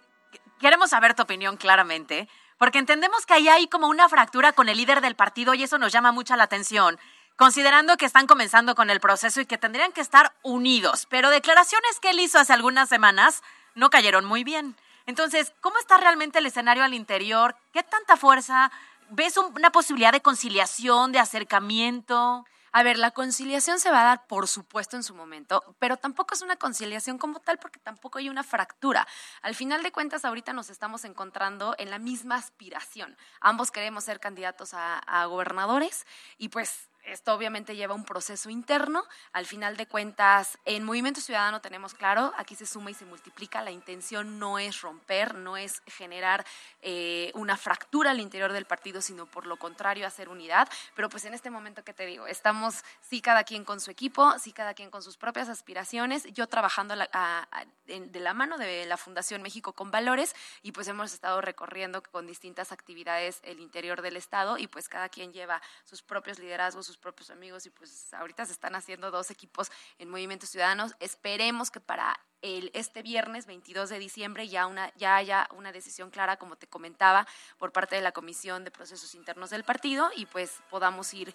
queremos 0.59 0.89
saber 0.89 1.13
tu 1.13 1.23
opinión 1.23 1.57
claramente 1.57 2.27
porque 2.57 2.79
entendemos 2.79 3.25
que 3.25 3.33
ahí 3.33 3.47
hay 3.47 3.67
como 3.67 3.87
una 3.87 4.09
fractura 4.09 4.51
con 4.51 4.69
el 4.69 4.77
líder 4.77 5.01
del 5.01 5.15
partido 5.15 5.53
y 5.53 5.63
eso 5.63 5.77
nos 5.77 5.91
llama 5.91 6.11
mucha 6.11 6.35
la 6.35 6.43
atención, 6.43 6.99
considerando 7.35 7.97
que 7.97 8.05
están 8.05 8.25
comenzando 8.25 8.73
con 8.75 8.89
el 8.89 8.99
proceso 8.99 9.41
y 9.41 9.45
que 9.45 9.59
tendrían 9.59 9.91
que 9.91 10.01
estar 10.01 10.33
unidos. 10.41 11.05
Pero 11.09 11.29
declaraciones 11.29 11.99
que 11.99 12.09
él 12.09 12.19
hizo 12.19 12.39
hace 12.39 12.53
algunas 12.53 12.89
semanas 12.89 13.43
no 13.75 13.89
cayeron 13.89 14.25
muy 14.25 14.43
bien. 14.43 14.75
Entonces, 15.05 15.53
¿cómo 15.61 15.77
está 15.77 15.97
realmente 15.97 16.39
el 16.39 16.47
escenario 16.47 16.83
al 16.83 16.93
interior? 16.93 17.55
¿Qué 17.71 17.83
tanta 17.83 18.17
fuerza? 18.17 18.71
¿Ves 19.09 19.37
una 19.37 19.71
posibilidad 19.71 20.11
de 20.11 20.21
conciliación, 20.21 21.11
de 21.11 21.19
acercamiento? 21.19 22.45
A 22.71 22.83
ver, 22.83 22.97
la 22.97 23.11
conciliación 23.11 23.79
se 23.79 23.91
va 23.91 24.01
a 24.01 24.05
dar, 24.05 24.27
por 24.27 24.47
supuesto, 24.47 24.95
en 24.95 25.03
su 25.03 25.15
momento, 25.15 25.63
pero 25.79 25.97
tampoco 25.97 26.33
es 26.33 26.41
una 26.41 26.57
conciliación 26.57 27.17
como 27.17 27.39
tal 27.39 27.57
porque 27.59 27.79
tampoco 27.79 28.19
hay 28.19 28.29
una 28.29 28.43
fractura. 28.43 29.07
Al 29.41 29.55
final 29.55 29.83
de 29.83 29.91
cuentas, 29.91 30.25
ahorita 30.25 30.53
nos 30.53 30.69
estamos 30.69 31.05
encontrando 31.05 31.75
en 31.77 31.89
la 31.89 31.99
misma 31.99 32.35
aspiración. 32.35 33.17
Ambos 33.39 33.71
queremos 33.71 34.03
ser 34.03 34.19
candidatos 34.19 34.73
a, 34.73 34.99
a 34.99 35.25
gobernadores 35.25 36.05
y 36.37 36.49
pues 36.49 36.86
esto 37.07 37.33
obviamente 37.33 37.75
lleva 37.75 37.93
un 37.93 38.03
proceso 38.03 38.49
interno. 38.49 39.03
Al 39.31 39.45
final 39.45 39.77
de 39.77 39.87
cuentas, 39.87 40.57
en 40.65 40.83
Movimiento 40.83 41.21
Ciudadano 41.21 41.61
tenemos 41.61 41.93
claro, 41.93 42.33
aquí 42.37 42.55
se 42.55 42.65
suma 42.65 42.91
y 42.91 42.93
se 42.93 43.05
multiplica. 43.05 43.61
La 43.61 43.71
intención 43.71 44.39
no 44.39 44.59
es 44.59 44.81
romper, 44.81 45.35
no 45.35 45.57
es 45.57 45.81
generar 45.87 46.45
eh, 46.81 47.31
una 47.33 47.57
fractura 47.57 48.11
al 48.11 48.19
interior 48.19 48.51
del 48.51 48.65
partido, 48.65 49.01
sino 49.01 49.25
por 49.25 49.45
lo 49.45 49.57
contrario, 49.57 50.05
hacer 50.05 50.29
unidad. 50.29 50.67
Pero 50.95 51.09
pues 51.09 51.25
en 51.25 51.33
este 51.33 51.49
momento 51.49 51.83
que 51.83 51.93
te 51.93 52.05
digo, 52.05 52.27
estamos 52.27 52.83
sí 53.01 53.21
cada 53.21 53.43
quien 53.43 53.63
con 53.63 53.79
su 53.79 53.89
equipo, 53.89 54.37
sí 54.39 54.51
cada 54.51 54.73
quien 54.73 54.91
con 54.91 55.01
sus 55.01 55.17
propias 55.17 55.49
aspiraciones, 55.49 56.25
yo 56.33 56.47
trabajando 56.47 56.95
de 56.95 58.19
la 58.19 58.33
mano 58.33 58.57
de 58.57 58.85
la 58.85 58.97
Fundación 58.97 59.41
México 59.41 59.73
con 59.73 59.91
Valores 59.91 60.35
y 60.61 60.71
pues 60.73 60.87
hemos 60.87 61.13
estado 61.13 61.41
recorriendo 61.41 62.03
con 62.03 62.27
distintas 62.27 62.71
actividades 62.71 63.39
el 63.43 63.59
interior 63.59 64.01
del 64.01 64.17
Estado 64.17 64.57
y 64.57 64.67
pues 64.67 64.89
cada 64.89 65.09
quien 65.09 65.31
lleva 65.31 65.61
sus 65.85 66.01
propios 66.01 66.39
liderazgos, 66.39 66.85
sus 66.85 66.96
propios 66.97 67.29
amigos 67.29 67.65
y 67.65 67.69
pues 67.69 68.13
ahorita 68.13 68.45
se 68.45 68.51
están 68.51 68.75
haciendo 68.75 69.11
dos 69.11 69.31
equipos 69.31 69.71
en 69.99 70.09
Movimientos 70.09 70.49
Ciudadanos. 70.49 70.95
Esperemos 70.99 71.71
que 71.71 71.79
para 71.79 72.19
el, 72.41 72.71
este 72.73 73.01
viernes 73.01 73.45
22 73.45 73.89
de 73.89 73.99
diciembre 73.99 74.47
ya, 74.47 74.67
una, 74.67 74.93
ya 74.95 75.15
haya 75.15 75.47
una 75.55 75.71
decisión 75.71 76.09
clara, 76.09 76.37
como 76.37 76.55
te 76.55 76.67
comentaba, 76.67 77.27
por 77.57 77.71
parte 77.71 77.95
de 77.95 78.01
la 78.01 78.11
Comisión 78.11 78.63
de 78.63 78.71
Procesos 78.71 79.15
Internos 79.15 79.49
del 79.49 79.63
partido 79.63 80.09
y 80.15 80.25
pues 80.25 80.59
podamos 80.69 81.13
ir 81.13 81.33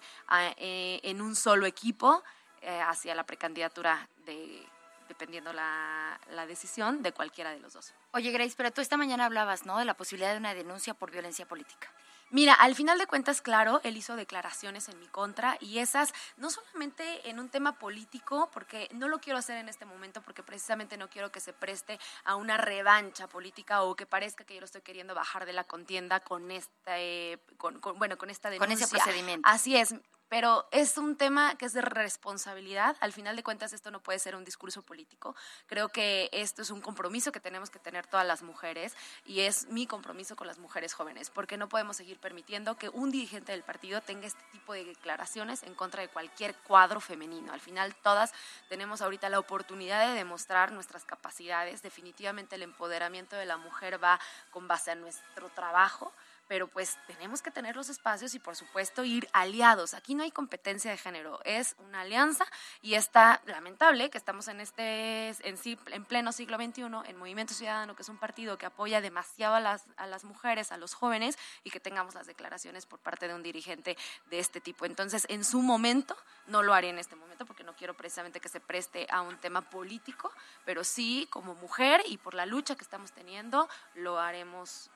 eh, 0.57 0.99
en 1.03 1.21
un 1.21 1.35
solo 1.35 1.65
equipo 1.65 2.23
eh, 2.61 2.81
hacia 2.81 3.15
la 3.15 3.25
precandidatura 3.25 4.07
de 4.25 4.65
dependiendo 5.07 5.53
la, 5.53 6.19
la, 6.31 6.45
decisión 6.45 7.03
de 7.03 7.11
cualquiera 7.11 7.51
de 7.51 7.59
los 7.59 7.73
dos. 7.73 7.93
Oye, 8.13 8.31
Grace, 8.31 8.55
pero 8.55 8.71
tú 8.71 8.81
esta 8.81 8.97
mañana 8.97 9.25
hablabas, 9.25 9.65
¿no?, 9.65 9.77
de 9.77 9.85
la 9.85 9.93
posibilidad 9.95 10.31
de 10.31 10.37
una 10.37 10.53
denuncia 10.53 10.93
por 10.93 11.11
violencia 11.11 11.45
política. 11.45 11.91
Mira, 12.33 12.55
al 12.55 12.73
final 12.73 12.97
de 12.97 13.05
cuentas, 13.05 13.41
claro, 13.41 13.79
él 13.83 13.95
hizo 13.95 14.15
declaraciones 14.15 14.89
en 14.89 14.99
mi 14.99 15.05
contra 15.05 15.55
y 15.59 15.77
esas 15.77 16.15
no 16.35 16.49
solamente 16.49 17.29
en 17.29 17.39
un 17.39 17.47
tema 17.47 17.77
político, 17.77 18.49
porque 18.51 18.89
no 18.91 19.07
lo 19.07 19.19
quiero 19.19 19.37
hacer 19.37 19.59
en 19.59 19.69
este 19.69 19.85
momento, 19.85 20.19
porque 20.23 20.41
precisamente 20.41 20.97
no 20.97 21.11
quiero 21.11 21.31
que 21.31 21.39
se 21.39 21.53
preste 21.53 21.99
a 22.23 22.35
una 22.35 22.57
revancha 22.57 23.27
política 23.27 23.83
o 23.83 23.95
que 23.95 24.07
parezca 24.07 24.45
que 24.45 24.55
yo 24.55 24.61
lo 24.61 24.65
estoy 24.65 24.81
queriendo 24.81 25.13
bajar 25.13 25.45
de 25.45 25.53
la 25.53 25.63
contienda 25.63 26.21
con 26.21 26.49
este, 26.49 27.39
con, 27.57 27.79
bueno, 27.97 28.17
con 28.17 28.31
esta 28.31 28.49
denuncia. 28.49 28.77
Con 28.77 28.83
ese 28.83 28.87
procedimiento. 28.87 29.47
Así 29.47 29.77
es 29.77 29.93
pero 30.33 30.67
es 30.71 30.97
un 30.97 31.15
tema 31.15 31.55
que 31.59 31.67
es 31.67 31.73
de 31.73 31.81
responsabilidad. 31.81 32.97
Al 33.01 33.13
final 33.13 33.35
de 33.35 33.43
cuentas, 33.43 33.71
esto 33.71 33.91
no 33.91 33.99
puede 33.99 34.17
ser 34.17 34.35
un 34.35 34.43
discurso 34.43 34.81
político. 34.81 35.35
Creo 35.67 35.89
que 35.89 36.31
esto 36.33 36.63
es 36.63 36.71
un 36.71 36.81
compromiso 36.81 37.31
que 37.31 37.39
tenemos 37.39 37.69
que 37.69 37.77
tener 37.77 38.07
todas 38.07 38.25
las 38.25 38.41
mujeres 38.41 38.95
y 39.27 39.41
es 39.41 39.67
mi 39.67 39.85
compromiso 39.85 40.35
con 40.35 40.47
las 40.47 40.57
mujeres 40.57 40.95
jóvenes, 40.95 41.29
porque 41.29 41.55
no 41.55 41.69
podemos 41.69 41.97
seguir 41.97 42.19
permitiendo 42.19 42.79
que 42.79 42.89
un 42.89 43.11
dirigente 43.11 43.51
del 43.51 43.61
partido 43.61 44.01
tenga 44.01 44.25
este 44.25 44.41
tipo 44.51 44.73
de 44.73 44.85
declaraciones 44.85 45.61
en 45.61 45.75
contra 45.75 46.01
de 46.01 46.07
cualquier 46.07 46.55
cuadro 46.55 46.99
femenino. 46.99 47.53
Al 47.53 47.61
final, 47.61 47.93
todas 48.01 48.33
tenemos 48.69 49.03
ahorita 49.03 49.29
la 49.29 49.37
oportunidad 49.37 50.07
de 50.07 50.15
demostrar 50.15 50.71
nuestras 50.71 51.05
capacidades. 51.05 51.83
Definitivamente 51.83 52.55
el 52.55 52.63
empoderamiento 52.63 53.35
de 53.35 53.45
la 53.45 53.57
mujer 53.57 54.03
va 54.03 54.19
con 54.49 54.67
base 54.67 54.89
a 54.89 54.95
nuestro 54.95 55.49
trabajo 55.49 56.11
pero 56.47 56.67
pues 56.67 56.97
tenemos 57.07 57.41
que 57.41 57.51
tener 57.51 57.75
los 57.75 57.89
espacios 57.89 58.33
y 58.35 58.39
por 58.39 58.55
supuesto 58.55 59.03
ir 59.03 59.27
aliados. 59.33 59.93
Aquí 59.93 60.15
no 60.15 60.23
hay 60.23 60.31
competencia 60.31 60.91
de 60.91 60.97
género, 60.97 61.39
es 61.45 61.75
una 61.79 62.01
alianza 62.01 62.45
y 62.81 62.95
está 62.95 63.41
lamentable 63.45 64.09
que 64.09 64.17
estamos 64.17 64.47
en 64.47 64.59
este 64.59 65.29
en, 65.29 65.57
en 65.87 66.05
pleno 66.05 66.31
siglo 66.31 66.57
XXI 66.57 66.83
en 67.05 67.17
Movimiento 67.17 67.53
Ciudadano, 67.53 67.95
que 67.95 68.01
es 68.01 68.09
un 68.09 68.17
partido 68.17 68.57
que 68.57 68.65
apoya 68.65 69.01
demasiado 69.01 69.55
a 69.55 69.59
las, 69.59 69.85
a 69.97 70.07
las 70.07 70.23
mujeres, 70.23 70.71
a 70.71 70.77
los 70.77 70.93
jóvenes 70.93 71.37
y 71.63 71.69
que 71.69 71.79
tengamos 71.79 72.15
las 72.15 72.27
declaraciones 72.27 72.85
por 72.85 72.99
parte 72.99 73.27
de 73.27 73.33
un 73.33 73.43
dirigente 73.43 73.97
de 74.29 74.39
este 74.39 74.61
tipo. 74.61 74.85
Entonces, 74.85 75.25
en 75.29 75.43
su 75.43 75.61
momento, 75.61 76.15
no 76.47 76.63
lo 76.63 76.73
haré 76.73 76.89
en 76.89 76.99
este 76.99 77.15
momento 77.15 77.45
porque 77.45 77.63
no 77.63 77.75
quiero 77.75 77.93
precisamente 77.93 78.39
que 78.39 78.49
se 78.49 78.59
preste 78.59 79.07
a 79.09 79.21
un 79.21 79.37
tema 79.37 79.61
político, 79.69 80.31
pero 80.65 80.83
sí 80.83 81.27
como 81.29 81.55
mujer 81.55 82.01
y 82.07 82.17
por 82.17 82.33
la 82.33 82.45
lucha 82.45 82.75
que 82.75 82.83
estamos 82.83 83.11
teniendo, 83.11 83.69
lo 83.95 84.19
haremos 84.19 84.89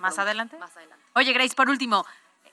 ¿Más 0.00 0.18
adelante? 0.18 0.58
Más 0.58 0.74
adelante. 0.76 1.04
Oye, 1.14 1.32
Grace, 1.32 1.54
por 1.54 1.68
último, 1.68 2.06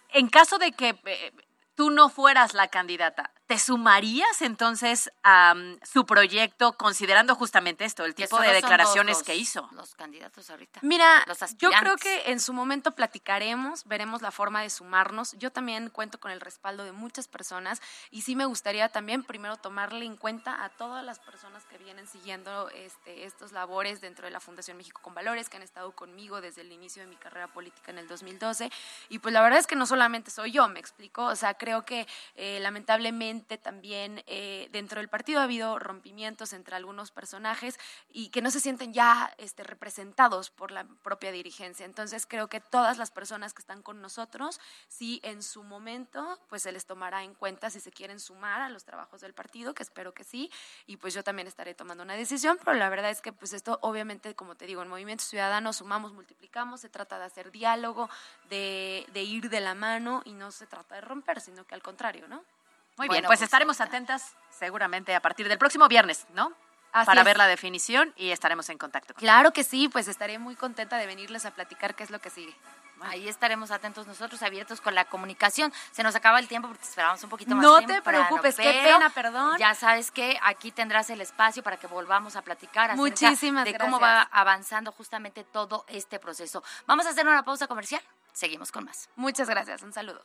en 0.09 0.27
caso 0.27 0.57
de 0.57 0.73
que 0.73 0.99
eh, 1.05 1.31
tú 1.75 1.89
no 1.89 2.09
fueras 2.09 2.53
la 2.53 2.67
candidata, 2.67 3.31
¿te 3.47 3.57
sumarías 3.57 4.41
entonces 4.41 5.09
a 5.23 5.53
mm, 5.55 5.79
su 5.81 6.05
proyecto 6.05 6.73
considerando 6.73 7.33
justamente 7.33 7.85
esto, 7.85 8.03
el 8.03 8.13
tipo 8.13 8.39
de 8.41 8.51
declaraciones 8.51 9.17
los- 9.19 9.23
que 9.25 9.35
hizo? 9.35 9.69
Los 9.71 9.95
candidatos 9.95 10.49
ahorita. 10.49 10.81
Mira, 10.83 11.23
los 11.27 11.39
yo 11.57 11.71
creo 11.71 11.95
que 11.95 12.29
en 12.31 12.41
su 12.41 12.51
momento 12.51 12.91
platicaremos, 12.91 13.85
veremos 13.85 14.21
la 14.21 14.31
forma 14.31 14.61
de 14.61 14.69
sumarnos. 14.69 15.31
Yo 15.37 15.49
también 15.51 15.89
cuento 15.89 16.19
con 16.19 16.31
el 16.31 16.41
respaldo 16.41 16.83
de 16.83 16.91
muchas 16.91 17.29
personas 17.29 17.81
y 18.11 18.23
sí 18.23 18.35
me 18.35 18.43
gustaría 18.45 18.89
también 18.89 19.23
primero 19.23 19.55
tomarle 19.55 20.05
en 20.05 20.17
cuenta 20.17 20.65
a 20.65 20.69
todas 20.69 21.05
las 21.05 21.19
personas 21.19 21.63
que 21.65 21.77
vienen 21.77 22.05
siguiendo 22.05 22.69
este, 22.71 23.23
estos 23.25 23.53
labores 23.53 24.01
dentro 24.01 24.25
de 24.25 24.31
la 24.31 24.41
Fundación 24.41 24.75
México 24.75 24.99
con 25.01 25.13
Valores, 25.13 25.47
que 25.47 25.55
han 25.55 25.63
estado 25.63 25.93
conmigo 25.93 26.41
desde 26.41 26.61
el 26.61 26.71
inicio 26.73 27.01
de 27.01 27.07
mi 27.07 27.15
carrera 27.15 27.47
política 27.47 27.91
en 27.91 27.97
el 27.99 28.07
2012. 28.09 28.69
Y 29.07 29.19
pues 29.19 29.33
la 29.33 29.41
verdad 29.41 29.59
es 29.59 29.67
que 29.67 29.77
no 29.77 29.85
solamente 29.85 30.31
soy 30.31 30.51
yo, 30.51 30.67
me 30.67 30.81
explico. 30.81 31.23
O 31.25 31.35
sea, 31.37 31.53
creo 31.53 31.83
que 31.85 32.05
eh, 32.35 32.59
lamentablemente 32.59 33.36
también 33.41 34.23
eh, 34.27 34.69
dentro 34.71 34.99
del 34.99 35.09
partido 35.09 35.39
ha 35.39 35.43
habido 35.43 35.79
rompimientos 35.79 36.53
entre 36.53 36.75
algunos 36.75 37.11
personajes 37.11 37.79
y 38.09 38.29
que 38.29 38.41
no 38.41 38.51
se 38.51 38.59
sienten 38.59 38.93
ya 38.93 39.33
este, 39.37 39.63
representados 39.63 40.49
por 40.49 40.71
la 40.71 40.85
propia 41.03 41.31
dirigencia. 41.31 41.85
Entonces 41.85 42.25
creo 42.25 42.47
que 42.47 42.59
todas 42.59 42.97
las 42.97 43.11
personas 43.11 43.53
que 43.53 43.61
están 43.61 43.81
con 43.81 44.01
nosotros, 44.01 44.59
sí 44.87 45.19
en 45.23 45.43
su 45.43 45.63
momento, 45.63 46.39
pues 46.49 46.63
se 46.63 46.71
les 46.71 46.85
tomará 46.85 47.23
en 47.23 47.33
cuenta 47.33 47.69
si 47.69 47.79
se 47.79 47.91
quieren 47.91 48.19
sumar 48.19 48.61
a 48.61 48.69
los 48.69 48.83
trabajos 48.83 49.21
del 49.21 49.33
partido, 49.33 49.73
que 49.73 49.83
espero 49.83 50.13
que 50.13 50.23
sí, 50.23 50.51
y 50.85 50.97
pues 50.97 51.13
yo 51.13 51.23
también 51.23 51.47
estaré 51.47 51.73
tomando 51.73 52.03
una 52.03 52.15
decisión, 52.15 52.57
pero 52.63 52.77
la 52.77 52.89
verdad 52.89 53.11
es 53.11 53.21
que 53.21 53.33
pues 53.33 53.53
esto 53.53 53.79
obviamente, 53.81 54.35
como 54.35 54.55
te 54.55 54.65
digo, 54.65 54.81
en 54.81 54.89
Movimiento 54.89 55.23
Ciudadano 55.23 55.73
sumamos, 55.73 56.13
multiplicamos, 56.13 56.81
se 56.81 56.89
trata 56.89 57.19
de 57.19 57.25
hacer 57.25 57.51
diálogo, 57.51 58.09
de, 58.49 59.05
de 59.13 59.23
ir 59.23 59.49
de 59.49 59.59
la 59.59 59.75
mano 59.75 60.21
y 60.25 60.33
no 60.33 60.51
se 60.51 60.67
trata 60.67 60.95
de 60.95 61.01
romper, 61.01 61.41
sino 61.41 61.65
que 61.65 61.75
al 61.75 61.81
contrario, 61.81 62.27
¿no? 62.27 62.43
Muy 62.97 63.07
Bueno, 63.07 63.11
bien, 63.13 63.25
pues 63.25 63.39
pues, 63.39 63.47
estaremos 63.47 63.79
atentas 63.79 64.33
seguramente 64.49 65.13
a 65.15 65.21
partir 65.21 65.47
del 65.47 65.57
próximo 65.57 65.87
viernes, 65.87 66.25
¿no? 66.33 66.51
Así 66.91 67.05
Para 67.05 67.21
es. 67.21 67.25
ver 67.25 67.37
la 67.37 67.47
definición 67.47 68.13
y 68.15 68.31
estaremos 68.31 68.69
en 68.69 68.77
contacto. 68.77 69.13
Claro 69.13 69.51
que 69.51 69.63
sí, 69.63 69.87
pues 69.87 70.07
estaré 70.07 70.39
muy 70.39 70.55
contenta 70.55 70.97
de 70.97 71.05
venirles 71.05 71.45
a 71.45 71.51
platicar 71.51 71.93
qué 71.93 72.03
es 72.03 72.09
lo 72.09 72.19
que 72.19 72.29
sigue. 72.29 72.55
Ahí 73.01 73.27
estaremos 73.27 73.69
atentos 73.69 74.07
nosotros, 74.07 74.41
abiertos 74.41 74.81
con 74.81 74.95
la 74.95 75.05
comunicación. 75.05 75.71
Se 75.91 76.01
nos 76.01 76.15
acaba 76.15 76.39
el 76.39 76.47
tiempo 76.47 76.67
porque 76.67 76.81
te 76.81 76.89
esperamos 76.89 77.23
un 77.23 77.29
poquito 77.29 77.55
más 77.55 77.63
No 77.63 77.81
te 77.85 78.01
preocupes, 78.01 78.55
qué 78.55 78.81
pena, 78.83 79.11
perdón. 79.11 79.57
Ya 79.59 79.75
sabes 79.75 80.09
que 80.09 80.39
aquí 80.41 80.71
tendrás 80.71 81.11
el 81.11 81.21
espacio 81.21 81.61
para 81.61 81.77
que 81.77 81.85
volvamos 81.85 82.35
a 82.35 82.41
platicar 82.41 82.89
acerca 82.89 82.95
Muchísimas 82.95 83.65
de 83.65 83.77
cómo 83.77 83.99
va 83.99 84.23
avanzando 84.31 84.91
justamente 84.91 85.43
todo 85.43 85.85
este 85.87 86.17
proceso. 86.17 86.63
Vamos 86.87 87.05
a 87.05 87.09
hacer 87.09 87.27
una 87.27 87.43
pausa 87.43 87.67
comercial. 87.67 88.01
Seguimos 88.33 88.71
con 88.71 88.85
más. 88.85 89.09
Muchas 89.15 89.47
gracias, 89.49 89.83
un 89.83 89.93
saludo. 89.93 90.23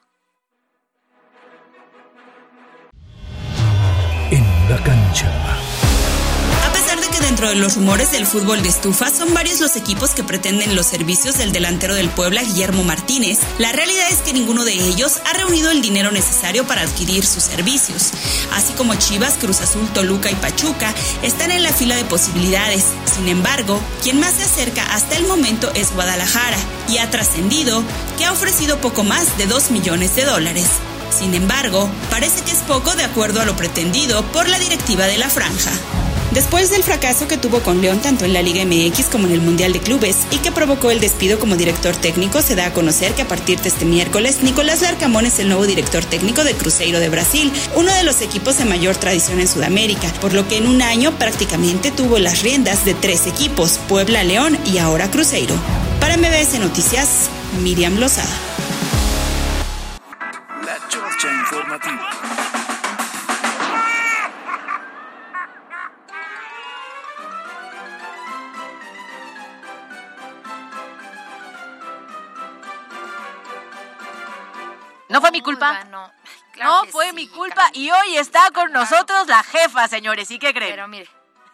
Cancha. 4.78 5.30
A 6.66 6.72
pesar 6.72 7.00
de 7.00 7.08
que 7.08 7.20
dentro 7.20 7.48
de 7.48 7.56
los 7.56 7.76
rumores 7.76 8.12
del 8.12 8.26
fútbol 8.26 8.62
de 8.62 8.68
estufa 8.68 9.10
son 9.10 9.34
varios 9.34 9.60
los 9.60 9.76
equipos 9.76 10.10
que 10.10 10.24
pretenden 10.24 10.74
los 10.74 10.86
servicios 10.86 11.36
del 11.36 11.52
delantero 11.52 11.94
del 11.94 12.08
Puebla, 12.08 12.42
Guillermo 12.42 12.82
Martínez, 12.84 13.38
la 13.58 13.72
realidad 13.72 14.06
es 14.10 14.18
que 14.18 14.32
ninguno 14.32 14.64
de 14.64 14.72
ellos 14.72 15.20
ha 15.26 15.36
reunido 15.36 15.70
el 15.70 15.82
dinero 15.82 16.10
necesario 16.10 16.66
para 16.66 16.82
adquirir 16.82 17.26
sus 17.26 17.42
servicios. 17.42 18.12
Así 18.52 18.72
como 18.74 18.94
Chivas, 18.94 19.34
Cruz 19.34 19.60
Azul, 19.60 19.88
Toluca 19.92 20.30
y 20.30 20.34
Pachuca 20.36 20.94
están 21.22 21.50
en 21.50 21.62
la 21.62 21.72
fila 21.72 21.96
de 21.96 22.04
posibilidades. 22.04 22.84
Sin 23.04 23.28
embargo, 23.28 23.80
quien 24.02 24.20
más 24.20 24.34
se 24.34 24.44
acerca 24.44 24.84
hasta 24.94 25.16
el 25.16 25.26
momento 25.26 25.70
es 25.74 25.92
Guadalajara 25.92 26.58
y 26.88 26.98
ha 26.98 27.10
trascendido 27.10 27.82
que 28.16 28.24
ha 28.24 28.32
ofrecido 28.32 28.80
poco 28.80 29.04
más 29.04 29.36
de 29.36 29.46
2 29.46 29.70
millones 29.70 30.16
de 30.16 30.24
dólares. 30.24 30.66
Sin 31.16 31.34
embargo, 31.34 31.90
parece 32.10 32.42
que 32.42 32.52
es 32.52 32.60
poco 32.60 32.94
de 32.94 33.04
acuerdo 33.04 33.40
a 33.40 33.44
lo 33.44 33.54
pretendido 33.54 34.22
por 34.32 34.48
la 34.48 34.58
directiva 34.58 35.06
de 35.06 35.18
la 35.18 35.28
franja. 35.28 35.70
Después 36.32 36.70
del 36.70 36.82
fracaso 36.82 37.28
que 37.28 37.36
tuvo 37.36 37.60
con 37.60 37.82
León 37.82 38.00
tanto 38.00 38.24
en 38.24 38.32
la 38.32 38.40
Liga 38.40 38.64
MX 38.64 39.08
como 39.12 39.26
en 39.26 39.34
el 39.34 39.42
Mundial 39.42 39.74
de 39.74 39.80
Clubes 39.80 40.16
y 40.30 40.38
que 40.38 40.50
provocó 40.50 40.90
el 40.90 40.98
despido 40.98 41.38
como 41.38 41.56
director 41.56 41.94
técnico, 41.94 42.40
se 42.40 42.54
da 42.54 42.66
a 42.66 42.72
conocer 42.72 43.12
que 43.12 43.20
a 43.20 43.28
partir 43.28 43.60
de 43.60 43.68
este 43.68 43.84
miércoles 43.84 44.42
Nicolás 44.42 44.80
Larcamón 44.80 45.26
es 45.26 45.38
el 45.38 45.48
nuevo 45.48 45.66
director 45.66 46.02
técnico 46.02 46.42
de 46.42 46.54
Cruzeiro 46.54 47.00
de 47.00 47.10
Brasil, 47.10 47.52
uno 47.74 47.92
de 47.92 48.04
los 48.04 48.22
equipos 48.22 48.56
de 48.56 48.64
mayor 48.64 48.96
tradición 48.96 49.40
en 49.40 49.48
Sudamérica, 49.48 50.10
por 50.22 50.32
lo 50.32 50.48
que 50.48 50.56
en 50.56 50.66
un 50.66 50.80
año 50.80 51.12
prácticamente 51.18 51.90
tuvo 51.90 52.18
las 52.18 52.42
riendas 52.42 52.86
de 52.86 52.94
tres 52.94 53.26
equipos, 53.26 53.78
Puebla, 53.86 54.24
León 54.24 54.58
y 54.64 54.78
ahora 54.78 55.10
Cruzeiro. 55.10 55.54
Para 56.00 56.16
MBS 56.16 56.58
Noticias, 56.58 57.28
Miriam 57.60 57.98
Lozada. 57.98 58.51
Informativa. 61.24 62.10
No 75.08 75.20
fue 75.20 75.30
mi 75.30 75.40
culpa. 75.42 75.84
No, 75.84 76.10
no 76.58 76.84
fue 76.86 77.12
mi 77.12 77.28
culpa 77.28 77.70
y 77.72 77.90
hoy 77.90 78.16
está 78.16 78.50
con 78.50 78.72
nosotros 78.72 79.28
la 79.28 79.44
jefa, 79.44 79.86
señores. 79.86 80.28
¿Y 80.32 80.40
qué 80.40 80.52
creen? 80.52 80.72
Pero 80.72 80.88
mire, 80.88 81.08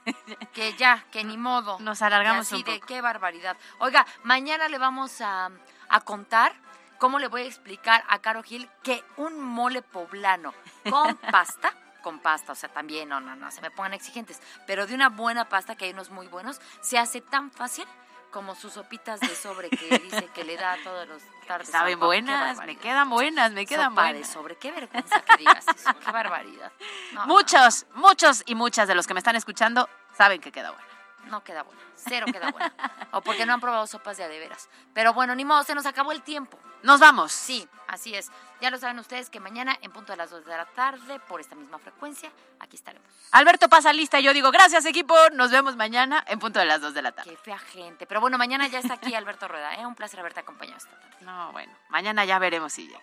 que 0.55 0.73
ya, 0.75 1.05
que 1.13 1.25
ni 1.25 1.37
modo. 1.37 1.79
Nos 1.81 2.01
alargamos 2.01 2.47
así 2.47 2.57
un 2.57 2.65
de 2.65 2.75
poco. 2.77 2.87
qué 2.87 3.03
barbaridad. 3.03 3.57
Oiga, 3.81 4.07
mañana 4.23 4.69
le 4.69 4.79
vamos 4.79 5.21
a, 5.21 5.51
a 5.91 6.01
contar 6.01 6.55
cómo 6.99 7.19
le 7.19 7.29
voy 7.29 7.43
a 7.43 7.47
explicar 7.47 8.05
a 8.09 8.19
Caro 8.21 8.43
Gil 8.43 8.69
que 8.83 9.05
un 9.17 9.41
mole 9.41 9.83
poblano 9.83 10.53
con 10.91 11.17
pasta, 11.31 11.73
con 12.03 12.21
pasta, 12.21 12.53
o 12.53 12.55
sea, 12.55 12.69
también, 12.69 13.09
no, 13.09 13.21
no, 13.21 13.37
no, 13.37 13.51
se 13.51 13.61
me 13.61 13.71
pongan 13.71 13.95
exigentes, 13.95 14.41
pero 14.67 14.87
de 14.87 14.95
una 14.95 15.09
buena 15.09 15.49
pasta, 15.49 15.77
que 15.77 15.87
hay 15.87 15.93
unos 15.93 16.11
muy 16.11 16.27
buenos, 16.27 16.61
se 16.81 16.99
hace 16.99 17.21
tan 17.21 17.51
fácil 17.51 17.87
como 18.31 18.55
sus 18.55 18.75
sopitas 18.75 19.21
de 19.21 19.35
sobre 19.35 19.71
que 19.71 19.99
dice 19.99 20.27
que 20.35 20.45
le 20.45 20.57
da 20.57 20.75
a 20.75 20.83
todos 20.85 21.09
los 21.09 21.23
tardes. 21.47 21.71
Saben 21.71 21.99
buenas, 21.99 22.59
me 22.59 22.77
quedan 22.77 23.09
buenas, 23.09 23.53
me 23.53 23.65
quedan 23.65 23.91
Sopa 23.91 24.05
de 24.05 24.13
buenas. 24.13 24.31
sobre, 24.31 24.57
qué 24.57 24.71
vergüenza 24.71 25.23
que 25.23 25.37
digas 25.39 25.65
eso, 25.75 25.91
qué 26.05 26.11
barbaridad. 26.13 26.71
No, 27.13 27.27
muchos, 27.27 27.87
muchos 27.95 28.43
y 28.47 28.55
muchas 28.55 28.87
de 28.87 28.95
los 28.95 29.07
que 29.07 29.15
me 29.15 29.21
están 29.21 29.37
escuchando 29.37 29.89
saben 30.17 30.41
que 30.41 30.53
queda 30.53 30.71
buena. 30.73 30.87
No 31.25 31.43
queda 31.45 31.63
buena, 31.63 31.81
cero 31.97 32.27
queda 32.31 32.51
buena. 32.51 32.73
O 33.13 33.21
porque 33.21 33.45
no 33.45 33.53
han 33.55 33.61
probado 33.61 33.87
sopas 33.87 34.17
de 34.17 34.25
a 34.25 34.29
de 34.29 34.39
veras. 34.39 34.69
Pero 34.95 35.13
bueno, 35.13 35.35
ni 35.35 35.45
modo, 35.45 35.63
se 35.63 35.75
nos 35.75 35.85
acabó 35.85 36.13
el 36.13 36.23
tiempo. 36.23 36.59
Nos 36.83 37.01
vamos. 37.01 37.33
Sí, 37.33 37.69
así 37.87 38.15
es. 38.15 38.31
Ya 38.61 38.71
lo 38.71 38.79
saben 38.79 38.99
ustedes 38.99 39.31
que 39.31 39.39
mañana, 39.39 39.77
en 39.83 39.93
punto 39.93 40.13
de 40.13 40.17
las 40.17 40.31
2 40.31 40.45
de 40.45 40.57
la 40.57 40.67
tarde, 40.67 41.21
por 41.21 41.41
esta 41.41 41.55
misma 41.55 41.79
frecuencia, 41.79 42.31
aquí 42.59 42.77
estaremos. 42.77 43.09
Alberto 43.31 43.69
pasa 43.69 43.93
lista 43.93 44.19
y 44.19 44.25
yo 44.25 44.33
digo, 44.33 44.51
gracias 44.51 44.85
equipo, 44.85 45.15
nos 45.33 45.53
vemos 45.53 45.77
mañana 45.77 46.25
en 46.27 46.41
punto 46.41 46.59
de 46.59 46.65
las 46.65 46.81
2 46.81 46.93
de 46.95 47.03
la 47.03 47.13
tarde. 47.13 47.31
Qué 47.31 47.37
fea 47.37 47.59
gente. 47.59 48.07
Pero 48.07 48.21
bueno, 48.21 48.37
mañana 48.37 48.67
ya 48.67 48.81
está 48.81 48.95
aquí 48.95 49.15
Alberto 49.15 49.47
Rueda, 49.47 49.75
¿eh? 49.77 49.87
Un 49.87 49.95
placer 49.95 50.19
haberte 50.19 50.41
acompañado 50.41 50.79
esta 50.79 50.91
tarde. 50.91 51.17
No, 51.21 51.53
bueno, 51.53 51.73
mañana 51.89 52.25
ya 52.25 52.39
veremos 52.41 52.73
si 52.73 52.89
llega. 52.89 53.01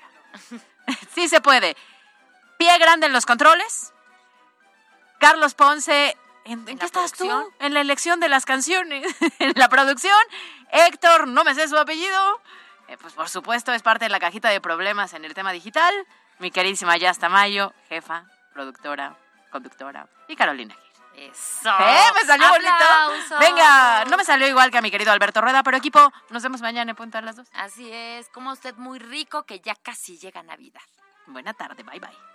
sí 1.14 1.30
se 1.30 1.40
puede. 1.40 1.78
Pie 2.58 2.78
grande 2.78 3.08
en 3.08 3.14
los 3.14 3.26
controles. 3.26 3.94
Carlos 5.20 5.54
Ponce, 5.54 6.18
¿en, 6.44 6.68
en 6.68 6.78
qué 6.78 6.86
estás 6.86 7.14
tú? 7.14 7.30
En 7.60 7.74
la 7.74 7.80
elección 7.80 8.20
de 8.20 8.28
las 8.28 8.46
canciones, 8.46 9.16
en 9.40 9.54
la 9.56 9.70
producción. 9.70 10.20
Héctor, 10.72 11.30
no 11.30 11.46
me 11.46 11.56
sé 11.56 11.70
su 11.70 11.78
apellido. 11.78 12.42
Eh, 12.88 12.98
pues 13.02 13.14
por 13.14 13.30
supuesto 13.30 13.74
es 13.74 13.82
parte 13.82 14.06
de 14.06 14.10
la 14.10 14.20
cajita 14.20 14.50
de 14.50 14.62
problemas 14.62 15.14
en 15.14 15.26
el 15.26 15.34
tema 15.34 15.52
digital. 15.52 15.94
Mi 16.40 16.52
queridísima 16.52 16.98
Yasta 16.98 17.30
Mayo, 17.30 17.74
jefa, 17.90 18.26
productora, 18.54 19.16
conductora 19.52 20.08
y 20.28 20.36
Carolina. 20.36 20.76
Eso. 21.16 21.70
¿Eh? 21.70 22.12
¿Me 22.14 22.26
salió 22.26 22.48
¡Aplausos! 22.48 23.30
bonito? 23.30 23.40
Venga, 23.40 24.04
no 24.06 24.18
me 24.18 24.26
salió 24.26 24.48
igual 24.48 24.70
que 24.70 24.78
a 24.78 24.82
mi 24.82 24.92
querido 24.92 25.14
Alberto 25.14 25.40
Rueda, 25.40 25.64
pero 25.64 25.78
equipo, 25.78 26.12
nos 26.30 26.44
vemos 26.44 26.62
mañana 26.62 26.92
en 26.92 26.98
punto 26.98 27.18
a 27.18 27.22
las 27.22 27.38
dos. 27.38 27.48
Así 27.54 27.90
es, 27.90 28.28
como 28.30 28.52
usted 28.52 28.76
muy 28.76 29.00
rico 29.00 29.44
que 29.44 29.62
ya 29.62 29.76
casi 29.76 30.18
llega 30.18 30.44
Navidad. 30.44 30.82
Buena 31.28 31.54
tarde, 31.54 31.84
bye 31.84 32.00
bye. 32.00 32.35